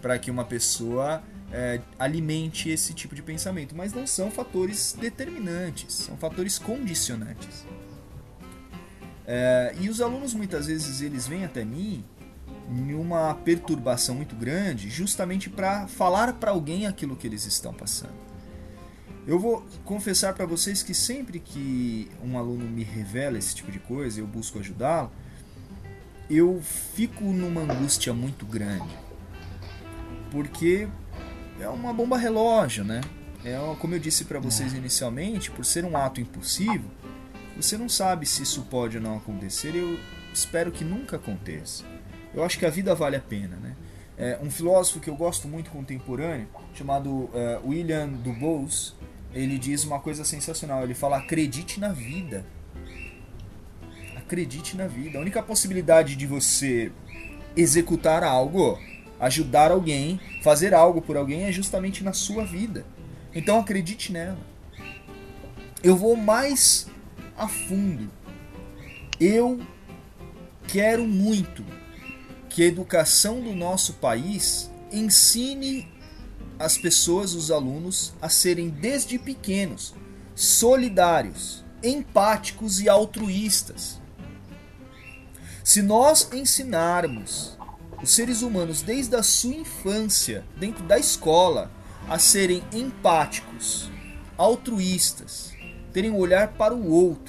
para 0.00 0.18
que 0.18 0.30
uma 0.30 0.44
pessoa 0.44 1.22
é, 1.52 1.80
alimente 1.98 2.68
esse 2.68 2.92
tipo 2.92 3.14
de 3.14 3.22
pensamento, 3.22 3.74
mas 3.74 3.92
não 3.92 4.06
são 4.06 4.30
fatores 4.30 4.96
determinantes, 4.98 5.94
são 5.94 6.16
fatores 6.16 6.58
condicionantes. 6.58 7.66
É, 9.30 9.74
e 9.78 9.90
os 9.90 10.00
alunos 10.00 10.32
muitas 10.32 10.68
vezes 10.68 11.02
eles 11.02 11.28
vêm 11.28 11.44
até 11.44 11.62
mim 11.62 12.02
em 12.70 12.94
uma 12.94 13.34
perturbação 13.34 14.14
muito 14.14 14.34
grande, 14.34 14.88
justamente 14.88 15.50
para 15.50 15.86
falar 15.86 16.32
para 16.32 16.50
alguém 16.50 16.86
aquilo 16.86 17.14
que 17.14 17.26
eles 17.26 17.44
estão 17.44 17.74
passando. 17.74 18.14
Eu 19.26 19.38
vou 19.38 19.66
confessar 19.84 20.32
para 20.32 20.46
vocês 20.46 20.82
que 20.82 20.94
sempre 20.94 21.38
que 21.38 22.10
um 22.24 22.38
aluno 22.38 22.64
me 22.64 22.82
revela 22.82 23.36
esse 23.36 23.54
tipo 23.54 23.70
de 23.70 23.78
coisa, 23.78 24.18
eu 24.18 24.26
busco 24.26 24.58
ajudá-lo, 24.58 25.12
eu 26.30 26.62
fico 26.62 27.24
numa 27.24 27.60
angústia 27.60 28.14
muito 28.14 28.46
grande. 28.46 28.96
Porque 30.30 30.88
é 31.60 31.68
uma 31.68 31.92
bomba 31.92 32.16
relógio, 32.16 32.82
né? 32.82 33.02
É, 33.44 33.58
como 33.78 33.94
eu 33.94 33.98
disse 33.98 34.24
para 34.24 34.40
vocês 34.40 34.72
inicialmente, 34.72 35.50
por 35.50 35.66
ser 35.66 35.84
um 35.84 35.96
ato 35.98 36.18
impossível, 36.18 36.90
você 37.60 37.76
não 37.76 37.88
sabe 37.88 38.24
se 38.24 38.42
isso 38.42 38.62
pode 38.62 38.98
ou 38.98 39.02
não 39.02 39.16
acontecer. 39.16 39.74
Eu 39.74 39.98
espero 40.32 40.70
que 40.70 40.84
nunca 40.84 41.16
aconteça. 41.16 41.84
Eu 42.32 42.44
acho 42.44 42.58
que 42.58 42.64
a 42.64 42.70
vida 42.70 42.94
vale 42.94 43.16
a 43.16 43.20
pena, 43.20 43.56
né? 43.56 43.74
É, 44.16 44.38
um 44.42 44.50
filósofo 44.50 45.00
que 45.00 45.10
eu 45.10 45.16
gosto 45.16 45.46
muito 45.46 45.70
contemporâneo, 45.70 46.48
chamado 46.74 47.10
uh, 47.10 47.30
William 47.64 48.08
Dubose, 48.08 48.92
ele 49.32 49.58
diz 49.58 49.84
uma 49.84 49.98
coisa 50.00 50.24
sensacional. 50.24 50.82
Ele 50.82 50.94
fala: 50.94 51.18
acredite 51.18 51.80
na 51.80 51.92
vida. 51.92 52.44
Acredite 54.16 54.76
na 54.76 54.86
vida. 54.86 55.18
A 55.18 55.20
única 55.20 55.42
possibilidade 55.42 56.16
de 56.16 56.26
você 56.26 56.92
executar 57.56 58.22
algo, 58.22 58.78
ajudar 59.18 59.72
alguém, 59.72 60.20
fazer 60.42 60.74
algo 60.74 61.00
por 61.00 61.16
alguém 61.16 61.44
é 61.44 61.52
justamente 61.52 62.04
na 62.04 62.12
sua 62.12 62.44
vida. 62.44 62.84
Então 63.34 63.58
acredite 63.58 64.12
nela. 64.12 64.38
Eu 65.82 65.96
vou 65.96 66.16
mais 66.16 66.88
a 67.38 67.46
fundo. 67.46 68.10
Eu 69.20 69.60
quero 70.66 71.06
muito 71.06 71.64
que 72.48 72.62
a 72.62 72.66
educação 72.66 73.40
do 73.40 73.54
nosso 73.54 73.94
país 73.94 74.70
ensine 74.92 75.88
as 76.58 76.76
pessoas, 76.76 77.34
os 77.34 77.50
alunos, 77.50 78.12
a 78.20 78.28
serem 78.28 78.68
desde 78.68 79.18
pequenos 79.18 79.94
solidários, 80.34 81.64
empáticos 81.82 82.80
e 82.80 82.88
altruístas. 82.88 84.00
Se 85.62 85.82
nós 85.82 86.28
ensinarmos 86.32 87.56
os 88.02 88.10
seres 88.10 88.42
humanos 88.42 88.82
desde 88.82 89.14
a 89.16 89.22
sua 89.22 89.54
infância, 89.54 90.44
dentro 90.56 90.84
da 90.84 90.98
escola, 90.98 91.70
a 92.08 92.18
serem 92.18 92.62
empáticos, 92.72 93.90
altruístas, 94.36 95.52
terem 95.92 96.10
um 96.10 96.16
olhar 96.16 96.48
para 96.52 96.74
o 96.74 96.90
outro, 96.90 97.27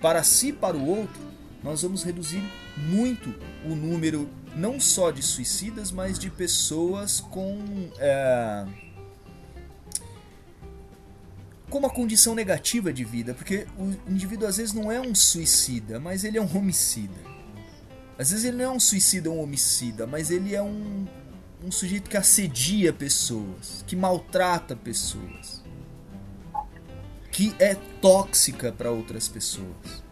para 0.00 0.22
si, 0.22 0.52
para 0.52 0.76
o 0.76 0.86
outro, 0.86 1.20
nós 1.62 1.82
vamos 1.82 2.02
reduzir 2.02 2.42
muito 2.76 3.34
o 3.64 3.74
número 3.74 4.28
não 4.54 4.80
só 4.80 5.10
de 5.10 5.22
suicidas, 5.22 5.90
mas 5.90 6.18
de 6.18 6.30
pessoas 6.30 7.20
com 7.20 7.90
é, 7.98 8.66
com 11.68 11.78
uma 11.78 11.90
condição 11.90 12.34
negativa 12.34 12.92
de 12.92 13.04
vida, 13.04 13.34
porque 13.34 13.66
o 13.78 13.94
indivíduo 14.10 14.48
às 14.48 14.56
vezes 14.56 14.72
não 14.72 14.90
é 14.90 15.00
um 15.00 15.14
suicida, 15.14 16.00
mas 16.00 16.24
ele 16.24 16.38
é 16.38 16.42
um 16.42 16.56
homicida. 16.56 17.20
Às 18.18 18.30
vezes 18.30 18.46
ele 18.46 18.56
não 18.56 18.64
é 18.64 18.70
um 18.70 18.80
suicida, 18.80 19.30
um 19.30 19.40
homicida, 19.40 20.06
mas 20.06 20.30
ele 20.30 20.54
é 20.54 20.62
um, 20.62 21.06
um 21.62 21.70
sujeito 21.70 22.08
que 22.08 22.16
assedia 22.16 22.92
pessoas, 22.92 23.84
que 23.86 23.94
maltrata 23.94 24.74
pessoas, 24.74 25.57
que 27.38 27.54
é 27.60 27.76
tóxica 28.02 28.72
para 28.72 28.90
outras 28.90 29.28
pessoas 29.28 30.02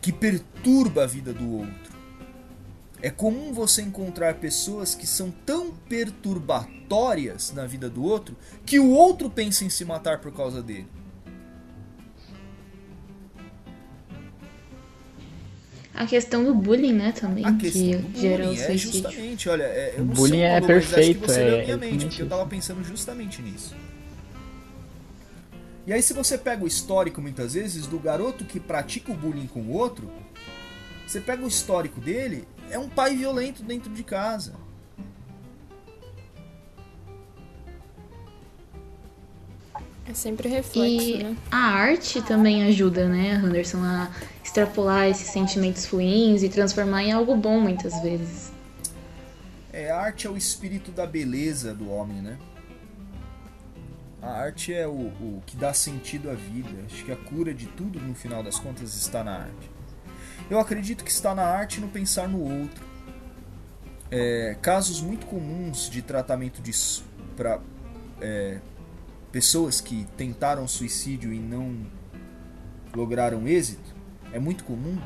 que 0.00 0.12
perturba 0.12 1.02
a 1.02 1.06
vida 1.06 1.32
do 1.32 1.52
outro. 1.52 1.92
É 3.02 3.10
comum 3.10 3.52
você 3.52 3.82
encontrar 3.82 4.34
pessoas 4.34 4.94
que 4.94 5.04
são 5.04 5.32
tão 5.44 5.72
perturbatórias 5.88 7.52
na 7.52 7.66
vida 7.66 7.90
do 7.90 8.04
outro 8.04 8.36
que 8.64 8.78
o 8.78 8.90
outro 8.90 9.28
pensa 9.28 9.64
em 9.64 9.68
se 9.68 9.84
matar 9.84 10.20
por 10.20 10.32
causa 10.32 10.62
dele. 10.62 10.86
A 15.92 16.06
questão 16.06 16.44
do 16.44 16.54
bullying, 16.54 16.92
né, 16.92 17.10
também. 17.10 17.44
A 17.44 17.52
questão 17.56 17.82
que 17.82 17.96
do 17.96 18.08
bullying 18.10 18.60
é 18.60 18.76
justamente, 18.76 19.48
olha, 19.48 19.64
é, 19.64 19.94
eu 19.96 20.04
não 20.04 20.14
bullying 20.14 20.30
sei, 20.34 20.42
é 20.42 20.60
perfeito, 20.60 20.86
mas 20.86 20.98
acho 21.00 21.18
que 21.18 21.26
você 21.26 21.40
é, 21.40 21.44
leu 21.44 21.64
minha 21.64 21.76
mente, 21.78 22.04
é 22.04 22.08
porque 22.08 22.22
eu 22.22 22.28
tava 22.28 22.46
pensando 22.46 22.84
justamente 22.84 23.42
nisso. 23.42 23.74
E 25.86 25.92
aí 25.92 26.00
se 26.00 26.12
você 26.12 26.38
pega 26.38 26.64
o 26.64 26.66
histórico 26.66 27.20
muitas 27.20 27.54
vezes 27.54 27.86
do 27.86 27.98
garoto 27.98 28.44
que 28.44 28.60
pratica 28.60 29.10
o 29.10 29.16
bullying 29.16 29.48
com 29.48 29.60
o 29.60 29.72
outro, 29.72 30.10
você 31.06 31.20
pega 31.20 31.44
o 31.44 31.48
histórico 31.48 32.00
dele, 32.00 32.46
é 32.70 32.78
um 32.78 32.88
pai 32.88 33.16
violento 33.16 33.62
dentro 33.62 33.92
de 33.92 34.04
casa. 34.04 34.54
É 40.06 40.14
sempre 40.14 40.48
reflexo, 40.48 41.08
e 41.08 41.22
né? 41.22 41.36
a 41.50 41.56
arte 41.56 42.20
também 42.22 42.64
ajuda, 42.64 43.08
né, 43.08 43.32
Anderson, 43.32 43.78
a 43.78 44.10
extrapolar 44.44 45.08
esses 45.08 45.28
sentimentos 45.28 45.84
ruins 45.86 46.42
e 46.42 46.48
transformar 46.48 47.02
em 47.04 47.12
algo 47.12 47.36
bom 47.36 47.60
muitas 47.60 48.00
vezes. 48.02 48.52
É, 49.72 49.90
a 49.90 49.98
arte 49.98 50.26
é 50.26 50.30
o 50.30 50.36
espírito 50.36 50.90
da 50.90 51.06
beleza 51.06 51.72
do 51.72 51.90
homem, 51.90 52.20
né? 52.20 52.36
A 54.22 54.30
arte 54.30 54.72
é 54.72 54.86
o, 54.86 54.92
o 54.92 55.42
que 55.44 55.56
dá 55.56 55.74
sentido 55.74 56.30
à 56.30 56.34
vida. 56.34 56.70
Acho 56.86 57.04
que 57.04 57.10
a 57.10 57.16
cura 57.16 57.52
de 57.52 57.66
tudo, 57.66 57.98
no 57.98 58.14
final 58.14 58.42
das 58.42 58.58
contas, 58.58 58.94
está 58.94 59.24
na 59.24 59.38
arte. 59.38 59.70
Eu 60.48 60.60
acredito 60.60 61.02
que 61.04 61.10
está 61.10 61.34
na 61.34 61.42
arte 61.42 61.80
no 61.80 61.88
pensar 61.88 62.28
no 62.28 62.40
outro. 62.40 62.84
É, 64.10 64.56
casos 64.62 65.00
muito 65.00 65.26
comuns 65.26 65.90
de 65.90 66.02
tratamento 66.02 66.62
de 66.62 66.70
para 67.36 67.60
é, 68.20 68.60
pessoas 69.32 69.80
que 69.80 70.06
tentaram 70.16 70.68
suicídio 70.68 71.32
e 71.32 71.38
não 71.38 71.86
lograram 72.94 73.48
êxito 73.48 73.92
é 74.32 74.38
muito 74.38 74.64
comum 74.64 74.98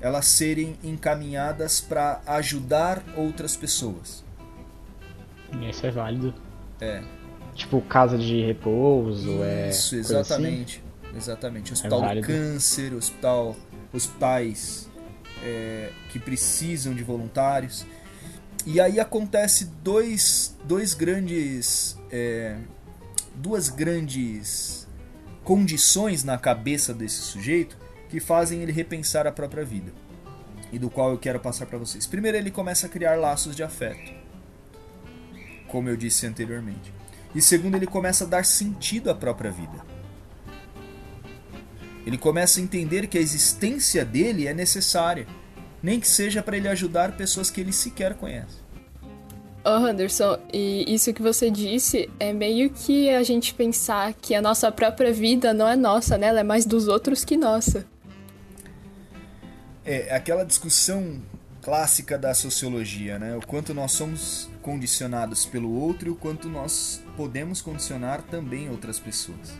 elas 0.00 0.26
serem 0.26 0.76
encaminhadas 0.84 1.80
para 1.80 2.20
ajudar 2.26 3.02
outras 3.16 3.56
pessoas. 3.56 4.22
Isso 5.68 5.86
é 5.86 5.90
válido. 5.90 6.34
É, 6.78 7.02
Tipo, 7.54 7.80
casa 7.82 8.18
de 8.18 8.44
repouso, 8.44 9.42
é. 9.42 9.70
Isso, 9.70 9.94
exatamente. 9.94 10.82
Assim. 10.84 11.16
Exatamente. 11.16 11.72
Hospital 11.72 12.00
do 12.00 12.06
válido. 12.06 12.26
câncer, 12.26 12.92
hospital, 12.92 13.56
hospitais 13.92 14.90
é, 15.42 15.90
que 16.10 16.18
precisam 16.18 16.94
de 16.94 17.04
voluntários. 17.04 17.86
E 18.66 18.80
aí 18.80 18.98
acontece 18.98 19.66
dois, 19.82 20.56
dois 20.64 20.94
grandes. 20.94 21.96
é, 22.10 22.56
duas 23.34 23.68
grandes 23.68 24.86
condições 25.42 26.24
na 26.24 26.38
cabeça 26.38 26.94
desse 26.94 27.20
sujeito 27.20 27.76
que 28.08 28.20
fazem 28.20 28.62
ele 28.62 28.72
repensar 28.72 29.26
a 29.26 29.32
própria 29.32 29.64
vida. 29.64 29.92
E 30.72 30.78
do 30.78 30.88
qual 30.90 31.10
eu 31.10 31.18
quero 31.18 31.38
passar 31.38 31.66
para 31.66 31.78
vocês. 31.78 32.06
Primeiro, 32.06 32.36
ele 32.36 32.50
começa 32.50 32.86
a 32.86 32.88
criar 32.88 33.16
laços 33.16 33.54
de 33.54 33.62
afeto. 33.62 34.12
Como 35.68 35.88
eu 35.88 35.96
disse 35.96 36.26
anteriormente. 36.26 36.92
E 37.34 37.42
segundo, 37.42 37.74
ele 37.74 37.86
começa 37.86 38.24
a 38.24 38.26
dar 38.26 38.44
sentido 38.44 39.10
à 39.10 39.14
própria 39.14 39.50
vida. 39.50 39.84
Ele 42.06 42.18
começa 42.18 42.60
a 42.60 42.62
entender 42.62 43.06
que 43.06 43.18
a 43.18 43.20
existência 43.20 44.04
dele 44.04 44.46
é 44.46 44.54
necessária, 44.54 45.26
nem 45.82 45.98
que 45.98 46.08
seja 46.08 46.42
para 46.42 46.56
ele 46.56 46.68
ajudar 46.68 47.16
pessoas 47.16 47.50
que 47.50 47.60
ele 47.60 47.72
sequer 47.72 48.14
conhece. 48.14 48.62
Ô, 49.64 49.70
Anderson, 49.70 50.38
e 50.52 50.84
isso 50.92 51.12
que 51.14 51.22
você 51.22 51.50
disse 51.50 52.10
é 52.20 52.34
meio 52.34 52.68
que 52.68 53.08
a 53.08 53.22
gente 53.22 53.54
pensar 53.54 54.12
que 54.12 54.34
a 54.34 54.42
nossa 54.42 54.70
própria 54.70 55.10
vida 55.10 55.54
não 55.54 55.66
é 55.66 55.74
nossa, 55.74 56.18
né? 56.18 56.26
Ela 56.26 56.40
é 56.40 56.44
mais 56.44 56.66
dos 56.66 56.86
outros 56.86 57.24
que 57.24 57.34
nossa. 57.34 57.86
É 59.82 60.14
aquela 60.14 60.44
discussão 60.44 61.22
clássica 61.64 62.18
da 62.18 62.34
sociologia, 62.34 63.18
né? 63.18 63.34
O 63.34 63.40
quanto 63.40 63.72
nós 63.72 63.92
somos 63.92 64.50
condicionados 64.60 65.46
pelo 65.46 65.72
outro 65.72 66.08
e 66.08 66.10
o 66.10 66.14
quanto 66.14 66.46
nós 66.46 67.02
podemos 67.16 67.62
condicionar 67.62 68.20
também 68.20 68.68
outras 68.68 68.98
pessoas. 68.98 69.54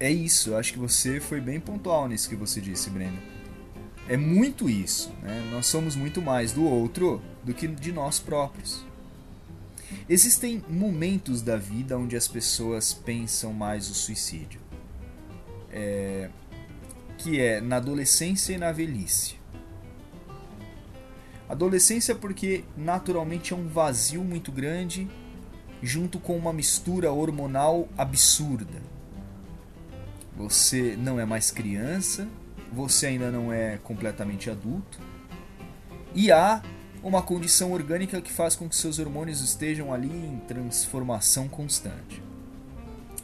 É 0.00 0.10
isso, 0.10 0.56
acho 0.56 0.72
que 0.72 0.78
você 0.78 1.20
foi 1.20 1.38
bem 1.38 1.60
pontual 1.60 2.08
nisso 2.08 2.30
que 2.30 2.34
você 2.34 2.62
disse, 2.62 2.88
Breno. 2.88 3.18
É 4.08 4.16
muito 4.16 4.70
isso, 4.70 5.12
né? 5.22 5.46
Nós 5.52 5.66
somos 5.66 5.94
muito 5.94 6.22
mais 6.22 6.52
do 6.52 6.64
outro 6.64 7.20
do 7.44 7.52
que 7.52 7.68
de 7.68 7.92
nós 7.92 8.18
próprios. 8.18 8.82
Existem 10.08 10.64
momentos 10.66 11.42
da 11.42 11.58
vida 11.58 11.98
onde 11.98 12.16
as 12.16 12.26
pessoas 12.26 12.94
pensam 12.94 13.52
mais 13.52 13.90
o 13.90 13.94
suicídio. 13.94 14.60
É, 15.70 16.30
que 17.18 17.38
é 17.38 17.60
na 17.60 17.76
adolescência 17.76 18.54
e 18.54 18.58
na 18.58 18.72
velhice. 18.72 19.39
Adolescência 21.50 22.14
porque 22.14 22.62
naturalmente 22.76 23.52
é 23.52 23.56
um 23.56 23.66
vazio 23.66 24.22
muito 24.22 24.52
grande 24.52 25.10
junto 25.82 26.20
com 26.20 26.36
uma 26.36 26.52
mistura 26.52 27.10
hormonal 27.10 27.88
absurda. 27.98 28.80
Você 30.36 30.96
não 30.96 31.18
é 31.18 31.24
mais 31.24 31.50
criança, 31.50 32.28
você 32.72 33.06
ainda 33.06 33.32
não 33.32 33.52
é 33.52 33.78
completamente 33.78 34.48
adulto, 34.48 35.00
e 36.14 36.30
há 36.30 36.62
uma 37.02 37.20
condição 37.20 37.72
orgânica 37.72 38.20
que 38.20 38.30
faz 38.30 38.54
com 38.54 38.68
que 38.68 38.76
seus 38.76 39.00
hormônios 39.00 39.40
estejam 39.40 39.92
ali 39.92 40.08
em 40.08 40.38
transformação 40.46 41.48
constante. 41.48 42.22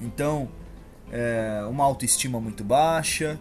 Então, 0.00 0.48
é, 1.12 1.64
uma 1.70 1.84
autoestima 1.84 2.40
muito 2.40 2.64
baixa, 2.64 3.38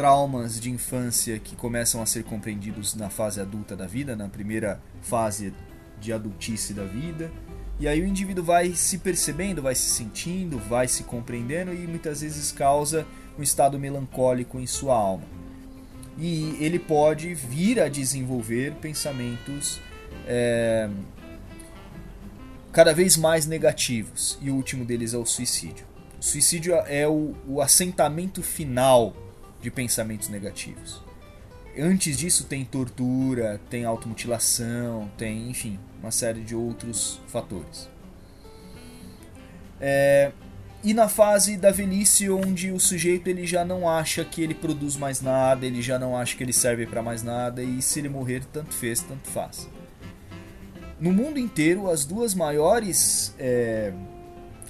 traumas 0.00 0.58
de 0.58 0.70
infância 0.70 1.38
que 1.38 1.54
começam 1.54 2.00
a 2.00 2.06
ser 2.06 2.24
compreendidos 2.24 2.94
na 2.94 3.10
fase 3.10 3.38
adulta 3.38 3.76
da 3.76 3.86
vida, 3.86 4.16
na 4.16 4.30
primeira 4.30 4.80
fase 5.02 5.52
de 6.00 6.10
adultice 6.10 6.72
da 6.72 6.84
vida. 6.84 7.30
E 7.78 7.86
aí 7.86 8.00
o 8.00 8.06
indivíduo 8.06 8.42
vai 8.42 8.72
se 8.72 8.96
percebendo, 8.96 9.60
vai 9.60 9.74
se 9.74 9.90
sentindo, 9.90 10.58
vai 10.58 10.88
se 10.88 11.04
compreendendo 11.04 11.74
e 11.74 11.86
muitas 11.86 12.22
vezes 12.22 12.50
causa 12.50 13.06
um 13.38 13.42
estado 13.42 13.78
melancólico 13.78 14.58
em 14.58 14.66
sua 14.66 14.94
alma. 14.94 15.24
E 16.16 16.56
ele 16.60 16.78
pode 16.78 17.34
vir 17.34 17.78
a 17.78 17.86
desenvolver 17.86 18.72
pensamentos 18.76 19.82
é, 20.26 20.88
cada 22.72 22.94
vez 22.94 23.18
mais 23.18 23.44
negativos. 23.44 24.38
E 24.40 24.50
o 24.50 24.54
último 24.54 24.82
deles 24.82 25.12
é 25.12 25.18
o 25.18 25.26
suicídio. 25.26 25.84
O 26.18 26.24
suicídio 26.24 26.72
é 26.86 27.06
o, 27.06 27.34
o 27.46 27.60
assentamento 27.60 28.42
final 28.42 29.14
de 29.60 29.70
pensamentos 29.70 30.28
negativos. 30.28 31.02
Antes 31.78 32.18
disso 32.18 32.44
tem 32.44 32.64
tortura, 32.64 33.60
tem 33.70 33.84
automutilação, 33.84 35.10
tem, 35.16 35.48
enfim, 35.48 35.78
uma 36.00 36.10
série 36.10 36.40
de 36.40 36.54
outros 36.54 37.20
fatores. 37.28 37.88
É, 39.80 40.32
e 40.82 40.94
na 40.94 41.08
fase 41.08 41.56
da 41.56 41.70
velhice, 41.70 42.28
onde 42.30 42.72
o 42.72 42.80
sujeito 42.80 43.28
ele 43.28 43.46
já 43.46 43.64
não 43.64 43.88
acha 43.88 44.24
que 44.24 44.42
ele 44.42 44.54
produz 44.54 44.96
mais 44.96 45.20
nada, 45.20 45.66
ele 45.66 45.80
já 45.80 45.98
não 45.98 46.16
acha 46.16 46.36
que 46.36 46.42
ele 46.42 46.52
serve 46.52 46.86
para 46.86 47.02
mais 47.02 47.22
nada, 47.22 47.62
e 47.62 47.82
se 47.82 47.98
ele 47.98 48.08
morrer, 48.08 48.44
tanto 48.46 48.74
fez, 48.74 49.00
tanto 49.02 49.28
faz. 49.28 49.68
No 50.98 51.12
mundo 51.12 51.38
inteiro, 51.38 51.90
as 51.90 52.04
duas 52.04 52.34
maiores 52.34 53.34
é, 53.38 53.92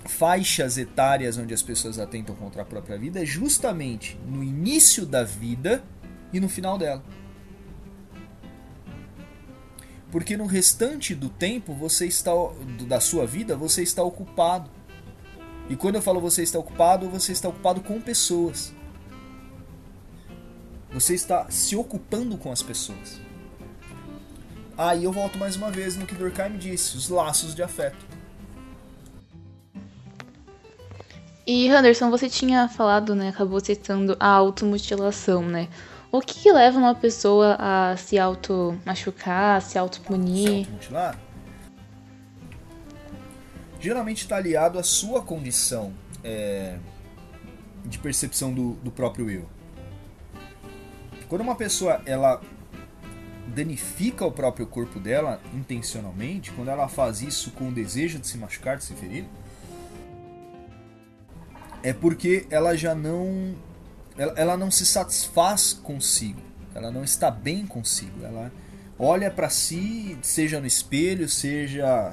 faixas 0.05 0.79
etárias 0.79 1.37
onde 1.37 1.53
as 1.53 1.63
pessoas 1.63 1.99
atentam 1.99 2.35
contra 2.35 2.63
a 2.63 2.65
própria 2.65 2.99
vida 2.99 3.23
é 3.23 3.27
justamente 3.27 4.19
no 4.27 4.43
início 4.43 5.05
da 5.05 5.25
vida 5.25 5.85
e 6.33 6.41
no 6.41 6.49
final 6.49 6.79
dela. 6.79 7.03
Porque 10.11 10.37
no 10.37 10.47
restante 10.47 11.15
do 11.15 11.29
tempo 11.29 11.73
você 11.73 12.07
está 12.07 12.33
da 12.87 13.01
sua 13.01 13.27
vida 13.27 13.57
você 13.57 13.83
está 13.83 14.03
ocupado. 14.03 14.71
E 15.69 15.77
quando 15.77 15.97
eu 15.97 16.03
falo 16.03 16.21
você 16.21 16.43
está 16.43 16.59
ocupado, 16.59 17.09
você 17.09 17.33
está 17.33 17.49
ocupado 17.49 17.81
com 17.81 18.01
pessoas. 18.01 18.75
Você 20.93 21.15
está 21.15 21.49
se 21.49 21.77
ocupando 21.77 22.37
com 22.37 22.51
as 22.51 22.63
pessoas. 22.63 23.21
Aí 24.77 25.01
ah, 25.01 25.03
eu 25.05 25.13
volto 25.13 25.39
mais 25.39 25.57
uma 25.57 25.71
vez 25.71 25.95
no 25.95 26.07
que 26.07 26.15
Durkheim 26.15 26.57
disse, 26.57 26.97
os 26.97 27.09
laços 27.09 27.55
de 27.55 27.63
afeto. 27.63 28.20
E 31.53 31.69
Anderson, 31.69 32.11
você 32.11 32.29
tinha 32.29 32.69
falado, 32.69 33.13
né, 33.13 33.31
acabou 33.31 33.59
citando 33.59 34.17
a 34.21 34.29
automutilação, 34.29 35.43
né? 35.43 35.67
O 36.13 36.21
que, 36.21 36.53
leva 36.53 36.79
uma 36.79 36.95
pessoa 36.95 37.57
a 37.59 37.97
se 37.97 38.17
auto 38.21 38.79
machucar, 38.87 39.61
se 39.61 39.77
autopunir? 39.77 40.69
Geralmente 43.81 44.19
está 44.19 44.37
aliado 44.37 44.79
à 44.79 44.85
sua 44.85 45.23
condição 45.23 45.93
é, 46.23 46.79
de 47.85 47.99
percepção 47.99 48.55
do, 48.55 48.75
do 48.75 48.93
próprio 48.93 49.29
eu. 49.29 49.49
Quando 51.29 51.41
uma 51.41 51.57
pessoa 51.57 52.01
ela 52.07 52.41
danifica 53.49 54.25
o 54.25 54.31
próprio 54.31 54.69
corpo 54.69 55.01
dela 55.01 55.41
intencionalmente, 55.53 56.53
quando 56.53 56.69
ela 56.69 56.87
faz 56.87 57.23
isso 57.23 57.51
com 57.51 57.71
o 57.71 57.73
desejo 57.73 58.21
de 58.21 58.29
se 58.29 58.39
machucar, 58.39 58.77
de 58.77 58.85
se 58.85 58.95
ferir, 58.95 59.25
é 61.83 61.93
porque 61.93 62.47
ela 62.51 62.77
já 62.77 62.95
não 62.95 63.55
ela, 64.17 64.33
ela 64.37 64.57
não 64.57 64.71
se 64.71 64.85
satisfaz 64.85 65.73
consigo, 65.73 66.41
ela 66.75 66.91
não 66.91 67.03
está 67.03 67.31
bem 67.31 67.67
consigo, 67.67 68.25
ela 68.25 68.53
olha 68.99 69.31
para 69.31 69.49
si, 69.49 70.19
seja 70.23 70.61
no 70.61 70.67
espelho, 70.67 71.29
seja 71.29 72.13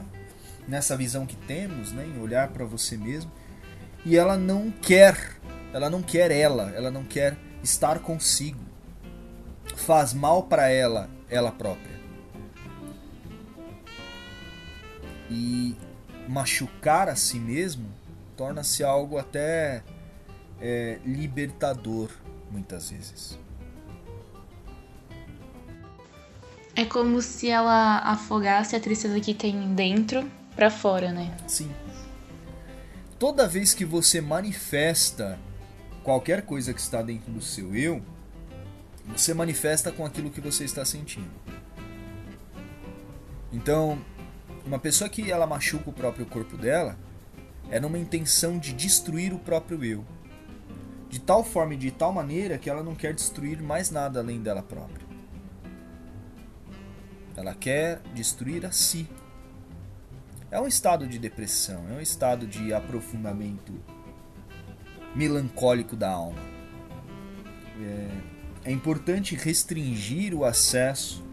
nessa 0.68 0.95
visão 0.95 1.26
que 1.26 1.36
temos, 1.36 1.91
né, 1.91 2.05
em 2.05 2.20
olhar 2.22 2.49
para 2.49 2.63
você 2.63 2.97
mesmo, 2.97 3.32
e 4.05 4.15
ela 4.15 4.38
não 4.38 4.72
quer, 4.72 5.36
ela 5.74 5.89
não 5.89 6.01
quer 6.01 6.32
ela, 6.32 6.72
ela 6.76 6.89
não 6.89 7.03
quer 7.03 7.38
estar 7.61 7.99
consigo. 7.99 8.65
Faz 9.76 10.13
mal 10.13 10.43
para 10.43 10.70
ela, 10.70 11.09
ela 11.30 11.51
própria. 11.51 11.97
E 15.30 15.76
machucar 16.28 17.09
a 17.09 17.15
si 17.15 17.38
mesmo 17.38 17.89
torna-se 18.38 18.84
algo 18.84 19.18
até 19.18 19.84
é, 20.62 21.00
libertador, 21.04 22.10
muitas 22.52 22.92
vezes. 22.92 23.38
É 26.76 26.86
como 26.86 27.20
se 27.24 27.50
ela 27.50 27.98
afogasse 28.00 28.76
a 28.76 28.80
tristeza 28.80 29.20
que 29.20 29.34
tem 29.34 29.74
dentro 29.74 30.30
para 30.56 30.70
fora, 30.70 31.12
né? 31.12 31.36
Sim. 31.48 31.72
Toda 33.18 33.48
vez 33.48 33.74
que 33.74 33.84
você 33.84 34.22
manifesta 34.22 35.40
qualquer 36.04 36.44
coisa 36.44 36.72
que 36.72 36.80
está 36.80 37.02
dentro 37.02 37.32
do 37.32 37.42
seu 37.42 37.76
eu, 37.76 38.00
você 39.08 39.34
manifesta 39.34 39.92
com 39.92 40.06
aquilo 40.06 40.30
que 40.30 40.40
você 40.40 40.66
está 40.66 40.86
sentindo. 40.86 41.32
Então, 43.52 44.00
uma 44.64 44.78
pessoa 44.78 45.10
que 45.10 45.32
ela 45.32 45.48
machuca 45.48 45.90
o 45.90 45.94
próprio 45.94 46.28
corpo 46.28 46.56
dela, 46.56 46.96
é 47.70 47.80
numa 47.80 47.97
intenção 47.97 48.57
de 48.57 48.74
destruir 48.74 49.34
o 49.34 49.39
próprio 49.39 49.84
eu. 49.84 50.05
De 51.09 51.20
tal 51.20 51.43
forma 51.43 51.74
e 51.74 51.78
de 51.78 51.91
tal 51.91 52.11
maneira 52.11 52.57
que 52.57 52.70
ela 52.70 52.84
não 52.84 52.95
quer 52.95 53.13
destruir 53.13 53.61
mais 53.61 53.89
nada 53.89 54.20
além 54.20 54.41
dela 54.41 54.61
própria. 54.61 55.05
Ela 57.36 57.53
quer 57.53 58.01
destruir 58.13 58.65
a 58.65 58.72
si. 58.72 59.07
É 60.49 60.59
um 60.59 60.68
estado 60.68 61.07
de 61.07 61.20
depressão, 61.20 61.88
é 61.89 61.93
um 61.93 62.01
estado 62.01 62.47
de 62.47 62.74
aprofundamento 62.74 63.74
melancólico 65.13 65.95
da 65.95 66.09
alma. 66.09 66.39
É, 67.82 68.70
é 68.70 68.72
importante 68.72 69.36
restringir 69.36 70.34
o 70.34 70.45
acesso 70.45 71.24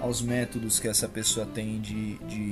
aos 0.00 0.20
métodos 0.20 0.80
que 0.80 0.88
essa 0.88 1.08
pessoa 1.08 1.46
tem 1.46 1.80
de, 1.80 2.18
de 2.24 2.50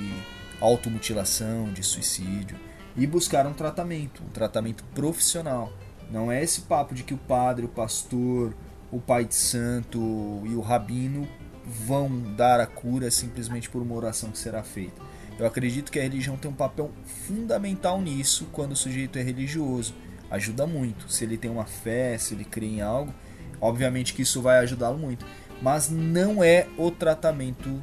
automutilação, 0.60 1.72
de 1.72 1.82
suicídio 1.82 2.56
e 2.96 3.06
buscar 3.06 3.46
um 3.46 3.52
tratamento, 3.52 4.22
um 4.22 4.30
tratamento 4.30 4.84
profissional. 4.94 5.72
Não 6.10 6.30
é 6.30 6.42
esse 6.42 6.62
papo 6.62 6.94
de 6.94 7.02
que 7.02 7.14
o 7.14 7.18
padre, 7.18 7.64
o 7.64 7.68
pastor, 7.68 8.54
o 8.90 9.00
pai 9.00 9.24
de 9.24 9.34
santo 9.34 9.98
e 10.44 10.54
o 10.54 10.60
rabino 10.60 11.26
vão 11.64 12.10
dar 12.36 12.60
a 12.60 12.66
cura 12.66 13.10
simplesmente 13.10 13.70
por 13.70 13.80
uma 13.80 13.94
oração 13.94 14.30
que 14.30 14.38
será 14.38 14.62
feita. 14.62 15.00
Eu 15.38 15.46
acredito 15.46 15.90
que 15.90 15.98
a 15.98 16.02
religião 16.02 16.36
tem 16.36 16.50
um 16.50 16.54
papel 16.54 16.90
fundamental 17.26 18.00
nisso 18.00 18.48
quando 18.52 18.72
o 18.72 18.76
sujeito 18.76 19.18
é 19.18 19.22
religioso. 19.22 19.94
Ajuda 20.30 20.66
muito. 20.66 21.10
Se 21.10 21.24
ele 21.24 21.38
tem 21.38 21.50
uma 21.50 21.64
fé, 21.64 22.18
se 22.18 22.34
ele 22.34 22.44
crê 22.44 22.66
em 22.66 22.82
algo, 22.82 23.14
obviamente 23.60 24.12
que 24.12 24.22
isso 24.22 24.42
vai 24.42 24.58
ajudá-lo 24.58 24.98
muito. 24.98 25.24
Mas 25.62 25.88
não 25.88 26.44
é 26.44 26.66
o 26.76 26.90
tratamento 26.90 27.82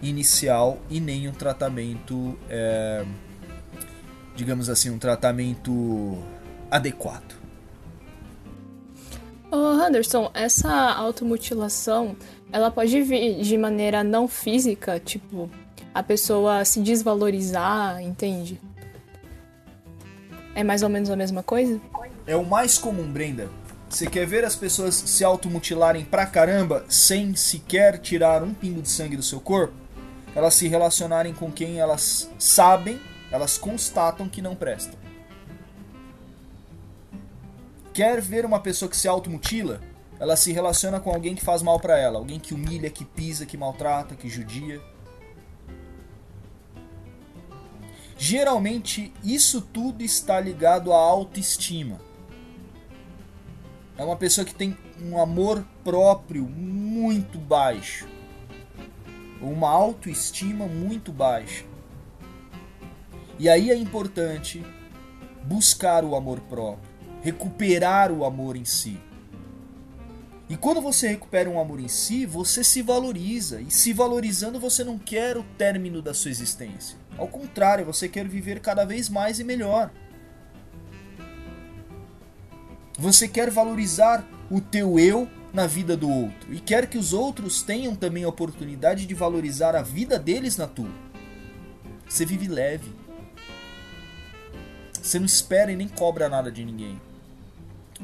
inicial 0.00 0.78
e 0.88 1.00
nem 1.00 1.28
o 1.28 1.32
tratamento. 1.32 2.38
É 2.48 3.04
digamos 4.36 4.68
assim, 4.68 4.90
um 4.90 4.98
tratamento 4.98 6.16
adequado. 6.70 7.34
Ô, 9.50 9.56
Anderson, 9.56 10.30
essa 10.34 10.70
automutilação, 10.92 12.16
ela 12.52 12.70
pode 12.70 13.00
vir 13.02 13.40
de 13.40 13.56
maneira 13.56 14.04
não 14.04 14.28
física, 14.28 15.00
tipo, 15.00 15.48
a 15.94 16.02
pessoa 16.02 16.64
se 16.64 16.80
desvalorizar, 16.80 18.02
entende? 18.02 18.60
É 20.54 20.62
mais 20.62 20.82
ou 20.82 20.88
menos 20.88 21.10
a 21.10 21.16
mesma 21.16 21.42
coisa? 21.42 21.80
É 22.26 22.36
o 22.36 22.44
mais 22.44 22.76
comum, 22.76 23.10
Brenda. 23.10 23.48
Você 23.88 24.06
quer 24.06 24.26
ver 24.26 24.44
as 24.44 24.56
pessoas 24.56 24.94
se 24.94 25.22
automutilarem 25.22 26.04
pra 26.04 26.26
caramba 26.26 26.84
sem 26.88 27.36
sequer 27.36 27.98
tirar 27.98 28.42
um 28.42 28.52
pingo 28.52 28.82
de 28.82 28.88
sangue 28.88 29.16
do 29.16 29.22
seu 29.22 29.38
corpo? 29.38 29.74
Elas 30.34 30.54
se 30.54 30.66
relacionarem 30.66 31.32
com 31.32 31.50
quem 31.50 31.78
elas 31.78 32.28
sabem, 32.38 33.00
elas 33.36 33.56
constatam 33.56 34.28
que 34.28 34.42
não 34.42 34.56
prestam. 34.56 34.98
Quer 37.92 38.20
ver 38.20 38.44
uma 38.44 38.60
pessoa 38.60 38.90
que 38.90 38.96
se 38.96 39.08
automutila? 39.08 39.80
Ela 40.18 40.36
se 40.36 40.52
relaciona 40.52 40.98
com 40.98 41.10
alguém 41.10 41.34
que 41.34 41.44
faz 41.44 41.62
mal 41.62 41.78
para 41.78 41.98
ela, 41.98 42.18
alguém 42.18 42.40
que 42.40 42.54
humilha, 42.54 42.90
que 42.90 43.04
pisa, 43.04 43.46
que 43.46 43.56
maltrata, 43.56 44.14
que 44.14 44.28
judia. 44.28 44.80
Geralmente, 48.18 49.12
isso 49.22 49.60
tudo 49.60 50.02
está 50.02 50.40
ligado 50.40 50.92
à 50.92 50.96
autoestima. 50.96 52.00
É 53.98 54.04
uma 54.04 54.16
pessoa 54.16 54.44
que 54.44 54.54
tem 54.54 54.76
um 55.02 55.20
amor 55.20 55.64
próprio 55.84 56.44
muito 56.44 57.38
baixo, 57.38 58.06
uma 59.40 59.70
autoestima 59.70 60.66
muito 60.66 61.12
baixa. 61.12 61.75
E 63.38 63.48
aí 63.48 63.70
é 63.70 63.76
importante 63.76 64.64
buscar 65.44 66.04
o 66.04 66.16
amor 66.16 66.40
próprio 66.40 66.96
recuperar 67.26 68.12
o 68.12 68.24
amor 68.24 68.56
em 68.56 68.64
si. 68.64 69.00
E 70.48 70.56
quando 70.56 70.80
você 70.80 71.08
recupera 71.08 71.50
um 71.50 71.58
amor 71.58 71.80
em 71.80 71.88
si, 71.88 72.24
você 72.24 72.62
se 72.62 72.80
valoriza. 72.82 73.60
E 73.60 73.68
se 73.68 73.92
valorizando, 73.92 74.60
você 74.60 74.84
não 74.84 74.96
quer 74.96 75.36
o 75.36 75.42
término 75.42 76.00
da 76.00 76.14
sua 76.14 76.30
existência. 76.30 76.96
Ao 77.18 77.26
contrário, 77.26 77.84
você 77.84 78.08
quer 78.08 78.28
viver 78.28 78.60
cada 78.60 78.84
vez 78.84 79.08
mais 79.08 79.40
e 79.40 79.44
melhor. 79.44 79.90
Você 82.96 83.26
quer 83.26 83.50
valorizar 83.50 84.24
o 84.48 84.60
teu 84.60 85.00
eu 85.00 85.28
na 85.52 85.66
vida 85.66 85.96
do 85.96 86.08
outro 86.08 86.54
e 86.54 86.60
quer 86.60 86.86
que 86.86 86.96
os 86.96 87.12
outros 87.12 87.60
tenham 87.60 87.96
também 87.96 88.22
a 88.22 88.28
oportunidade 88.28 89.04
de 89.04 89.14
valorizar 89.14 89.74
a 89.74 89.82
vida 89.82 90.16
deles 90.16 90.56
na 90.56 90.68
tua. 90.68 90.90
Você 92.08 92.24
vive 92.24 92.46
leve. 92.46 92.94
Você 95.06 95.18
não 95.18 95.26
espera 95.26 95.70
e 95.70 95.76
nem 95.76 95.88
cobra 95.88 96.28
nada 96.28 96.50
de 96.50 96.64
ninguém 96.64 97.00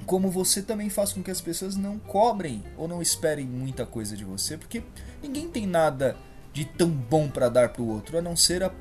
como 0.06 0.30
você 0.30 0.62
também 0.62 0.88
faz 0.88 1.12
com 1.12 1.22
que 1.22 1.30
as 1.30 1.40
pessoas 1.40 1.76
não 1.76 1.98
cobrem 1.98 2.62
ou 2.76 2.88
não 2.88 3.02
esperem 3.02 3.46
muita 3.46 3.84
coisa 3.84 4.16
de 4.16 4.24
você, 4.24 4.56
porque 4.56 4.82
ninguém 5.22 5.48
tem 5.48 5.66
nada 5.66 6.16
de 6.52 6.64
tão 6.64 6.88
bom 6.88 7.28
para 7.28 7.48
dar 7.48 7.70
para 7.70 7.82
o 7.82 7.88
outro 7.88 8.18
a 8.18 8.22
não 8.22 8.36
ser 8.36 8.62
a 8.62 8.72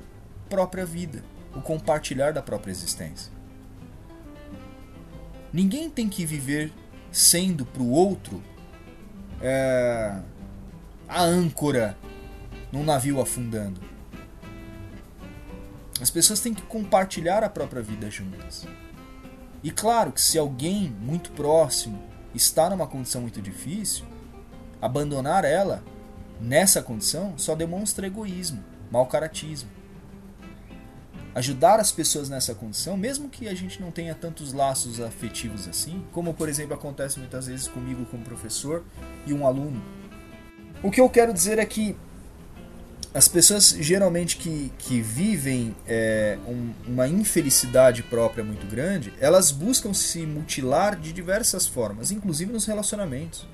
própria 0.49 0.85
vida, 0.85 1.23
o 1.55 1.61
compartilhar 1.61 2.31
da 2.31 2.41
própria 2.41 2.71
existência. 2.71 3.31
Ninguém 5.51 5.89
tem 5.89 6.07
que 6.07 6.25
viver 6.25 6.71
sendo 7.11 7.65
para 7.65 7.81
o 7.81 7.89
outro 7.89 8.41
é, 9.41 10.17
a 11.09 11.23
âncora 11.23 11.97
num 12.71 12.83
navio 12.83 13.19
afundando. 13.19 13.90
As 16.01 16.09
pessoas 16.09 16.39
têm 16.39 16.51
que 16.51 16.63
compartilhar 16.63 17.43
a 17.43 17.49
própria 17.49 17.81
vida 17.81 18.09
juntas. 18.09 18.65
E 19.63 19.69
claro 19.69 20.11
que 20.11 20.19
se 20.19 20.37
alguém 20.39 20.89
muito 20.99 21.31
próximo 21.31 22.01
está 22.33 22.69
numa 22.71 22.87
condição 22.87 23.21
muito 23.21 23.39
difícil, 23.39 24.05
abandonar 24.81 25.45
ela 25.45 25.83
nessa 26.39 26.81
condição 26.81 27.37
só 27.37 27.53
demonstra 27.53 28.07
egoísmo, 28.07 28.63
mau 28.89 29.05
caratismo. 29.05 29.69
Ajudar 31.35 31.79
as 31.79 31.91
pessoas 31.91 32.27
nessa 32.27 32.55
condição, 32.55 32.97
mesmo 32.97 33.29
que 33.29 33.47
a 33.47 33.53
gente 33.53 33.79
não 33.79 33.91
tenha 33.91 34.15
tantos 34.15 34.51
laços 34.51 34.99
afetivos 34.99 35.67
assim, 35.67 36.03
como 36.11 36.33
por 36.33 36.49
exemplo 36.49 36.73
acontece 36.73 37.19
muitas 37.19 37.45
vezes 37.45 37.67
comigo 37.67 38.05
como 38.07 38.23
professor 38.23 38.83
e 39.25 39.33
um 39.33 39.45
aluno. 39.45 39.81
O 40.81 40.89
que 40.89 40.99
eu 40.99 41.07
quero 41.07 41.31
dizer 41.31 41.59
é 41.59 41.65
que 41.65 41.95
as 43.13 43.27
pessoas 43.27 43.69
geralmente 43.77 44.37
que, 44.37 44.71
que 44.79 45.01
vivem 45.01 45.75
é, 45.85 46.37
um, 46.47 46.73
uma 46.87 47.07
infelicidade 47.07 48.03
própria 48.03 48.43
muito 48.43 48.65
grande, 48.65 49.13
elas 49.19 49.51
buscam 49.51 49.93
se 49.93 50.25
mutilar 50.25 50.97
de 50.97 51.11
diversas 51.11 51.67
formas, 51.67 52.11
inclusive 52.11 52.53
nos 52.53 52.65
relacionamentos. 52.65 53.45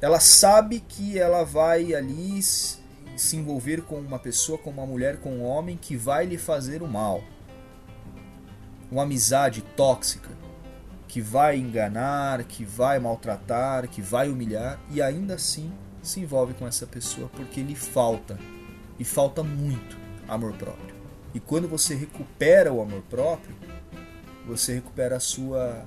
Ela 0.00 0.18
sabe 0.18 0.80
que 0.80 1.16
ela 1.16 1.44
vai 1.44 1.94
ali 1.94 2.42
se 2.42 3.36
envolver 3.36 3.82
com 3.82 4.00
uma 4.00 4.18
pessoa, 4.18 4.58
com 4.58 4.70
uma 4.70 4.84
mulher, 4.84 5.18
com 5.18 5.30
um 5.30 5.44
homem 5.44 5.78
que 5.80 5.96
vai 5.96 6.26
lhe 6.26 6.36
fazer 6.36 6.82
o 6.82 6.88
mal. 6.88 7.22
Uma 8.90 9.04
amizade 9.04 9.62
tóxica 9.76 10.30
que 11.06 11.20
vai 11.20 11.56
enganar, 11.56 12.42
que 12.42 12.64
vai 12.64 12.98
maltratar, 12.98 13.88
que 13.88 14.02
vai 14.02 14.28
humilhar 14.28 14.80
e 14.90 15.00
ainda 15.00 15.34
assim 15.34 15.72
se 16.06 16.20
envolve 16.20 16.54
com 16.54 16.66
essa 16.66 16.86
pessoa 16.86 17.28
porque 17.34 17.62
lhe 17.62 17.74
falta, 17.74 18.38
e 18.98 19.04
falta 19.04 19.42
muito, 19.42 19.96
amor 20.28 20.52
próprio. 20.52 20.94
E 21.34 21.40
quando 21.40 21.66
você 21.66 21.94
recupera 21.94 22.72
o 22.72 22.80
amor 22.80 23.02
próprio, 23.10 23.54
você 24.46 24.74
recupera 24.74 25.16
a 25.16 25.20
sua 25.20 25.84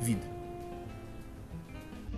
vida. 0.00 0.26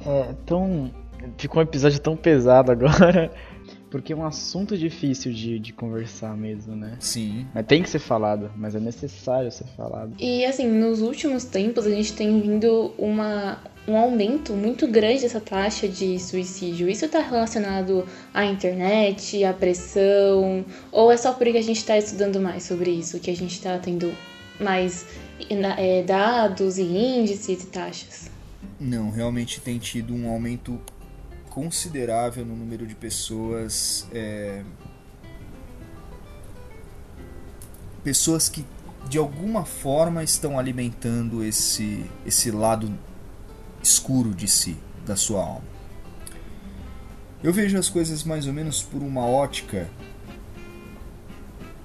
É 0.06 0.34
tão. 0.46 0.90
Ficou 1.38 1.60
um 1.60 1.62
episódio 1.62 1.98
tão 2.00 2.16
pesado 2.16 2.72
agora. 2.72 3.30
Porque 3.90 4.12
é 4.12 4.16
um 4.16 4.26
assunto 4.26 4.76
difícil 4.76 5.32
de, 5.32 5.56
de 5.60 5.72
conversar 5.72 6.36
mesmo, 6.36 6.74
né? 6.74 6.96
Sim. 6.98 7.46
Mas 7.54 7.64
tem 7.64 7.80
que 7.80 7.88
ser 7.88 8.00
falado, 8.00 8.50
mas 8.56 8.74
é 8.74 8.80
necessário 8.80 9.52
ser 9.52 9.68
falado. 9.76 10.16
E 10.18 10.44
assim, 10.44 10.66
nos 10.66 11.00
últimos 11.00 11.44
tempos 11.44 11.86
a 11.86 11.90
gente 11.90 12.12
tem 12.12 12.40
vindo 12.40 12.92
uma, 12.98 13.62
um 13.86 13.96
aumento 13.96 14.54
muito 14.54 14.86
grande 14.88 15.22
dessa 15.22 15.40
taxa 15.40 15.86
de 15.86 16.18
suicídio. 16.18 16.88
Isso 16.88 17.04
está 17.04 17.20
relacionado 17.20 18.06
à 18.32 18.44
internet, 18.44 19.44
à 19.44 19.52
pressão, 19.52 20.64
ou 20.90 21.12
é 21.12 21.16
só 21.16 21.32
porque 21.32 21.58
a 21.58 21.62
gente 21.62 21.78
está 21.78 21.96
estudando 21.98 22.40
mais 22.40 22.62
sobre 22.62 22.90
isso, 22.90 23.20
que 23.20 23.30
a 23.30 23.36
gente 23.36 23.52
está 23.52 23.78
tendo 23.78 24.14
mais 24.58 25.04
é, 25.78 26.02
dados 26.02 26.78
e 26.78 26.82
índices 26.82 27.64
e 27.64 27.66
taxas? 27.66 28.30
Não, 28.80 29.10
realmente 29.10 29.60
tem 29.60 29.78
tido 29.78 30.14
um 30.14 30.28
aumento 30.28 30.80
considerável 31.50 32.44
no 32.44 32.56
número 32.56 32.86
de 32.86 32.94
pessoas. 32.94 34.08
É, 34.12 34.62
pessoas 38.02 38.48
que 38.48 38.64
de 39.08 39.18
alguma 39.18 39.64
forma 39.64 40.24
estão 40.24 40.58
alimentando 40.58 41.44
esse, 41.44 42.04
esse 42.26 42.50
lado 42.50 42.92
escuro 43.84 44.34
de 44.34 44.48
si, 44.48 44.76
da 45.06 45.14
sua 45.14 45.40
alma. 45.40 45.74
Eu 47.42 47.52
vejo 47.52 47.78
as 47.78 47.90
coisas 47.90 48.24
mais 48.24 48.46
ou 48.46 48.52
menos 48.54 48.82
por 48.82 49.02
uma 49.02 49.26
ótica 49.26 49.88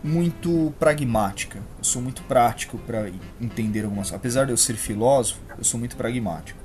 muito 0.02 0.74
pragmática. 0.80 1.60
Eu 1.78 1.84
sou 1.84 2.02
muito 2.02 2.24
prático 2.24 2.78
para 2.78 3.12
entender 3.41 3.84
algumas. 3.84 4.14
Apesar 4.14 4.45
de 4.45 4.52
eu 4.52 4.58
ser 4.58 4.76
filósofo, 4.76 5.41
eu 5.58 5.64
sou 5.66 5.78
muito 5.78 5.97
pragmático. 5.97 6.58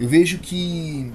Eu 0.00 0.08
vejo 0.08 0.38
que 0.38 1.12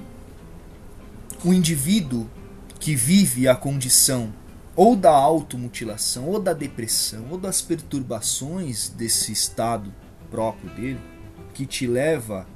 o 1.44 1.52
indivíduo 1.52 2.30
que 2.78 2.94
vive 2.94 3.48
a 3.48 3.56
condição 3.56 4.32
ou 4.74 4.96
da 4.96 5.10
automutilação, 5.10 6.28
ou 6.28 6.40
da 6.40 6.52
depressão, 6.52 7.26
ou 7.30 7.38
das 7.38 7.60
perturbações 7.60 8.88
desse 8.88 9.32
estado 9.32 9.92
próprio 10.30 10.70
dele, 10.70 11.11
que 11.52 11.66
te 11.66 11.86
leva 11.86 12.46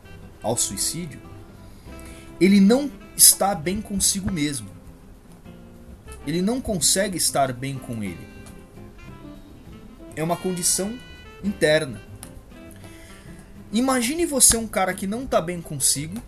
ao 0.43 0.57
suicídio, 0.57 1.21
ele 2.41 2.61
não 2.61 2.91
está 3.17 3.55
bem 3.55 3.81
consigo 3.81 4.31
mesmo. 4.31 4.69
Ele 6.27 6.43
não 6.43 6.61
consegue 6.61 7.17
estar 7.17 7.53
bem 7.53 7.79
com 7.79 8.03
ele. 8.03 8.27
É 10.15 10.23
uma 10.23 10.37
condição 10.37 10.99
interna. 11.43 12.01
Imagine 13.73 14.27
você 14.27 14.57
um 14.57 14.67
cara 14.67 14.95
que 14.95 15.07
não 15.07 15.25
está 15.25 15.41
bem 15.41 15.61
consigo, 15.61 16.21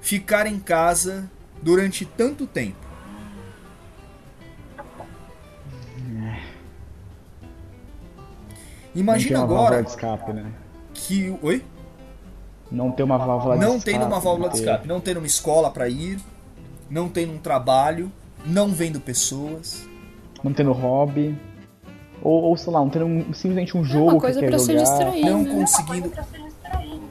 ficar 0.00 0.46
em 0.46 0.58
casa 0.58 1.30
durante 1.62 2.04
tanto 2.04 2.46
tempo. 2.46 2.84
Imagina 8.94 9.42
agora 9.42 9.80
escape, 9.80 10.32
né? 10.32 10.52
que 10.94 11.36
oi 11.42 11.64
não 12.74 12.90
ter 12.90 13.02
uma 13.02 13.18
válvula 13.18 13.56
não 13.56 13.72
de 13.72 13.76
escape. 13.78 13.92
Não 13.92 14.00
tem 14.00 14.06
uma 14.06 14.20
válvula 14.20 14.48
de 14.50 14.56
escape, 14.56 14.88
não 14.88 15.00
tem 15.00 15.16
uma 15.16 15.26
escola 15.26 15.70
para 15.70 15.88
ir, 15.88 16.18
não 16.90 17.08
tem 17.08 17.30
um 17.30 17.38
trabalho, 17.38 18.10
não 18.44 18.68
vendo 18.68 19.00
pessoas, 19.00 19.86
não 20.42 20.52
tendo 20.52 20.72
hobby. 20.72 21.38
Ou, 22.22 22.42
ou 22.42 22.56
sei 22.56 22.72
lá, 22.72 22.80
não 22.80 22.88
tendo 22.88 23.04
um, 23.04 23.32
simplesmente 23.34 23.76
um 23.76 23.84
jogo 23.84 24.10
é 24.10 24.12
uma 24.14 24.20
coisa 24.20 24.40
que 24.40 24.46
quer 24.46 24.56
pra 24.56 24.58
jogar. 24.58 24.86
Se 24.86 24.92
distrair, 24.92 25.24
não 25.24 25.42
né? 25.42 25.54
conseguindo 25.54 26.12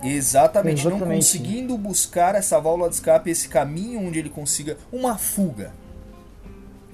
Exatamente, 0.04 0.84
não 0.84 0.92
Exatamente. 0.92 1.18
conseguindo 1.18 1.78
buscar 1.78 2.36
essa 2.36 2.60
válvula 2.60 2.90
de 2.90 2.96
escape, 2.96 3.30
esse 3.30 3.48
caminho 3.48 4.06
onde 4.06 4.20
ele 4.20 4.30
consiga 4.30 4.78
uma 4.92 5.18
fuga. 5.18 5.74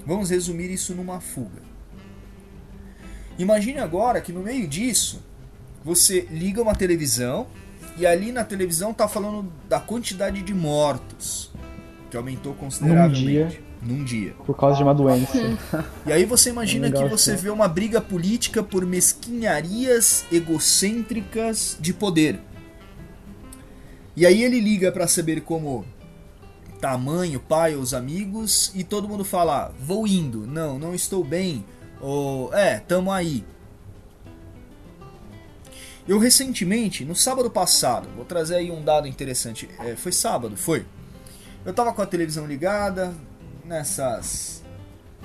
Vamos 0.06 0.30
resumir 0.30 0.70
isso 0.70 0.94
numa 0.94 1.20
fuga. 1.20 1.62
Imagine 3.38 3.78
agora 3.78 4.20
que 4.20 4.32
no 4.32 4.40
meio 4.40 4.68
disso 4.68 5.22
você 5.84 6.26
liga 6.30 6.62
uma 6.62 6.74
televisão 6.74 7.46
e 7.96 8.06
ali 8.06 8.32
na 8.32 8.44
televisão 8.44 8.92
tá 8.94 9.06
falando 9.08 9.52
da 9.68 9.80
quantidade 9.80 10.42
de 10.42 10.54
mortos 10.54 11.50
que 12.10 12.16
aumentou 12.16 12.54
consideravelmente 12.54 13.24
dia. 13.24 13.62
num 13.82 14.02
dia. 14.02 14.34
Por 14.44 14.56
causa 14.56 14.76
de 14.78 14.82
uma 14.82 14.94
doença. 14.94 15.32
E 16.06 16.12
aí 16.12 16.24
você 16.24 16.50
imagina 16.50 16.88
É 16.88 16.90
que 16.90 17.04
você 17.04 17.36
vê 17.36 17.50
uma 17.50 17.68
briga 17.68 18.00
política 18.00 18.62
por 18.62 18.84
mesquinharias 18.84 20.24
egocêntricas 20.32 21.76
de 21.80 21.92
poder. 21.92 22.40
E 24.16 24.26
aí 24.26 24.42
ele 24.42 24.60
liga 24.60 24.90
pra 24.90 25.06
saber 25.06 25.42
como 25.42 25.84
tá 26.80 26.92
a 26.92 26.98
mãe, 26.98 27.36
o 27.36 27.40
pai, 27.40 27.74
os 27.74 27.94
amigos 27.94 28.72
e 28.74 28.82
todo 28.82 29.08
mundo 29.08 29.24
fala: 29.24 29.66
"Ah, 29.66 29.70
"Vou 29.78 30.06
indo. 30.06 30.46
Não, 30.46 30.78
não 30.78 30.94
estou 30.94 31.22
bem." 31.22 31.64
Ou 32.00 32.52
"É, 32.52 32.80
tamo 32.80 33.12
aí." 33.12 33.44
Eu 36.10 36.18
recentemente, 36.18 37.04
no 37.04 37.14
sábado 37.14 37.48
passado, 37.48 38.08
vou 38.16 38.24
trazer 38.24 38.56
aí 38.56 38.68
um 38.68 38.82
dado 38.82 39.06
interessante. 39.06 39.68
É, 39.78 39.94
foi 39.94 40.10
sábado, 40.10 40.56
foi. 40.56 40.84
Eu 41.64 41.72
tava 41.72 41.92
com 41.92 42.02
a 42.02 42.06
televisão 42.06 42.48
ligada, 42.48 43.14
nessas 43.64 44.60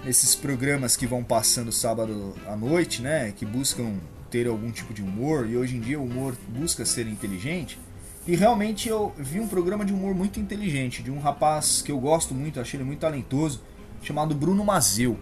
nesses 0.04 0.36
programas 0.36 0.96
que 0.96 1.08
vão 1.08 1.24
passando 1.24 1.72
sábado 1.72 2.36
à 2.46 2.56
noite, 2.56 3.02
né, 3.02 3.34
que 3.36 3.48
buscam 3.48 3.96
ter 4.30 4.46
algum 4.46 4.70
tipo 4.70 4.94
de 4.94 5.02
humor 5.02 5.50
e 5.50 5.58
hoje 5.58 5.76
em 5.76 5.80
dia 5.80 6.00
o 6.00 6.04
humor 6.04 6.38
busca 6.50 6.86
ser 6.86 7.08
inteligente. 7.08 7.80
E 8.28 8.36
realmente 8.36 8.88
eu 8.88 9.12
vi 9.18 9.40
um 9.40 9.48
programa 9.48 9.84
de 9.84 9.92
humor 9.92 10.14
muito 10.14 10.40
inteligente 10.40 11.02
de 11.02 11.10
um 11.10 11.18
rapaz 11.18 11.82
que 11.82 11.92
eu 11.92 12.00
gosto 12.00 12.36
muito, 12.36 12.60
achei 12.60 12.78
ele 12.78 12.84
muito 12.84 13.00
talentoso, 13.00 13.60
chamado 14.04 14.36
Bruno 14.36 14.64
Mazeu. 14.64 15.18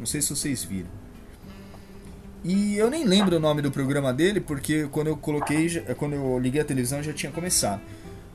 Não 0.00 0.04
sei 0.04 0.20
se 0.20 0.30
vocês 0.30 0.64
viram. 0.64 1.03
E 2.44 2.76
eu 2.76 2.90
nem 2.90 3.04
lembro 3.04 3.36
o 3.36 3.40
nome 3.40 3.62
do 3.62 3.70
programa 3.70 4.12
dele, 4.12 4.38
porque 4.38 4.86
quando 4.92 5.06
eu 5.06 5.16
coloquei, 5.16 5.80
quando 5.96 6.12
eu 6.14 6.38
liguei 6.38 6.60
a 6.60 6.64
televisão 6.64 7.02
já 7.02 7.12
tinha 7.12 7.32
começado. 7.32 7.80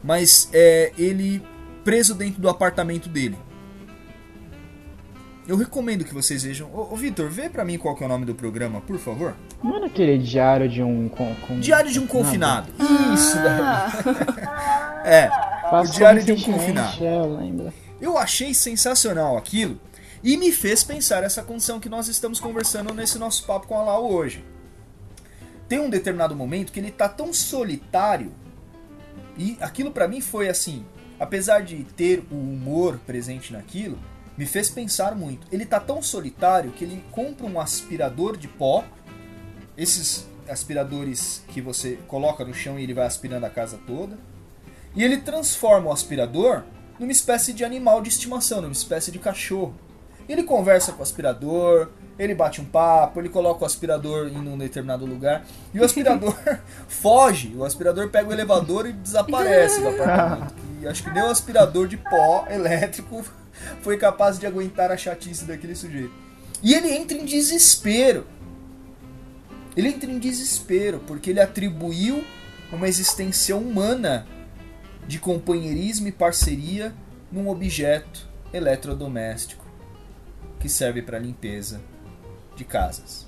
Mas 0.04 0.50
é 0.52 0.92
ele 0.98 1.44
preso 1.84 2.16
dentro 2.16 2.42
do 2.42 2.50
apartamento 2.50 3.08
dele. 3.08 3.38
Eu 5.48 5.58
recomendo 5.58 6.04
que 6.04 6.14
vocês 6.14 6.44
vejam. 6.44 6.70
Ô, 6.74 6.94
ô 6.94 6.96
Vitor, 6.96 7.30
vê 7.30 7.50
pra 7.50 7.66
mim 7.66 7.78
qual 7.78 7.96
que 7.96 8.04
é 8.04 8.06
o 8.06 8.10
nome 8.10 8.26
do 8.26 8.36
programa, 8.36 8.82
por 8.82 8.98
favor. 8.98 9.36
Não 9.64 9.78
era 9.78 9.86
aquele 9.88 10.18
diário 10.18 10.68
de 10.70 10.82
um. 10.82 11.10
Com, 11.10 11.36
com- 11.48 11.60
Diário 11.60 11.92
de 11.92 12.00
um 12.00 12.08
confinado. 12.08 12.72
Isso 13.14 13.36
daí. 13.36 13.60
é, 15.06 15.28
o 15.68 15.70
Passou 15.72 15.96
Diário 15.96 16.24
de 16.24 16.32
um 16.34 16.42
confinado. 16.42 17.04
É, 17.04 17.18
eu 17.18 17.36
lembro. 17.38 17.74
Eu 18.00 18.18
achei 18.18 18.54
sensacional 18.54 19.38
aquilo 19.38 19.80
e 20.24 20.38
me 20.38 20.52
fez 20.52 20.84
pensar 20.84 21.24
essa 21.24 21.44
condição 21.44 21.80
que 21.80 21.90
nós 21.90 22.08
estamos 22.08 22.40
conversando 22.40 22.94
nesse 22.94 23.18
nosso 23.18 23.46
papo 23.46 23.68
com 23.68 23.78
a 23.78 23.84
Lau 23.84 24.12
hoje. 24.12 24.44
Tem 25.68 25.80
um 25.80 25.90
determinado 25.90 26.36
momento 26.36 26.72
que 26.72 26.80
ele 26.80 26.92
tá 26.92 27.08
tão 27.08 27.32
solitário 27.32 28.34
e 29.38 29.58
aquilo 29.62 29.92
pra 29.92 30.08
mim 30.08 30.20
foi 30.20 30.50
assim, 30.50 30.86
apesar 31.20 31.62
de 31.62 31.84
ter 31.96 32.26
o 32.30 32.36
humor 32.36 33.00
presente 33.06 33.54
naquilo, 33.54 33.98
me 34.38 34.46
fez 34.46 34.70
pensar 34.70 35.16
muito. 35.16 35.48
Ele 35.52 35.66
tá 35.66 35.80
tão 35.80 36.02
solitário 36.02 36.72
que 36.72 36.84
ele 36.84 37.04
compra 37.12 37.46
um 37.46 37.60
aspirador 37.60 38.36
de 38.36 38.48
pó, 38.48 38.84
esses 39.78 40.28
aspiradores 40.50 41.44
que 41.50 41.62
você 41.62 41.98
coloca 42.08 42.44
no 42.44 42.54
chão 42.54 42.78
e 42.78 42.84
ele 42.84 42.94
vai 42.94 43.06
aspirando 43.06 43.46
a 43.46 43.50
casa 43.50 43.80
toda, 43.86 44.18
e 44.96 45.04
ele 45.04 45.18
transforma 45.18 45.90
o 45.90 45.94
aspirador 45.94 46.64
numa 47.00 47.12
espécie 47.12 47.54
de 47.54 47.64
animal 47.64 48.02
de 48.02 48.10
estimação, 48.10 48.62
numa 48.62 48.74
espécie 48.74 49.12
de 49.12 49.20
cachorro. 49.20 49.76
Ele 50.30 50.44
conversa 50.44 50.92
com 50.92 51.00
o 51.00 51.02
aspirador, 51.02 51.90
ele 52.20 52.36
bate 52.36 52.62
um 52.62 52.66
papo, 52.66 53.20
ele 53.20 53.30
coloca 53.30 53.64
o 53.64 53.66
aspirador 53.66 54.28
em 54.28 54.38
um 54.38 54.56
determinado 54.60 55.04
lugar 55.04 55.44
e 55.74 55.80
o 55.80 55.84
aspirador 55.84 56.38
foge. 56.88 57.56
O 57.56 57.66
aspirador 57.66 58.10
pega 58.10 58.30
o 58.30 58.32
elevador 58.32 58.86
e 58.88 58.94
desaparece 58.94 59.82
do 59.82 59.90
apartamento. 59.90 60.54
E 60.82 60.88
acho 60.88 61.04
que 61.04 61.10
nem 61.10 61.22
o 61.22 61.26
aspirador 61.26 61.90
de 61.90 61.98
pó 61.98 62.48
elétrico 62.50 63.22
foi 63.84 63.98
capaz 63.98 64.40
de 64.40 64.48
aguentar 64.48 64.94
a 64.94 64.96
chatice 64.96 65.44
daquele 65.44 65.76
sujeito. 65.76 66.14
E 66.64 66.74
ele 66.74 66.90
entra 66.96 67.18
em 67.18 67.26
desespero. 67.26 68.26
Ele 69.76 69.90
entra 69.90 70.10
em 70.10 70.18
desespero 70.18 71.02
porque 71.06 71.32
ele 71.32 71.42
atribuiu 71.42 72.24
uma 72.72 72.88
existência 72.88 73.58
humana 73.58 74.26
de 75.06 75.20
companheirismo 75.20 76.08
e 76.08 76.14
parceria 76.14 76.94
num 77.30 77.50
objeto 77.50 78.30
eletrodoméstico 78.54 79.59
que 80.60 80.70
serve 80.70 81.02
para 81.02 81.18
limpeza 81.18 81.82
de 82.56 82.64
casas. 82.64 83.26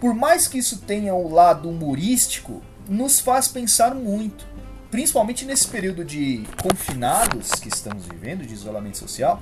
Por 0.00 0.14
mais 0.14 0.48
que 0.48 0.58
isso 0.58 0.78
tenha 0.78 1.14
o 1.14 1.32
lado 1.32 1.68
humorístico, 1.68 2.62
nos 2.88 3.20
faz 3.20 3.46
pensar 3.46 3.94
muito, 3.94 4.44
principalmente 4.90 5.44
nesse 5.44 5.68
período 5.68 6.04
de 6.04 6.44
confinados 6.60 7.50
que 7.52 7.68
estamos 7.68 8.06
vivendo, 8.06 8.44
de 8.44 8.52
isolamento 8.52 8.98
social, 8.98 9.40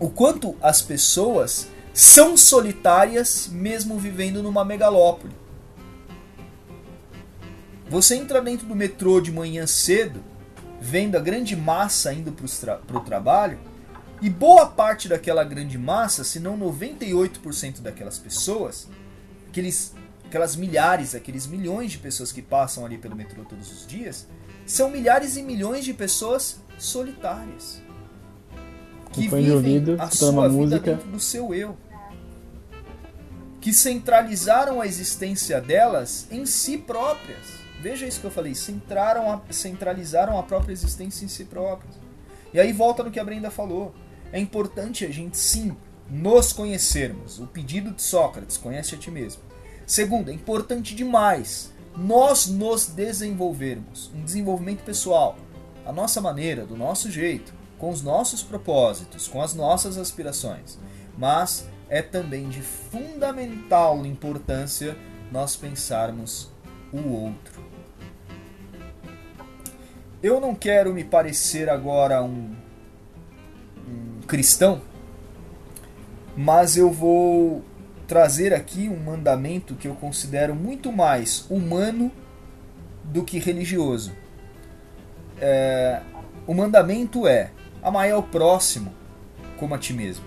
o 0.00 0.08
quanto 0.08 0.56
as 0.62 0.80
pessoas 0.80 1.68
são 1.92 2.36
solitárias 2.36 3.48
mesmo 3.52 3.98
vivendo 3.98 4.42
numa 4.42 4.64
megalópole. 4.64 5.34
Você 7.90 8.16
entra 8.16 8.40
dentro 8.40 8.66
do 8.66 8.74
metrô 8.74 9.20
de 9.20 9.30
manhã 9.30 9.66
cedo, 9.66 10.24
vendo 10.80 11.16
a 11.16 11.20
grande 11.20 11.54
massa 11.54 12.12
indo 12.12 12.32
para 12.32 12.46
o 12.46 12.48
tra 12.48 13.00
trabalho, 13.00 13.58
e 14.22 14.30
boa 14.30 14.66
parte 14.66 15.08
daquela 15.08 15.42
grande 15.42 15.76
massa, 15.76 16.22
se 16.22 16.38
não 16.38 16.56
98% 16.56 17.80
daquelas 17.80 18.20
pessoas, 18.20 18.86
aqueles, 19.48 19.92
aquelas 20.24 20.54
milhares, 20.54 21.12
aqueles 21.16 21.44
milhões 21.44 21.90
de 21.90 21.98
pessoas 21.98 22.30
que 22.30 22.40
passam 22.40 22.86
ali 22.86 22.96
pelo 22.98 23.16
metrô 23.16 23.42
todos 23.44 23.72
os 23.72 23.84
dias, 23.84 24.28
são 24.64 24.88
milhares 24.88 25.36
e 25.36 25.42
milhões 25.42 25.84
de 25.84 25.92
pessoas 25.92 26.60
solitárias. 26.78 27.82
Que 29.12 29.22
de 29.22 29.28
vivem 29.28 29.50
ouvido, 29.50 29.96
a 29.98 30.08
sua 30.08 30.30
vida 30.30 30.48
música. 30.48 30.92
dentro 30.92 31.10
do 31.10 31.18
seu 31.18 31.52
eu. 31.52 31.76
Que 33.60 33.74
centralizaram 33.74 34.80
a 34.80 34.86
existência 34.86 35.60
delas 35.60 36.28
em 36.30 36.46
si 36.46 36.78
próprias. 36.78 37.60
Veja 37.80 38.06
isso 38.06 38.20
que 38.20 38.26
eu 38.26 38.30
falei, 38.30 38.54
centraram 38.54 39.32
a, 39.32 39.42
centralizaram 39.52 40.38
a 40.38 40.44
própria 40.44 40.72
existência 40.72 41.24
em 41.24 41.28
si 41.28 41.44
próprias. 41.44 41.96
E 42.54 42.60
aí 42.60 42.72
volta 42.72 43.02
no 43.02 43.10
que 43.10 43.18
a 43.18 43.24
Brenda 43.24 43.50
falou. 43.50 43.92
É 44.32 44.40
importante 44.40 45.04
a 45.04 45.10
gente 45.10 45.36
sim 45.36 45.76
nos 46.08 46.52
conhecermos. 46.52 47.38
O 47.38 47.46
pedido 47.46 47.90
de 47.90 48.02
Sócrates, 48.02 48.56
conhece 48.56 48.94
a 48.94 48.98
ti 48.98 49.10
mesmo. 49.10 49.42
Segundo, 49.86 50.30
é 50.30 50.34
importante 50.34 50.94
demais 50.94 51.72
nós 51.96 52.46
nos 52.46 52.86
desenvolvermos, 52.86 54.10
um 54.14 54.24
desenvolvimento 54.24 54.82
pessoal, 54.82 55.36
a 55.84 55.92
nossa 55.92 56.20
maneira, 56.20 56.64
do 56.64 56.76
nosso 56.76 57.10
jeito, 57.10 57.52
com 57.78 57.90
os 57.90 58.00
nossos 58.00 58.42
propósitos, 58.42 59.28
com 59.28 59.42
as 59.42 59.54
nossas 59.54 59.98
aspirações. 59.98 60.78
Mas 61.18 61.68
é 61.88 62.00
também 62.00 62.48
de 62.48 62.62
fundamental 62.62 64.06
importância 64.06 64.96
nós 65.30 65.56
pensarmos 65.56 66.50
o 66.92 67.08
outro. 67.12 67.62
Eu 70.22 70.40
não 70.40 70.54
quero 70.54 70.94
me 70.94 71.04
parecer 71.04 71.68
agora 71.68 72.22
um, 72.22 72.54
cristão, 74.26 74.80
mas 76.36 76.76
eu 76.76 76.90
vou 76.90 77.64
trazer 78.06 78.52
aqui 78.52 78.88
um 78.88 78.98
mandamento 78.98 79.74
que 79.74 79.88
eu 79.88 79.94
considero 79.94 80.54
muito 80.54 80.92
mais 80.92 81.46
humano 81.50 82.10
do 83.04 83.24
que 83.24 83.38
religioso. 83.38 84.12
É, 85.40 86.02
o 86.46 86.54
mandamento 86.54 87.26
é: 87.26 87.50
amar 87.82 88.10
ao 88.10 88.22
próximo 88.22 88.92
como 89.58 89.74
a 89.74 89.78
ti 89.78 89.92
mesmo. 89.92 90.24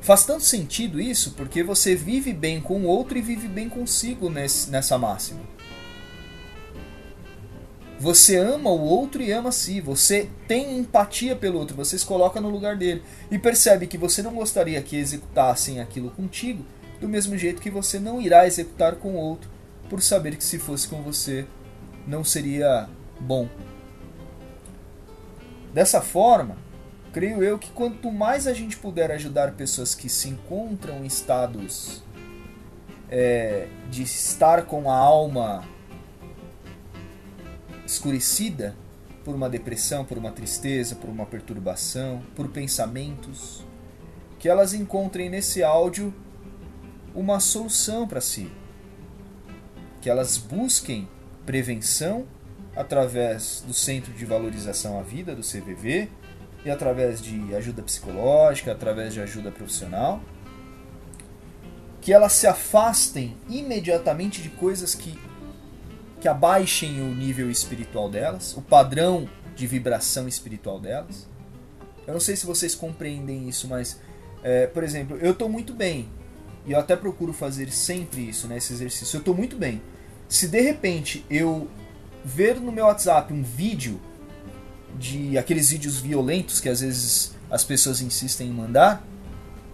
Faz 0.00 0.24
tanto 0.24 0.42
sentido 0.42 1.00
isso 1.00 1.32
porque 1.32 1.62
você 1.62 1.94
vive 1.94 2.32
bem 2.32 2.60
com 2.60 2.80
o 2.80 2.86
outro 2.86 3.18
e 3.18 3.22
vive 3.22 3.48
bem 3.48 3.68
consigo 3.68 4.30
nesse, 4.30 4.70
nessa 4.70 4.96
máxima. 4.96 5.40
Você 8.00 8.38
ama 8.38 8.70
o 8.70 8.80
outro 8.80 9.20
e 9.22 9.30
ama 9.30 9.50
a 9.50 9.52
si. 9.52 9.78
Você 9.78 10.26
tem 10.48 10.78
empatia 10.78 11.36
pelo 11.36 11.58
outro. 11.58 11.76
Você 11.76 11.98
se 11.98 12.06
coloca 12.06 12.40
no 12.40 12.48
lugar 12.48 12.74
dele. 12.74 13.02
E 13.30 13.38
percebe 13.38 13.86
que 13.86 13.98
você 13.98 14.22
não 14.22 14.32
gostaria 14.32 14.80
que 14.80 14.96
executassem 14.96 15.80
aquilo 15.80 16.10
contigo, 16.10 16.64
do 16.98 17.06
mesmo 17.06 17.36
jeito 17.36 17.60
que 17.60 17.68
você 17.68 18.00
não 18.00 18.18
irá 18.18 18.46
executar 18.46 18.96
com 18.96 19.10
o 19.10 19.18
outro, 19.18 19.50
por 19.90 20.00
saber 20.00 20.36
que 20.36 20.44
se 20.44 20.58
fosse 20.58 20.88
com 20.88 21.02
você, 21.02 21.44
não 22.06 22.24
seria 22.24 22.88
bom. 23.20 23.46
Dessa 25.74 26.00
forma, 26.00 26.56
creio 27.12 27.42
eu 27.42 27.58
que 27.58 27.70
quanto 27.70 28.10
mais 28.10 28.46
a 28.46 28.54
gente 28.54 28.78
puder 28.78 29.10
ajudar 29.10 29.52
pessoas 29.52 29.94
que 29.94 30.08
se 30.08 30.30
encontram 30.30 31.04
em 31.04 31.06
estados 31.06 32.02
é, 33.10 33.68
de 33.90 34.04
estar 34.04 34.62
com 34.62 34.90
a 34.90 34.96
alma 34.96 35.62
escurecida 37.90 38.76
por 39.24 39.34
uma 39.34 39.50
depressão, 39.50 40.04
por 40.04 40.16
uma 40.16 40.30
tristeza, 40.30 40.94
por 40.94 41.10
uma 41.10 41.26
perturbação, 41.26 42.22
por 42.36 42.48
pensamentos, 42.48 43.64
que 44.38 44.48
elas 44.48 44.72
encontrem 44.72 45.28
nesse 45.28 45.62
áudio 45.62 46.14
uma 47.14 47.40
solução 47.40 48.06
para 48.06 48.20
si. 48.20 48.50
Que 50.00 50.08
elas 50.08 50.38
busquem 50.38 51.08
prevenção 51.44 52.26
através 52.76 53.64
do 53.66 53.74
Centro 53.74 54.12
de 54.12 54.24
Valorização 54.24 54.98
à 54.98 55.02
Vida, 55.02 55.34
do 55.34 55.42
CVV, 55.42 56.08
e 56.64 56.70
através 56.70 57.20
de 57.20 57.54
ajuda 57.56 57.82
psicológica, 57.82 58.70
através 58.70 59.12
de 59.12 59.20
ajuda 59.20 59.50
profissional. 59.50 60.22
Que 62.00 62.12
elas 62.12 62.34
se 62.34 62.46
afastem 62.46 63.36
imediatamente 63.48 64.40
de 64.40 64.48
coisas 64.48 64.94
que, 64.94 65.18
que 66.20 66.28
abaixem 66.28 67.00
o 67.00 67.14
nível 67.14 67.50
espiritual 67.50 68.10
delas, 68.10 68.56
o 68.56 68.62
padrão 68.62 69.28
de 69.56 69.66
vibração 69.66 70.28
espiritual 70.28 70.78
delas. 70.78 71.28
Eu 72.06 72.14
não 72.14 72.20
sei 72.20 72.36
se 72.36 72.46
vocês 72.46 72.74
compreendem 72.74 73.48
isso, 73.48 73.66
mas, 73.66 74.00
é, 74.42 74.66
por 74.66 74.84
exemplo, 74.84 75.16
eu 75.16 75.32
estou 75.32 75.48
muito 75.48 75.72
bem, 75.72 76.08
e 76.66 76.72
eu 76.72 76.78
até 76.78 76.94
procuro 76.94 77.32
fazer 77.32 77.70
sempre 77.72 78.28
isso, 78.28 78.46
né, 78.46 78.58
esse 78.58 78.72
exercício. 78.72 79.16
Eu 79.16 79.20
estou 79.20 79.34
muito 79.34 79.56
bem. 79.56 79.80
Se 80.28 80.46
de 80.46 80.60
repente 80.60 81.24
eu 81.30 81.68
ver 82.24 82.60
no 82.60 82.70
meu 82.70 82.84
WhatsApp 82.84 83.32
um 83.32 83.42
vídeo 83.42 84.00
de 84.98 85.38
aqueles 85.38 85.70
vídeos 85.70 85.98
violentos 86.00 86.60
que 86.60 86.68
às 86.68 86.80
vezes 86.80 87.34
as 87.50 87.64
pessoas 87.64 88.00
insistem 88.00 88.48
em 88.48 88.52
mandar, 88.52 89.02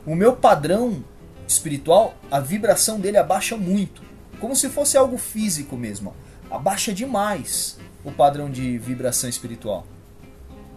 o 0.07 0.15
meu 0.15 0.37
padrão 0.37 1.05
espiritual, 1.47 2.17
a 2.31 2.39
vibração 2.39 3.01
dele 3.01 3.19
abaixa 3.19 3.57
muito, 3.57 4.03
como 4.41 4.55
se 4.55 4.69
fosse 4.69 4.97
algo 4.97 5.19
físico 5.19 5.77
mesmo. 5.77 6.15
Abaixa 6.57 6.93
demais 6.93 7.79
o 8.03 8.11
padrão 8.11 8.51
de 8.51 8.79
vibração 8.79 9.29
espiritual. 9.29 9.87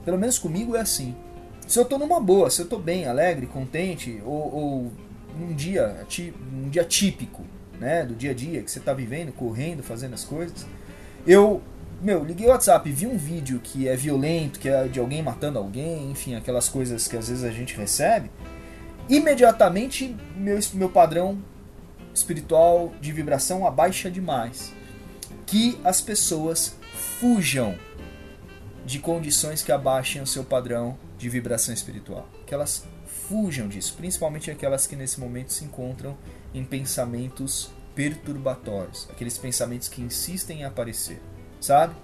Pelo 0.03 0.17
menos 0.17 0.37
comigo 0.37 0.75
é 0.75 0.81
assim. 0.81 1.15
Se 1.65 1.79
eu 1.79 1.83
estou 1.83 1.97
numa 1.97 2.19
boa, 2.19 2.49
se 2.49 2.59
eu 2.59 2.65
estou 2.65 2.79
bem, 2.79 3.05
alegre, 3.05 3.45
contente, 3.45 4.21
ou, 4.25 4.53
ou 4.53 4.91
num 5.39 5.53
dia, 5.53 6.05
um 6.53 6.69
dia 6.69 6.83
típico, 6.83 7.45
né, 7.79 8.05
do 8.05 8.13
dia 8.13 8.31
a 8.31 8.33
dia 8.33 8.61
que 8.61 8.69
você 8.69 8.79
está 8.79 8.93
vivendo, 8.93 9.31
correndo, 9.31 9.81
fazendo 9.81 10.15
as 10.15 10.25
coisas, 10.25 10.67
eu, 11.25 11.61
meu, 12.01 12.25
liguei 12.25 12.47
o 12.47 12.49
WhatsApp, 12.49 12.91
vi 12.91 13.07
um 13.07 13.17
vídeo 13.17 13.61
que 13.63 13.87
é 13.87 13.95
violento, 13.95 14.59
que 14.59 14.67
é 14.67 14.85
de 14.87 14.99
alguém 14.99 15.23
matando 15.23 15.59
alguém, 15.59 16.11
enfim, 16.11 16.35
aquelas 16.35 16.67
coisas 16.67 17.07
que 17.07 17.15
às 17.15 17.29
vezes 17.29 17.45
a 17.45 17.51
gente 17.51 17.77
recebe, 17.77 18.29
imediatamente 19.07 20.13
meu, 20.35 20.59
meu 20.73 20.89
padrão 20.89 21.37
espiritual 22.13 22.91
de 22.99 23.13
vibração 23.13 23.65
abaixa 23.65 24.11
demais. 24.11 24.73
Que 25.49 25.79
as 25.83 25.99
pessoas 25.99 26.75
fujam 27.19 27.75
de 28.85 28.99
condições 28.99 29.63
que 29.63 29.71
abaixem 29.71 30.21
o 30.21 30.27
seu 30.27 30.43
padrão 30.43 30.97
de 31.17 31.27
vibração 31.27 31.73
espiritual. 31.73 32.27
Que 32.45 32.53
elas 32.53 32.85
fujam 33.27 33.67
disso, 33.67 33.95
principalmente 33.97 34.51
aquelas 34.51 34.85
que 34.85 34.95
nesse 34.95 35.19
momento 35.19 35.51
se 35.51 35.63
encontram 35.63 36.15
em 36.53 36.63
pensamentos 36.63 37.71
perturbatórios, 37.95 39.07
aqueles 39.11 39.37
pensamentos 39.37 39.87
que 39.87 40.01
insistem 40.01 40.61
em 40.61 40.65
aparecer, 40.65 41.19
sabe? 41.59 41.95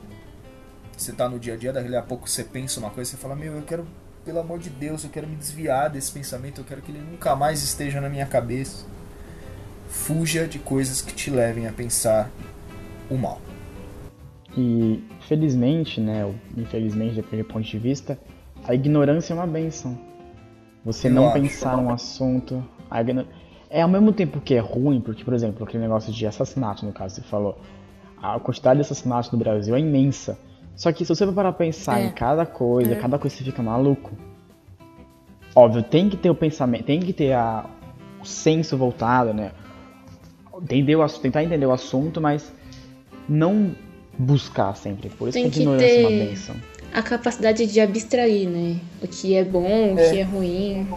Você 0.97 1.11
está 1.11 1.29
no 1.29 1.39
dia 1.39 1.53
a 1.53 1.57
dia, 1.57 1.71
daqui 1.71 1.95
a 1.95 2.01
pouco 2.01 2.27
você 2.27 2.43
pensa 2.43 2.79
uma 2.79 2.89
coisa, 2.89 3.11
você 3.11 3.17
fala: 3.17 3.35
"Meu, 3.35 3.55
eu 3.55 3.61
quero, 3.61 3.87
pelo 4.23 4.39
amor 4.39 4.59
de 4.59 4.69
Deus, 4.69 5.03
eu 5.03 5.09
quero 5.09 5.27
me 5.27 5.35
desviar 5.35 5.89
desse 5.89 6.11
pensamento, 6.11 6.61
eu 6.61 6.65
quero 6.65 6.81
que 6.81 6.91
ele 6.91 6.99
nunca 6.99 7.35
mais 7.35 7.61
esteja 7.61 8.01
na 8.01 8.09
minha 8.09 8.25
cabeça". 8.25 8.85
Fuja 9.87 10.47
de 10.47 10.57
coisas 10.59 11.01
que 11.01 11.13
te 11.13 11.29
levem 11.29 11.67
a 11.67 11.71
pensar 11.71 12.29
o 13.09 13.17
mal. 13.17 13.39
E 14.57 15.03
felizmente, 15.21 15.99
né, 15.99 16.33
infelizmente, 16.55 17.15
depende 17.15 17.43
do 17.43 17.49
ponto 17.49 17.65
de 17.65 17.77
vista, 17.77 18.17
a 18.63 18.73
ignorância 18.73 19.33
é 19.33 19.35
uma 19.35 19.47
benção. 19.47 19.97
Você 20.83 21.07
eu 21.07 21.11
não 21.11 21.25
acho. 21.25 21.41
pensar 21.41 21.77
um 21.77 21.89
assunto. 21.89 22.63
É 23.69 23.81
ao 23.81 23.89
mesmo 23.89 24.13
tempo 24.13 24.39
que 24.39 24.53
é 24.53 24.59
ruim, 24.59 25.01
porque, 25.01 25.23
por 25.23 25.33
exemplo, 25.33 25.65
aquele 25.65 25.83
negócio 25.83 26.13
de 26.13 26.25
assassinato, 26.25 26.85
no 26.85 26.93
caso, 26.93 27.15
você 27.15 27.21
falou. 27.21 27.57
A 28.21 28.39
quantidade 28.39 28.77
de 28.77 28.81
assassinatos 28.81 29.31
no 29.31 29.37
Brasil 29.37 29.75
é 29.75 29.79
imensa. 29.79 30.37
Só 30.75 30.91
que 30.91 31.03
se 31.03 31.13
você 31.13 31.25
for 31.25 31.33
parar 31.33 31.51
pra 31.51 31.65
pensar 31.65 31.99
é. 31.99 32.05
em 32.05 32.11
cada 32.11 32.45
coisa, 32.45 32.93
é. 32.93 32.95
cada 32.95 33.19
coisa 33.19 33.35
você 33.35 33.43
fica 33.43 33.61
maluco. 33.61 34.11
Óbvio, 35.55 35.83
tem 35.83 36.09
que 36.09 36.17
ter 36.17 36.29
o 36.29 36.35
pensamento, 36.35 36.85
tem 36.85 36.99
que 36.99 37.13
ter 37.13 37.33
a, 37.33 37.65
o 38.21 38.25
senso 38.25 38.77
voltado, 38.77 39.33
né? 39.33 39.51
Entender 40.61 40.95
o, 40.95 41.07
tentar 41.07 41.43
entender 41.43 41.65
o 41.65 41.71
assunto, 41.71 42.19
mas 42.19 42.53
não 43.27 43.75
buscar 44.17 44.75
sempre. 44.75 45.09
Por 45.09 45.29
isso 45.29 45.33
tem 45.33 45.49
que 45.49 45.59
a 45.59 45.61
ignorância 45.61 45.87
ter... 45.87 46.03
é 46.03 46.07
uma 46.07 46.25
benção 46.25 46.55
a 46.95 47.03
capacidade 47.03 47.67
de 47.67 47.81
abstrair, 47.81 48.49
né? 48.49 48.79
O 49.01 49.07
que 49.07 49.35
é 49.35 49.43
bom, 49.43 49.95
o 49.95 49.99
é. 49.99 50.09
que 50.09 50.17
é 50.17 50.23
ruim. 50.23 50.87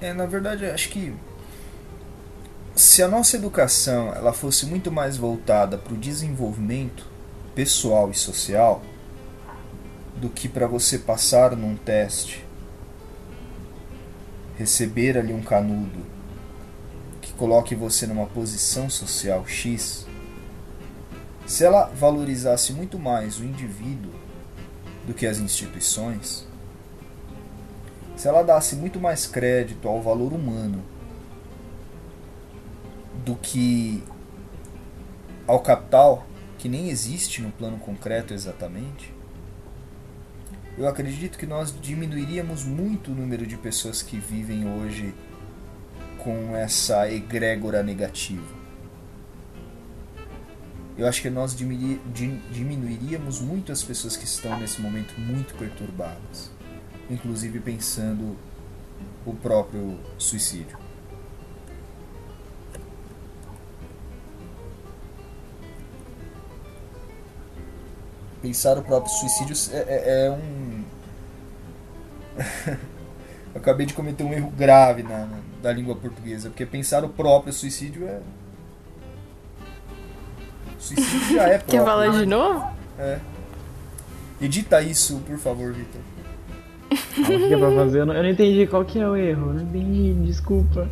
É, 0.00 0.14
na 0.14 0.24
verdade, 0.24 0.64
acho 0.64 0.88
que 0.88 1.12
se 2.74 3.02
a 3.02 3.08
nossa 3.08 3.36
educação 3.36 4.14
ela 4.14 4.32
fosse 4.32 4.64
muito 4.64 4.90
mais 4.90 5.18
voltada 5.18 5.76
para 5.76 5.92
o 5.92 5.96
desenvolvimento 5.98 7.06
pessoal 7.54 8.10
e 8.10 8.14
social 8.14 8.80
do 10.16 10.30
que 10.30 10.48
para 10.48 10.66
você 10.66 10.98
passar 10.98 11.54
num 11.54 11.76
teste, 11.76 12.42
receber 14.56 15.18
ali 15.18 15.34
um 15.34 15.42
canudo 15.42 16.00
que 17.20 17.34
coloque 17.34 17.74
você 17.74 18.06
numa 18.06 18.24
posição 18.24 18.88
social 18.88 19.46
X, 19.46 20.06
se 21.50 21.64
ela 21.64 21.86
valorizasse 21.86 22.72
muito 22.72 22.96
mais 22.96 23.40
o 23.40 23.44
indivíduo 23.44 24.12
do 25.04 25.12
que 25.12 25.26
as 25.26 25.38
instituições, 25.38 26.46
se 28.16 28.28
ela 28.28 28.44
desse 28.44 28.76
muito 28.76 29.00
mais 29.00 29.26
crédito 29.26 29.88
ao 29.88 30.00
valor 30.00 30.32
humano 30.32 30.80
do 33.24 33.34
que 33.34 34.00
ao 35.44 35.58
capital, 35.58 36.24
que 36.56 36.68
nem 36.68 36.88
existe 36.88 37.42
no 37.42 37.50
plano 37.50 37.78
concreto 37.78 38.32
exatamente, 38.32 39.12
eu 40.78 40.86
acredito 40.86 41.36
que 41.36 41.46
nós 41.46 41.74
diminuiríamos 41.80 42.62
muito 42.64 43.10
o 43.10 43.14
número 43.14 43.44
de 43.44 43.56
pessoas 43.56 44.02
que 44.02 44.20
vivem 44.20 44.68
hoje 44.68 45.12
com 46.16 46.54
essa 46.54 47.10
egrégora 47.10 47.82
negativa 47.82 48.59
eu 51.00 51.06
acho 51.06 51.22
que 51.22 51.30
nós 51.30 51.56
diminuiríamos 51.56 53.40
muito 53.40 53.72
as 53.72 53.82
pessoas 53.82 54.18
que 54.18 54.26
estão 54.26 54.60
nesse 54.60 54.82
momento 54.82 55.18
muito 55.18 55.54
perturbadas, 55.54 56.50
inclusive 57.08 57.58
pensando 57.58 58.36
o 59.24 59.32
próprio 59.32 59.98
suicídio. 60.18 60.76
Pensar 68.42 68.76
o 68.76 68.82
próprio 68.82 69.10
suicídio 69.10 69.56
é, 69.72 69.78
é, 69.78 70.26
é 70.26 70.30
um. 70.30 70.84
Eu 73.54 73.60
acabei 73.60 73.86
de 73.86 73.94
cometer 73.94 74.22
um 74.22 74.34
erro 74.34 74.50
grave 74.50 75.02
na, 75.02 75.24
na, 75.24 75.40
da 75.62 75.72
língua 75.72 75.96
portuguesa, 75.96 76.50
porque 76.50 76.66
pensar 76.66 77.04
o 77.04 77.08
próprio 77.08 77.54
suicídio 77.54 78.06
é 78.06 78.20
Suicídio 80.80 81.36
já 81.36 81.42
é 81.44 81.58
próprio. 81.58 81.70
Quer 81.78 81.84
falar 81.84 82.08
de 82.08 82.26
novo? 82.26 82.66
É. 82.98 83.18
Edita 84.40 84.82
isso, 84.82 85.22
por 85.26 85.38
favor, 85.38 85.72
Vitor. 85.72 86.00
O 86.90 87.24
que 87.24 87.54
é 87.54 87.56
pra 87.56 87.70
fazer? 87.72 88.00
Eu 88.00 88.06
não, 88.06 88.14
eu 88.14 88.22
não, 88.22 88.30
entendi 88.30 88.66
qual 88.66 88.84
que 88.84 88.98
é 88.98 89.06
o 89.06 89.14
erro. 89.14 89.52
Não 89.52 89.62
entendi, 89.62 90.14
desculpa. 90.26 90.88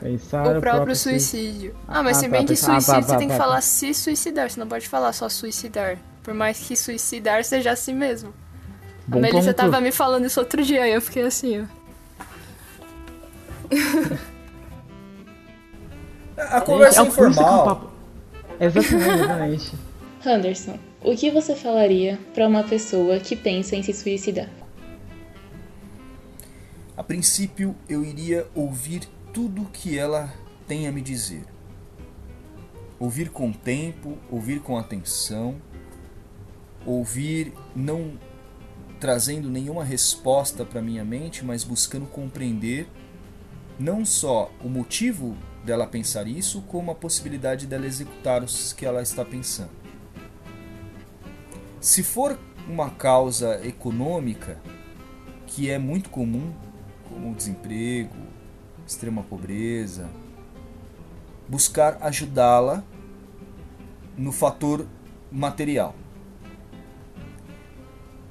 Pensar 0.00 0.40
o 0.40 0.44
próprio, 0.44 0.60
próprio 0.60 0.96
suicídio. 0.96 1.74
Ah, 1.86 2.02
mas 2.02 2.16
ah, 2.16 2.20
se 2.20 2.28
bem 2.28 2.44
de 2.44 2.56
suicídio, 2.56 2.94
ah, 2.94 3.02
você 3.02 3.16
tem 3.16 3.28
que 3.28 3.36
falar 3.36 3.60
se 3.60 3.94
suicidar. 3.94 4.50
Você 4.50 4.58
não 4.58 4.66
pode 4.66 4.88
falar 4.88 5.12
só 5.12 5.28
suicidar. 5.28 5.96
Por 6.22 6.34
mais 6.34 6.58
que 6.58 6.76
suicidar 6.76 7.44
seja 7.44 7.70
assim 7.70 7.94
mesmo. 7.94 8.34
Bom 9.06 9.18
a 9.18 9.20
Melissa 9.22 9.54
ponto. 9.54 9.56
tava 9.56 9.80
me 9.80 9.92
falando 9.92 10.26
isso 10.26 10.40
outro 10.40 10.62
dia 10.62 10.86
e 10.88 10.94
eu 10.94 11.00
fiquei 11.00 11.24
assim, 11.24 11.62
ó. 11.62 11.80
A 16.36 16.60
conversa 16.60 17.02
é, 17.02 17.04
é 17.04 17.08
informal. 17.08 17.89
Exatamente, 18.60 19.14
exatamente. 19.14 19.72
Anderson, 20.24 20.78
o 21.02 21.16
que 21.16 21.30
você 21.30 21.56
falaria 21.56 22.18
para 22.34 22.46
uma 22.46 22.62
pessoa 22.62 23.18
que 23.18 23.34
pensa 23.34 23.74
em 23.74 23.82
se 23.82 23.94
suicidar? 23.94 24.50
A 26.94 27.02
princípio, 27.02 27.74
eu 27.88 28.04
iria 28.04 28.46
ouvir 28.54 29.08
tudo 29.32 29.64
que 29.72 29.98
ela 29.98 30.30
tem 30.68 30.86
a 30.86 30.92
me 30.92 31.00
dizer. 31.00 31.44
Ouvir 32.98 33.30
com 33.30 33.50
tempo, 33.50 34.18
ouvir 34.30 34.60
com 34.60 34.76
atenção, 34.76 35.56
ouvir 36.84 37.54
não 37.74 38.18
trazendo 39.00 39.48
nenhuma 39.48 39.82
resposta 39.82 40.62
para 40.62 40.82
minha 40.82 41.02
mente, 41.02 41.42
mas 41.42 41.64
buscando 41.64 42.04
compreender 42.04 42.86
não 43.78 44.04
só 44.04 44.52
o 44.62 44.68
motivo 44.68 45.34
dela 45.64 45.86
pensar 45.86 46.26
isso, 46.26 46.62
como 46.62 46.90
a 46.90 46.94
possibilidade 46.94 47.66
dela 47.66 47.86
executar 47.86 48.42
os 48.42 48.72
que 48.72 48.86
ela 48.86 49.02
está 49.02 49.24
pensando. 49.24 49.70
Se 51.80 52.02
for 52.02 52.38
uma 52.68 52.90
causa 52.90 53.64
econômica, 53.66 54.58
que 55.46 55.70
é 55.70 55.78
muito 55.78 56.10
comum, 56.10 56.52
como 57.08 57.34
desemprego, 57.34 58.14
extrema 58.86 59.22
pobreza, 59.22 60.08
buscar 61.48 61.98
ajudá-la 62.00 62.84
no 64.16 64.30
fator 64.30 64.86
material. 65.30 65.94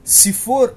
Se 0.04 0.32
for 0.32 0.76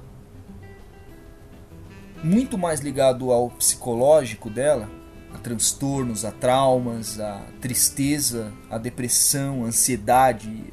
muito 2.23 2.57
mais 2.57 2.79
ligado 2.79 3.31
ao 3.31 3.49
psicológico 3.49 4.49
dela, 4.49 4.89
a 5.33 5.37
transtornos, 5.37 6.23
a 6.23 6.31
traumas, 6.31 7.19
a 7.19 7.41
tristeza, 7.59 8.51
a 8.69 8.77
depressão, 8.77 9.63
a 9.63 9.67
ansiedade, 9.67 10.71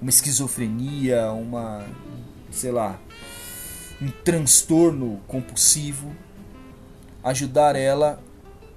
uma 0.00 0.10
esquizofrenia, 0.10 1.30
uma, 1.32 1.84
sei 2.50 2.72
lá, 2.72 2.98
um 4.00 4.10
transtorno 4.10 5.20
compulsivo, 5.26 6.14
ajudar 7.22 7.76
ela 7.76 8.20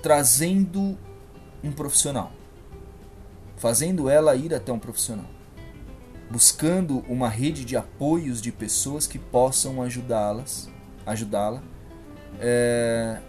trazendo 0.01 0.97
um 1.63 1.71
profissional, 1.71 2.31
fazendo 3.55 4.09
ela 4.09 4.35
ir 4.35 4.53
até 4.53 4.71
um 4.73 4.79
profissional, 4.79 5.29
buscando 6.29 6.99
uma 7.07 7.29
rede 7.29 7.63
de 7.63 7.77
apoios 7.77 8.41
de 8.41 8.51
pessoas 8.51 9.05
que 9.05 9.19
possam 9.19 9.81
ajudá-las, 9.81 10.69
ajudá-la 11.05 11.61
é, 12.39 13.19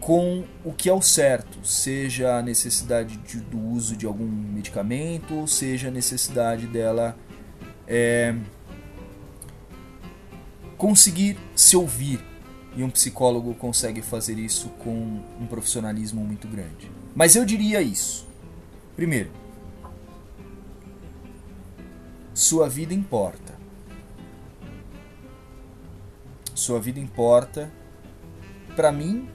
com 0.00 0.44
o 0.64 0.72
que 0.72 0.88
é 0.88 0.92
o 0.92 1.02
certo, 1.02 1.66
seja 1.66 2.36
a 2.36 2.42
necessidade 2.42 3.16
de, 3.18 3.40
do 3.40 3.58
uso 3.58 3.96
de 3.96 4.06
algum 4.06 4.26
medicamento, 4.26 5.34
ou 5.34 5.46
seja 5.46 5.88
a 5.88 5.90
necessidade 5.90 6.66
dela 6.66 7.16
é, 7.86 8.34
conseguir 10.76 11.36
se 11.54 11.76
ouvir. 11.76 12.24
E 12.76 12.84
um 12.84 12.90
psicólogo 12.90 13.54
consegue 13.54 14.00
fazer 14.00 14.38
isso 14.38 14.68
com 14.78 15.20
um 15.40 15.46
profissionalismo 15.48 16.24
muito 16.24 16.46
grande. 16.46 16.88
Mas 17.14 17.34
eu 17.34 17.44
diria 17.44 17.82
isso. 17.82 18.28
Primeiro, 18.94 19.30
sua 22.32 22.68
vida 22.68 22.94
importa. 22.94 23.58
Sua 26.54 26.78
vida 26.78 27.00
importa 27.00 27.72
para 28.76 28.92
mim, 28.92 29.28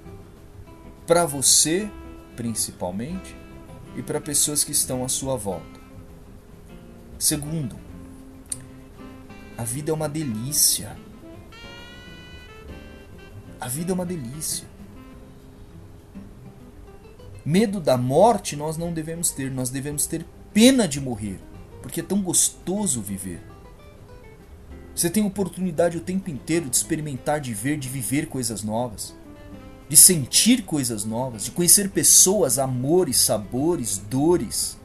para 1.05 1.25
você, 1.25 1.89
principalmente, 2.35 3.35
e 3.95 4.01
para 4.01 4.21
pessoas 4.21 4.63
que 4.63 4.71
estão 4.71 5.03
à 5.03 5.09
sua 5.09 5.35
volta. 5.35 5.79
Segundo, 7.19 7.77
a 9.57 9.63
vida 9.63 9.91
é 9.91 9.93
uma 9.93 10.09
delícia. 10.09 10.95
A 13.59 13.67
vida 13.67 13.91
é 13.91 13.93
uma 13.93 14.05
delícia. 14.05 14.67
Medo 17.45 17.79
da 17.79 17.97
morte 17.97 18.55
nós 18.55 18.77
não 18.77 18.93
devemos 18.93 19.31
ter, 19.31 19.51
nós 19.51 19.69
devemos 19.69 20.05
ter 20.05 20.25
pena 20.53 20.87
de 20.87 20.99
morrer, 21.01 21.39
porque 21.81 21.99
é 21.99 22.03
tão 22.03 22.21
gostoso 22.21 23.01
viver. 23.01 23.41
Você 24.95 25.09
tem 25.09 25.25
oportunidade 25.25 25.97
o 25.97 26.01
tempo 26.01 26.29
inteiro 26.29 26.69
de 26.69 26.75
experimentar, 26.75 27.39
de 27.41 27.53
ver, 27.53 27.77
de 27.77 27.89
viver 27.89 28.27
coisas 28.27 28.63
novas, 28.63 29.15
de 29.89 29.97
sentir 29.97 30.63
coisas 30.63 31.05
novas, 31.05 31.45
de 31.45 31.51
conhecer 31.51 31.89
pessoas, 31.89 32.57
amores, 32.57 33.17
sabores, 33.17 33.97
dores. 33.97 34.77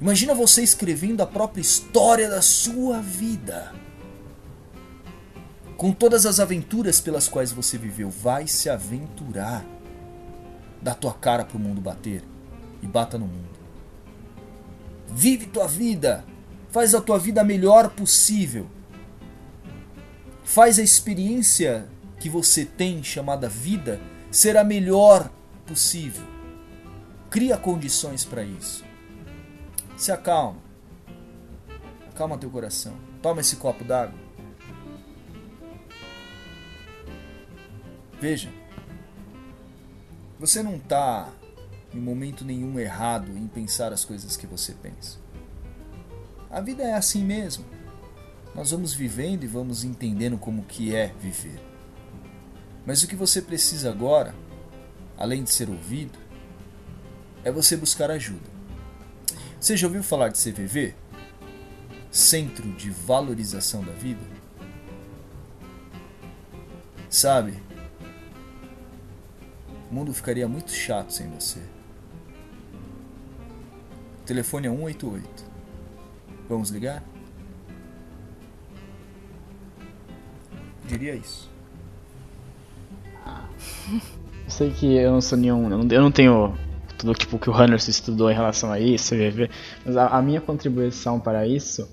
Imagina 0.00 0.34
você 0.34 0.62
escrevendo 0.62 1.22
a 1.22 1.26
própria 1.26 1.60
história 1.60 2.28
da 2.28 2.42
sua 2.42 3.00
vida. 3.00 3.72
Com 5.76 5.92
todas 5.92 6.24
as 6.24 6.40
aventuras 6.40 7.00
pelas 7.00 7.28
quais 7.28 7.52
você 7.52 7.76
viveu, 7.76 8.08
vai 8.08 8.46
se 8.46 8.70
aventurar. 8.70 9.64
Dá 10.80 10.94
tua 10.94 11.12
cara 11.12 11.44
pro 11.44 11.58
mundo 11.58 11.80
bater 11.80 12.22
e 12.82 12.86
bata 12.86 13.18
no 13.18 13.26
mundo. 13.26 13.58
Vive 15.08 15.46
tua 15.46 15.66
vida. 15.66 16.24
Faz 16.70 16.94
a 16.94 17.00
tua 17.00 17.18
vida 17.18 17.40
a 17.40 17.44
melhor 17.44 17.90
possível. 17.90 18.66
Faz 20.42 20.78
a 20.78 20.82
experiência 20.82 21.88
que 22.24 22.30
você 22.30 22.64
tem, 22.64 23.02
chamada 23.02 23.50
vida, 23.50 24.00
ser 24.30 24.56
a 24.56 24.64
melhor 24.64 25.30
possível. 25.66 26.24
Cria 27.28 27.54
condições 27.58 28.24
para 28.24 28.42
isso. 28.42 28.82
Se 29.94 30.10
acalma. 30.10 30.58
Acalma 32.08 32.38
teu 32.38 32.48
coração. 32.48 32.96
Toma 33.20 33.42
esse 33.42 33.56
copo 33.56 33.84
d'água. 33.84 34.18
Veja, 38.18 38.50
você 40.38 40.62
não 40.62 40.76
está 40.76 41.30
em 41.92 42.00
momento 42.00 42.42
nenhum 42.42 42.80
errado 42.80 43.36
em 43.36 43.46
pensar 43.46 43.92
as 43.92 44.02
coisas 44.02 44.34
que 44.34 44.46
você 44.46 44.72
pensa. 44.72 45.18
A 46.50 46.62
vida 46.62 46.84
é 46.84 46.94
assim 46.94 47.22
mesmo. 47.22 47.66
Nós 48.54 48.70
vamos 48.70 48.94
vivendo 48.94 49.44
e 49.44 49.46
vamos 49.46 49.84
entendendo 49.84 50.38
como 50.38 50.64
que 50.64 50.96
é 50.96 51.12
viver. 51.20 51.60
Mas 52.86 53.02
o 53.02 53.08
que 53.08 53.16
você 53.16 53.40
precisa 53.40 53.90
agora, 53.90 54.34
além 55.16 55.42
de 55.42 55.50
ser 55.50 55.68
ouvido, 55.70 56.18
é 57.42 57.50
você 57.50 57.76
buscar 57.76 58.10
ajuda. 58.10 58.52
Você 59.60 59.76
já 59.76 59.86
ouviu 59.86 60.02
falar 60.02 60.28
de 60.28 60.38
CVV? 60.38 60.94
Centro 62.10 62.70
de 62.72 62.90
Valorização 62.90 63.82
da 63.82 63.92
Vida? 63.92 64.20
Sabe, 67.08 67.62
o 69.90 69.94
mundo 69.94 70.12
ficaria 70.12 70.48
muito 70.48 70.72
chato 70.72 71.12
sem 71.12 71.30
você. 71.30 71.60
O 74.20 74.26
telefone 74.26 74.66
é 74.66 74.70
188. 74.70 75.44
Vamos 76.48 76.70
ligar? 76.70 77.02
Diria 80.86 81.14
isso. 81.14 81.53
Eu 83.88 84.50
sei 84.50 84.70
que 84.70 84.94
eu 84.94 85.12
não 85.12 85.20
sou 85.20 85.38
nenhum. 85.38 85.70
Eu 85.90 86.02
não, 86.02 86.10
tenho 86.10 86.54
tudo 86.98 87.14
tipo, 87.14 87.38
que 87.38 87.48
o 87.48 87.52
Runners 87.52 87.88
estudou 87.88 88.30
em 88.30 88.34
relação 88.34 88.70
a 88.70 88.78
isso, 88.78 89.14
mas 89.84 89.96
a, 89.96 90.08
a 90.08 90.22
minha 90.22 90.40
contribuição 90.40 91.18
para 91.18 91.46
isso 91.46 91.88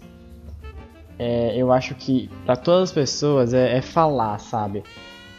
é, 1.18 1.56
eu 1.56 1.72
acho 1.72 1.94
que 1.96 2.30
para 2.46 2.56
todas 2.56 2.90
as 2.90 2.92
pessoas 2.92 3.54
é, 3.54 3.78
é, 3.78 3.82
falar, 3.82 4.40
sabe? 4.40 4.84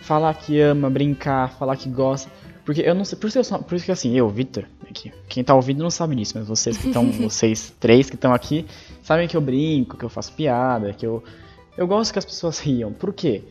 Falar 0.01 0.35
que 0.35 0.61
ama, 0.61 0.89
brincar, 0.89 1.51
falar 1.53 1.77
que 1.77 1.89
gosta. 1.89 2.31
Porque 2.65 2.81
eu 2.81 2.95
não 2.95 3.05
sei, 3.05 3.19
por 3.19 3.27
isso, 3.27 3.39
eu, 3.39 3.59
por 3.59 3.75
isso 3.75 3.85
que 3.85 3.91
assim, 3.91 4.17
eu, 4.17 4.29
Victor, 4.29 4.65
aqui, 4.89 5.13
quem 5.29 5.43
tá 5.43 5.55
ouvindo 5.55 5.83
não 5.83 5.91
sabe 5.91 6.15
disso, 6.15 6.35
mas 6.37 6.47
vocês 6.47 6.77
que 6.77 6.87
estão, 6.87 7.11
vocês 7.11 7.75
três 7.81 8.09
que 8.09 8.15
estão 8.15 8.33
aqui, 8.33 8.65
sabem 9.03 9.27
que 9.27 9.37
eu 9.37 9.41
brinco, 9.41 9.97
que 9.97 10.05
eu 10.05 10.09
faço 10.09 10.33
piada, 10.33 10.93
que 10.93 11.05
eu 11.05 11.23
eu 11.77 11.87
gosto 11.87 12.13
que 12.13 12.19
as 12.19 12.25
pessoas 12.25 12.59
riam. 12.59 12.93
Por 12.93 13.13
quê? 13.13 13.43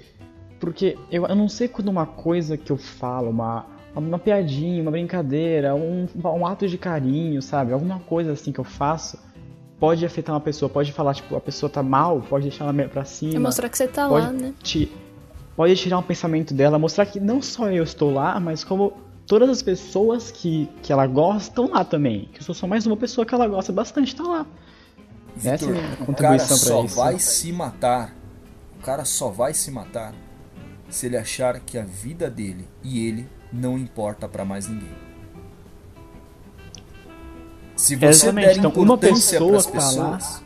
Porque 0.61 0.95
eu, 1.11 1.25
eu 1.25 1.35
não 1.35 1.49
sei 1.49 1.67
quando 1.67 1.87
uma 1.89 2.05
coisa 2.05 2.55
que 2.55 2.71
eu 2.71 2.77
falo, 2.77 3.31
uma, 3.31 3.65
uma 3.95 4.19
piadinha, 4.19 4.79
uma 4.83 4.91
brincadeira, 4.91 5.73
um, 5.73 6.07
um 6.15 6.45
ato 6.45 6.67
de 6.67 6.77
carinho, 6.77 7.41
sabe? 7.41 7.73
Alguma 7.73 7.99
coisa 8.01 8.31
assim 8.31 8.51
que 8.51 8.59
eu 8.59 8.63
faço 8.63 9.17
pode 9.79 10.05
afetar 10.05 10.35
uma 10.35 10.39
pessoa, 10.39 10.69
pode 10.69 10.93
falar, 10.93 11.15
tipo, 11.15 11.35
a 11.35 11.41
pessoa 11.41 11.67
tá 11.67 11.81
mal, 11.81 12.21
pode 12.21 12.47
deixar 12.47 12.65
ela 12.65 12.87
pra 12.87 13.03
cima. 13.03 13.35
É 13.35 13.39
mostrar 13.39 13.67
que 13.67 13.75
você 13.75 13.87
tá 13.87 14.07
pode 14.07 14.27
lá, 14.27 14.31
né? 14.31 14.53
Te, 14.61 14.91
pode 15.55 15.75
tirar 15.75 15.97
um 15.97 16.03
pensamento 16.03 16.53
dela, 16.53 16.77
mostrar 16.77 17.07
que 17.07 17.19
não 17.19 17.41
só 17.41 17.67
eu 17.71 17.83
estou 17.83 18.13
lá, 18.13 18.39
mas 18.39 18.63
como 18.63 18.93
todas 19.25 19.49
as 19.49 19.63
pessoas 19.63 20.29
que, 20.29 20.69
que 20.83 20.93
ela 20.93 21.07
gosta 21.07 21.49
estão 21.49 21.71
lá 21.71 21.83
também. 21.83 22.29
Que 22.31 22.39
eu 22.39 22.43
sou 22.43 22.53
só 22.53 22.67
mais 22.67 22.85
uma 22.85 22.95
pessoa 22.95 23.25
que 23.25 23.33
ela 23.33 23.47
gosta 23.47 23.73
bastante, 23.73 24.15
tá 24.15 24.21
lá. 24.21 24.45
Victor, 25.35 25.53
Essa 25.53 25.65
é 25.65 25.69
a 25.69 25.71
minha 25.71 25.97
contribuição 25.97 26.57
o 26.57 26.59
cara 26.59 26.87
só 26.87 27.01
vai 27.01 27.17
se 27.17 27.51
matar. 27.51 28.15
O 28.79 28.83
cara 28.83 29.05
só 29.05 29.29
vai 29.29 29.53
se 29.55 29.71
matar 29.71 30.13
se 30.91 31.05
ele 31.07 31.17
achar 31.17 31.59
que 31.61 31.77
a 31.77 31.83
vida 31.83 32.29
dele 32.29 32.67
e 32.83 33.07
ele 33.07 33.27
não 33.51 33.77
importa 33.77 34.27
para 34.27 34.45
mais 34.45 34.67
ninguém. 34.67 34.91
Se 37.75 37.95
você 37.95 38.07
Exatamente. 38.09 38.47
der 38.47 38.57
então, 38.57 38.83
importância 38.83 39.39
para 39.39 39.57
as 39.57 39.65
tá 39.65 39.71
pessoas, 39.71 40.43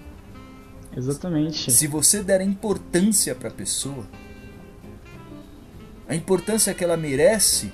Exatamente. 0.95 1.71
Se 1.71 1.87
você 1.87 2.23
der 2.23 2.39
importância 2.39 3.35
para 3.35 3.49
a 3.49 3.51
pessoa, 3.51 4.05
a 6.07 6.15
importância 6.15 6.73
que 6.73 6.83
ela 6.83 6.95
merece 6.95 7.73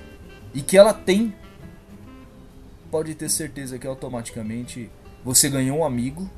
e 0.52 0.60
que 0.60 0.76
ela 0.76 0.92
tem, 0.92 1.32
pode 2.90 3.14
ter 3.14 3.28
certeza 3.28 3.78
que 3.78 3.86
automaticamente 3.86 4.90
você 5.24 5.48
ganhou 5.48 5.78
um 5.78 5.84
amigo 5.84 6.28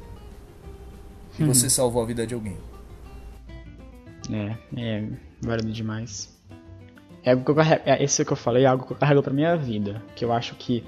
e 1.38 1.42
hum. 1.42 1.46
você 1.46 1.70
salvou 1.70 2.02
a 2.02 2.06
vida 2.06 2.26
de 2.26 2.34
alguém. 2.34 2.58
É, 4.30 4.56
é 4.76 5.08
válido 5.42 5.72
demais. 5.72 6.32
é 7.24 7.30
algo 7.32 7.44
que 7.44 7.50
eu 7.50 7.54
carrego, 7.54 7.82
é, 7.86 8.02
esse 8.02 8.24
que 8.24 8.32
eu 8.32 8.36
falei 8.36 8.64
é 8.64 8.66
algo 8.66 8.86
que 8.86 8.92
eu 8.92 8.96
carrego 8.96 9.22
pra 9.22 9.32
minha 9.32 9.56
vida. 9.56 10.02
Que 10.14 10.24
eu 10.24 10.32
acho 10.32 10.54
que 10.56 10.84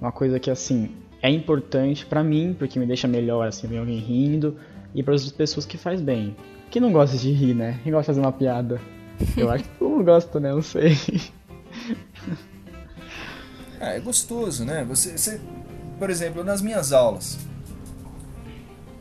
uma 0.00 0.12
coisa 0.12 0.38
que, 0.38 0.50
assim, 0.50 0.94
é 1.22 1.30
importante 1.30 2.04
pra 2.06 2.22
mim, 2.22 2.54
porque 2.58 2.78
me 2.78 2.86
deixa 2.86 3.08
melhor, 3.08 3.46
assim, 3.48 3.66
ver 3.66 3.78
alguém 3.78 3.98
rindo, 3.98 4.56
e 4.94 5.02
para 5.02 5.14
as 5.14 5.30
pessoas 5.30 5.66
que 5.66 5.78
faz 5.78 6.00
bem. 6.00 6.36
Quem 6.70 6.82
não 6.82 6.92
gosta 6.92 7.16
de 7.16 7.30
rir, 7.30 7.54
né? 7.54 7.80
Quem 7.82 7.92
gosta 7.92 8.12
de 8.12 8.16
fazer 8.16 8.26
uma 8.26 8.32
piada? 8.32 8.80
Eu 9.36 9.50
acho 9.50 9.64
que 9.64 9.70
todo 9.78 9.90
mundo 9.90 10.04
gosta, 10.04 10.40
né? 10.40 10.52
Não 10.52 10.62
sei. 10.62 10.96
É, 13.80 13.96
é 13.96 14.00
gostoso, 14.00 14.64
né? 14.64 14.84
Você, 14.84 15.16
você, 15.16 15.40
por 15.98 16.10
exemplo, 16.10 16.42
nas 16.42 16.60
minhas 16.60 16.92
aulas, 16.92 17.38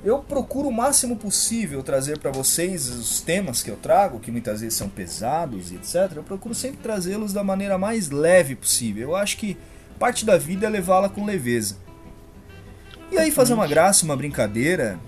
eu 0.06 0.20
procuro 0.20 0.68
o 0.68 0.72
máximo 0.72 1.16
possível 1.16 1.82
trazer 1.82 2.20
para 2.20 2.30
vocês 2.30 2.88
os 2.90 3.22
temas 3.22 3.64
que 3.64 3.72
eu 3.72 3.76
trago, 3.76 4.20
que 4.20 4.32
muitas 4.32 4.62
vezes 4.62 4.78
são 4.78 4.88
pesados 4.88 5.72
e 5.72 5.76
etc. 5.76 6.16
Eu 6.16 6.24
procuro 6.24 6.54
sempre 6.54 6.78
trazê-los 6.78 7.34
da 7.34 7.44
maneira 7.44 7.76
mais 7.76 8.12
leve 8.12 8.56
possível. 8.56 9.10
Eu 9.10 9.16
acho 9.16 9.36
que 9.38 9.58
parte 9.98 10.24
da 10.24 10.38
vida 10.38 10.68
é 10.68 10.70
levá-la 10.70 11.10
com 11.10 11.26
leveza. 11.26 11.78
E 13.12 13.18
aí 13.18 13.32
fazer 13.32 13.56
uma 13.56 13.66
graça, 13.66 14.06
uma 14.06 14.16
brincadeira, 14.16 15.00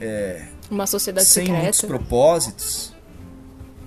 é, 0.00 0.46
uma 0.70 0.86
sociedade 0.86 1.26
sem 1.26 1.46
secreta. 1.46 1.62
muitos 1.62 1.82
propósitos, 1.82 2.94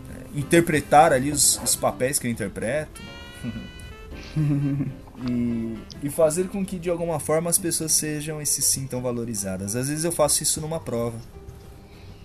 é, 0.09 0.39
interpretar 0.39 1.13
ali 1.13 1.31
os, 1.31 1.57
os 1.63 1.73
papéis 1.73 2.19
que 2.19 2.27
eu 2.27 2.31
interpreto. 2.31 3.01
e, 5.25 5.77
e, 6.03 6.09
fazer 6.09 6.47
com 6.47 6.65
que 6.65 6.77
de 6.77 6.89
alguma 6.89 7.19
forma 7.19 7.49
as 7.49 7.57
pessoas 7.57 7.91
sejam 7.91 8.41
e 8.41 8.45
se 8.45 8.61
sintam 8.61 9.01
valorizadas. 9.01 9.75
Às 9.75 9.89
vezes 9.89 10.03
eu 10.03 10.11
faço 10.11 10.43
isso 10.43 10.61
numa 10.61 10.79
prova. 10.79 11.17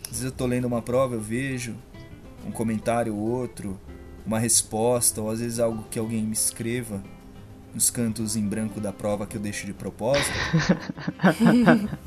Às 0.03 0.09
vezes 0.09 0.24
eu 0.24 0.30
estou 0.30 0.47
lendo 0.47 0.66
uma 0.66 0.82
prova, 0.82 1.14
eu 1.14 1.20
vejo 1.20 1.74
um 2.47 2.51
comentário 2.51 3.14
ou 3.14 3.20
outro, 3.20 3.80
uma 4.26 4.38
resposta, 4.38 5.20
ou 5.22 5.30
às 5.30 5.40
vezes 5.40 5.59
algo 5.59 5.84
que 5.90 5.99
alguém 5.99 6.22
me 6.22 6.32
escreva 6.32 7.03
nos 7.74 7.88
cantos 7.88 8.36
em 8.36 8.47
branco 8.47 8.78
da 8.80 8.93
prova 8.93 9.26
que 9.26 9.36
eu 9.36 9.40
deixo 9.40 9.64
de 9.64 9.72
propósito. 9.72 10.30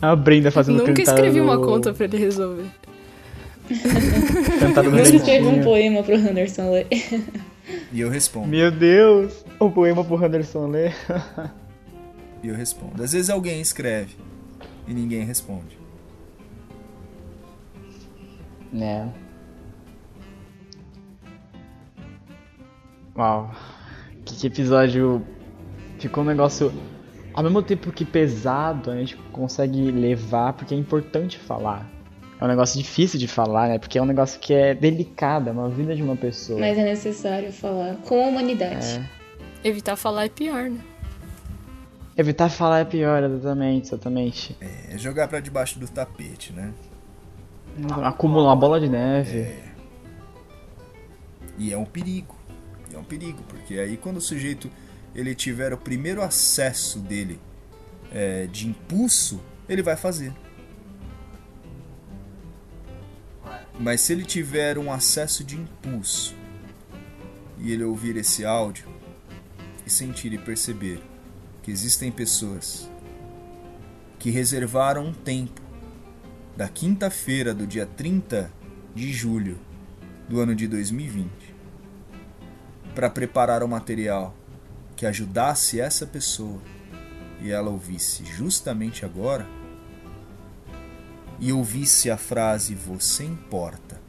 A 0.00 0.14
Brenda 0.14 0.52
fazendo 0.52 0.86
Nunca 0.86 1.02
escrevi 1.02 1.40
uma 1.40 1.58
conta 1.58 1.92
pra 1.92 2.04
ele 2.04 2.16
resolver. 2.16 2.66
Cantado 4.60 4.90
Nunca 4.92 5.02
escrevi 5.02 5.46
um 5.46 5.60
poema 5.62 6.04
pro 6.04 6.14
Anderson 6.14 6.70
ler. 6.70 6.86
E 7.92 8.00
eu 8.00 8.08
respondo. 8.08 8.48
Meu 8.48 8.70
Deus! 8.70 9.44
Um 9.60 9.70
poema 9.70 10.04
pro 10.04 10.24
Anderson 10.24 10.66
ler. 10.68 10.94
e 12.42 12.48
eu 12.48 12.54
respondo. 12.54 13.02
Às 13.02 13.12
vezes 13.12 13.30
alguém 13.30 13.60
escreve 13.60 14.16
e 14.86 14.94
ninguém 14.94 15.24
responde. 15.24 15.78
Né? 18.72 19.12
Uau. 23.16 23.50
Que 24.24 24.46
episódio. 24.46 25.22
Ficou 25.98 26.22
um 26.22 26.26
negócio. 26.26 26.72
Ao 27.34 27.42
mesmo 27.42 27.62
tempo 27.62 27.92
que 27.92 28.04
pesado, 28.04 28.90
a 28.90 28.96
gente 28.96 29.16
consegue 29.32 29.90
levar 29.90 30.52
porque 30.52 30.74
é 30.74 30.78
importante 30.78 31.38
falar. 31.38 31.97
É 32.40 32.44
um 32.44 32.48
negócio 32.48 32.78
difícil 32.78 33.18
de 33.18 33.26
falar, 33.26 33.68
né? 33.68 33.78
Porque 33.78 33.98
é 33.98 34.02
um 34.02 34.06
negócio 34.06 34.38
que 34.38 34.54
é 34.54 34.74
delicado, 34.74 35.48
é 35.48 35.52
uma 35.52 35.68
vida 35.68 35.94
de 35.94 36.02
uma 36.02 36.16
pessoa. 36.16 36.60
Mas 36.60 36.78
é 36.78 36.84
necessário 36.84 37.52
falar 37.52 37.96
com 37.96 38.24
a 38.24 38.28
humanidade. 38.28 39.04
É. 39.64 39.68
Evitar 39.68 39.96
falar 39.96 40.26
é 40.26 40.28
pior, 40.28 40.70
né? 40.70 40.78
Evitar 42.16 42.48
falar 42.48 42.80
é 42.80 42.84
pior, 42.84 43.22
exatamente, 43.22 43.88
exatamente. 43.88 44.56
É, 44.60 44.96
jogar 44.96 45.26
para 45.26 45.40
debaixo 45.40 45.78
do 45.80 45.88
tapete, 45.88 46.52
né? 46.52 46.72
Acumular 48.02 48.50
uma 48.50 48.56
bola 48.56 48.80
de 48.80 48.88
neve. 48.88 49.38
É. 49.38 49.68
E 51.58 51.72
é 51.72 51.78
um 51.78 51.84
perigo. 51.84 52.36
E 52.90 52.94
é 52.94 52.98
um 52.98 53.04
perigo, 53.04 53.42
porque 53.48 53.78
aí 53.78 53.96
quando 53.96 54.18
o 54.18 54.20
sujeito 54.20 54.70
ele 55.14 55.34
tiver 55.34 55.72
o 55.72 55.78
primeiro 55.78 56.22
acesso 56.22 57.00
dele 57.00 57.40
é, 58.12 58.46
de 58.46 58.68
impulso, 58.68 59.40
ele 59.68 59.82
vai 59.82 59.96
fazer. 59.96 60.32
Mas 63.78 64.00
se 64.00 64.12
ele 64.12 64.24
tiver 64.24 64.76
um 64.76 64.92
acesso 64.92 65.44
de 65.44 65.56
impulso 65.56 66.34
e 67.58 67.72
ele 67.72 67.84
ouvir 67.84 68.16
esse 68.16 68.44
áudio 68.44 68.88
e 69.86 69.90
sentir 69.90 70.32
e 70.32 70.38
perceber 70.38 71.00
que 71.62 71.70
existem 71.70 72.10
pessoas 72.10 72.90
que 74.18 74.30
reservaram 74.30 75.06
um 75.06 75.12
tempo 75.12 75.62
da 76.56 76.68
quinta-feira 76.68 77.54
do 77.54 77.66
dia 77.66 77.86
30 77.86 78.50
de 78.94 79.12
julho 79.12 79.58
do 80.28 80.40
ano 80.40 80.54
de 80.56 80.66
2020 80.66 81.30
para 82.94 83.08
preparar 83.08 83.62
o 83.62 83.68
material 83.68 84.34
que 84.96 85.06
ajudasse 85.06 85.80
essa 85.80 86.04
pessoa 86.04 86.60
e 87.40 87.52
ela 87.52 87.70
ouvisse 87.70 88.24
justamente 88.24 89.04
agora, 89.04 89.46
e 91.38 91.52
ouvisse 91.52 92.10
a 92.10 92.16
frase 92.16 92.74
Você 92.74 93.24
importa. 93.24 94.00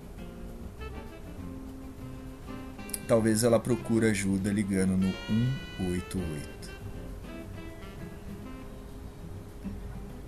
Talvez 3.07 3.43
ela 3.43 3.59
procure 3.59 4.07
ajuda 4.07 4.51
ligando 4.51 4.95
no 4.95 5.11
188. 5.79 6.69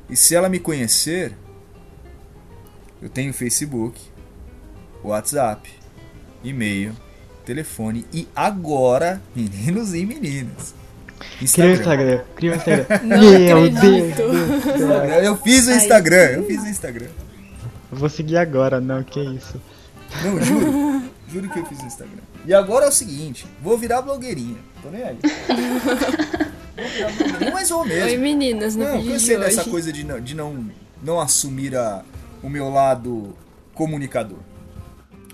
E 0.09 0.15
se 0.15 0.35
ela 0.35 0.49
me 0.49 0.59
conhecer, 0.59 1.33
eu 3.01 3.09
tenho 3.09 3.33
Facebook, 3.33 4.01
WhatsApp, 5.03 5.71
e-mail, 6.43 6.93
telefone 7.45 8.05
e 8.11 8.27
agora, 8.35 9.21
meninos 9.35 9.93
e 9.93 10.05
meninas, 10.05 10.75
Instagram. 11.41 11.43
Cria 11.45 11.71
o 11.71 11.75
Instagram. 11.75 12.21
Cria 12.35 12.51
o 12.51 12.55
Instagram. 12.55 12.85
Meu 13.03 13.69
Deus. 13.69 14.15
Deus. 14.15 15.23
Eu 15.23 15.37
fiz 15.37 15.67
o 15.67 15.71
Instagram. 15.71 16.15
Eu 16.15 16.45
fiz 16.45 16.63
o 16.63 16.67
Instagram. 16.67 17.07
Eu 17.91 17.97
vou 17.97 18.09
seguir 18.09 18.37
agora, 18.37 18.79
não, 18.79 19.03
que 19.03 19.19
isso. 19.19 19.61
Não, 20.23 20.41
juro. 20.41 21.03
Juro 21.27 21.49
que 21.49 21.59
eu 21.59 21.65
fiz 21.65 21.79
o 21.79 21.85
Instagram. 21.85 22.21
E 22.45 22.53
agora 22.53 22.85
é 22.85 22.89
o 22.89 22.91
seguinte, 22.91 23.45
vou 23.61 23.77
virar 23.77 24.01
blogueirinha. 24.01 24.57
Tô 24.81 24.89
nem 24.89 25.03
aí. 25.03 25.17
vou 26.75 26.87
virar 26.89 27.11
blogueirinha, 27.11 27.51
mas 27.51 27.69
vou 27.69 27.85
mesmo. 27.85 28.05
Oi 28.05 28.17
meninas, 28.17 28.75
no 28.75 28.83
não, 28.83 28.97
vídeo 28.97 29.13
cansei 29.13 29.37
de 29.37 29.43
dessa 29.43 29.63
coisa 29.65 29.93
de, 29.93 30.03
não, 30.03 30.19
de 30.19 30.35
não, 30.35 30.65
não 31.01 31.21
assumir 31.21 31.75
a, 31.75 32.03
o 32.43 32.49
meu 32.49 32.69
lado 32.69 33.35
comunicador. 33.73 34.39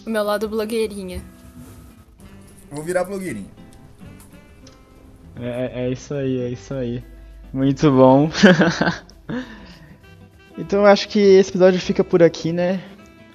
O 0.05 0.09
meu 0.09 0.23
lado 0.23 0.47
blogueirinha. 0.47 1.23
Vou 2.71 2.83
virar 2.83 3.03
blogueirinha. 3.03 3.56
É, 5.39 5.85
é 5.85 5.91
isso 5.91 6.13
aí, 6.13 6.41
é 6.41 6.49
isso 6.49 6.73
aí. 6.73 7.03
Muito 7.53 7.91
bom. 7.91 8.29
então 10.57 10.79
eu 10.79 10.85
acho 10.85 11.07
que 11.07 11.19
esse 11.19 11.49
episódio 11.49 11.79
fica 11.79 12.03
por 12.03 12.21
aqui, 12.21 12.51
né? 12.51 12.81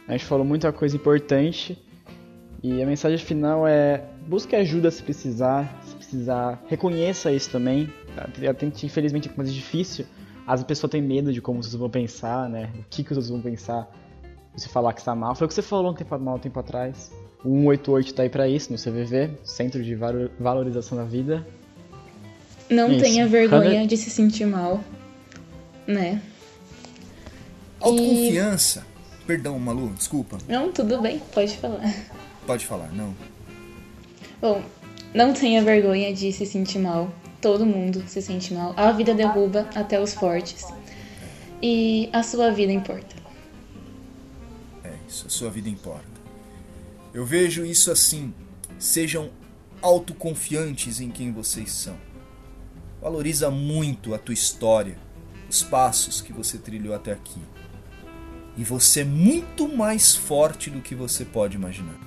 A 0.06 0.12
gente 0.12 0.24
falou 0.24 0.44
muita 0.44 0.72
coisa 0.72 0.96
importante. 0.96 1.78
E 2.62 2.82
a 2.82 2.86
mensagem 2.86 3.18
final 3.18 3.66
é: 3.66 4.04
busque 4.26 4.54
ajuda 4.54 4.90
se 4.90 5.02
precisar. 5.02 5.80
Se 5.84 5.96
precisar, 5.96 6.62
reconheça 6.68 7.32
isso 7.32 7.50
também. 7.50 7.92
Infelizmente, 8.84 9.28
é 9.28 9.32
mais 9.36 9.52
difícil. 9.52 10.04
As 10.46 10.62
pessoas 10.62 10.90
têm 10.90 11.00
medo 11.00 11.32
de 11.32 11.40
como 11.40 11.58
outros 11.58 11.74
vão 11.74 11.88
pensar, 11.88 12.48
né? 12.48 12.70
O 12.78 12.84
que, 12.90 13.02
que 13.02 13.12
outros 13.12 13.30
vão 13.30 13.40
pensar. 13.40 13.88
Você 14.54 14.68
falar 14.68 14.92
que 14.92 15.00
está 15.00 15.14
mal. 15.14 15.34
Foi 15.34 15.46
o 15.46 15.48
que 15.48 15.54
você 15.54 15.62
falou 15.62 15.92
um 15.92 15.94
tempo, 15.94 16.18
mal, 16.18 16.36
um 16.36 16.38
tempo 16.38 16.60
atrás. 16.60 17.10
O 17.44 17.48
188 17.48 18.06
está 18.06 18.22
aí 18.22 18.28
para 18.28 18.46
isso 18.46 18.70
no 18.70 18.78
CVV 18.78 19.30
Centro 19.42 19.82
de 19.82 19.96
Valorização 20.38 20.98
da 20.98 21.04
Vida. 21.04 21.44
Não 22.72 22.90
Isso. 22.90 23.04
tenha 23.04 23.26
vergonha 23.26 23.86
de 23.86 23.96
se 23.96 24.08
sentir 24.08 24.46
mal, 24.46 24.82
né? 25.86 26.22
Autoconfiança. 27.78 28.86
E... 29.20 29.26
Perdão, 29.26 29.58
Malu, 29.58 29.90
desculpa. 29.90 30.38
Não, 30.48 30.72
tudo 30.72 31.00
bem, 31.00 31.20
pode 31.32 31.56
falar. 31.58 31.94
Pode 32.46 32.66
falar, 32.66 32.90
não. 32.92 33.14
Bom, 34.40 34.62
não 35.14 35.32
tenha 35.32 35.62
vergonha 35.62 36.12
de 36.12 36.32
se 36.32 36.46
sentir 36.46 36.78
mal. 36.78 37.12
Todo 37.40 37.66
mundo 37.66 38.02
se 38.06 38.22
sente 38.22 38.54
mal. 38.54 38.72
A 38.76 38.90
vida 38.92 39.14
derruba 39.14 39.68
até 39.74 40.00
os 40.00 40.14
fortes. 40.14 40.64
E 41.60 42.08
a 42.12 42.22
sua 42.22 42.50
vida 42.50 42.72
importa. 42.72 43.14
É 44.82 44.92
isso, 45.08 45.26
a 45.26 45.30
sua 45.30 45.50
vida 45.50 45.68
importa. 45.68 46.04
Eu 47.12 47.26
vejo 47.26 47.64
isso 47.64 47.90
assim. 47.90 48.32
Sejam 48.78 49.30
autoconfiantes 49.80 51.00
em 51.00 51.10
quem 51.10 51.30
vocês 51.30 51.70
são. 51.70 51.96
Valoriza 53.02 53.50
muito 53.50 54.14
a 54.14 54.18
tua 54.18 54.32
história, 54.32 54.96
os 55.50 55.60
passos 55.60 56.20
que 56.20 56.32
você 56.32 56.56
trilhou 56.56 56.94
até 56.94 57.10
aqui. 57.12 57.40
E 58.56 58.62
você 58.62 59.00
é 59.00 59.04
muito 59.04 59.66
mais 59.66 60.14
forte 60.14 60.70
do 60.70 60.80
que 60.80 60.94
você 60.94 61.24
pode 61.24 61.56
imaginar. 61.56 61.98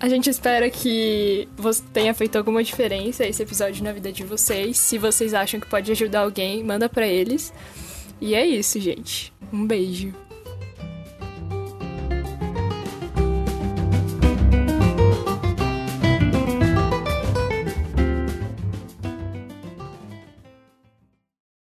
A 0.00 0.08
gente 0.08 0.28
espera 0.28 0.68
que 0.68 1.48
você 1.56 1.80
tenha 1.92 2.12
feito 2.12 2.36
alguma 2.36 2.64
diferença 2.64 3.24
esse 3.24 3.40
episódio 3.40 3.84
na 3.84 3.92
vida 3.92 4.10
de 4.10 4.24
vocês. 4.24 4.76
Se 4.76 4.98
vocês 4.98 5.32
acham 5.32 5.60
que 5.60 5.68
pode 5.68 5.92
ajudar 5.92 6.22
alguém, 6.22 6.64
manda 6.64 6.88
para 6.88 7.06
eles. 7.06 7.52
E 8.20 8.34
é 8.34 8.44
isso, 8.44 8.80
gente. 8.80 9.32
Um 9.52 9.64
beijo. 9.64 10.12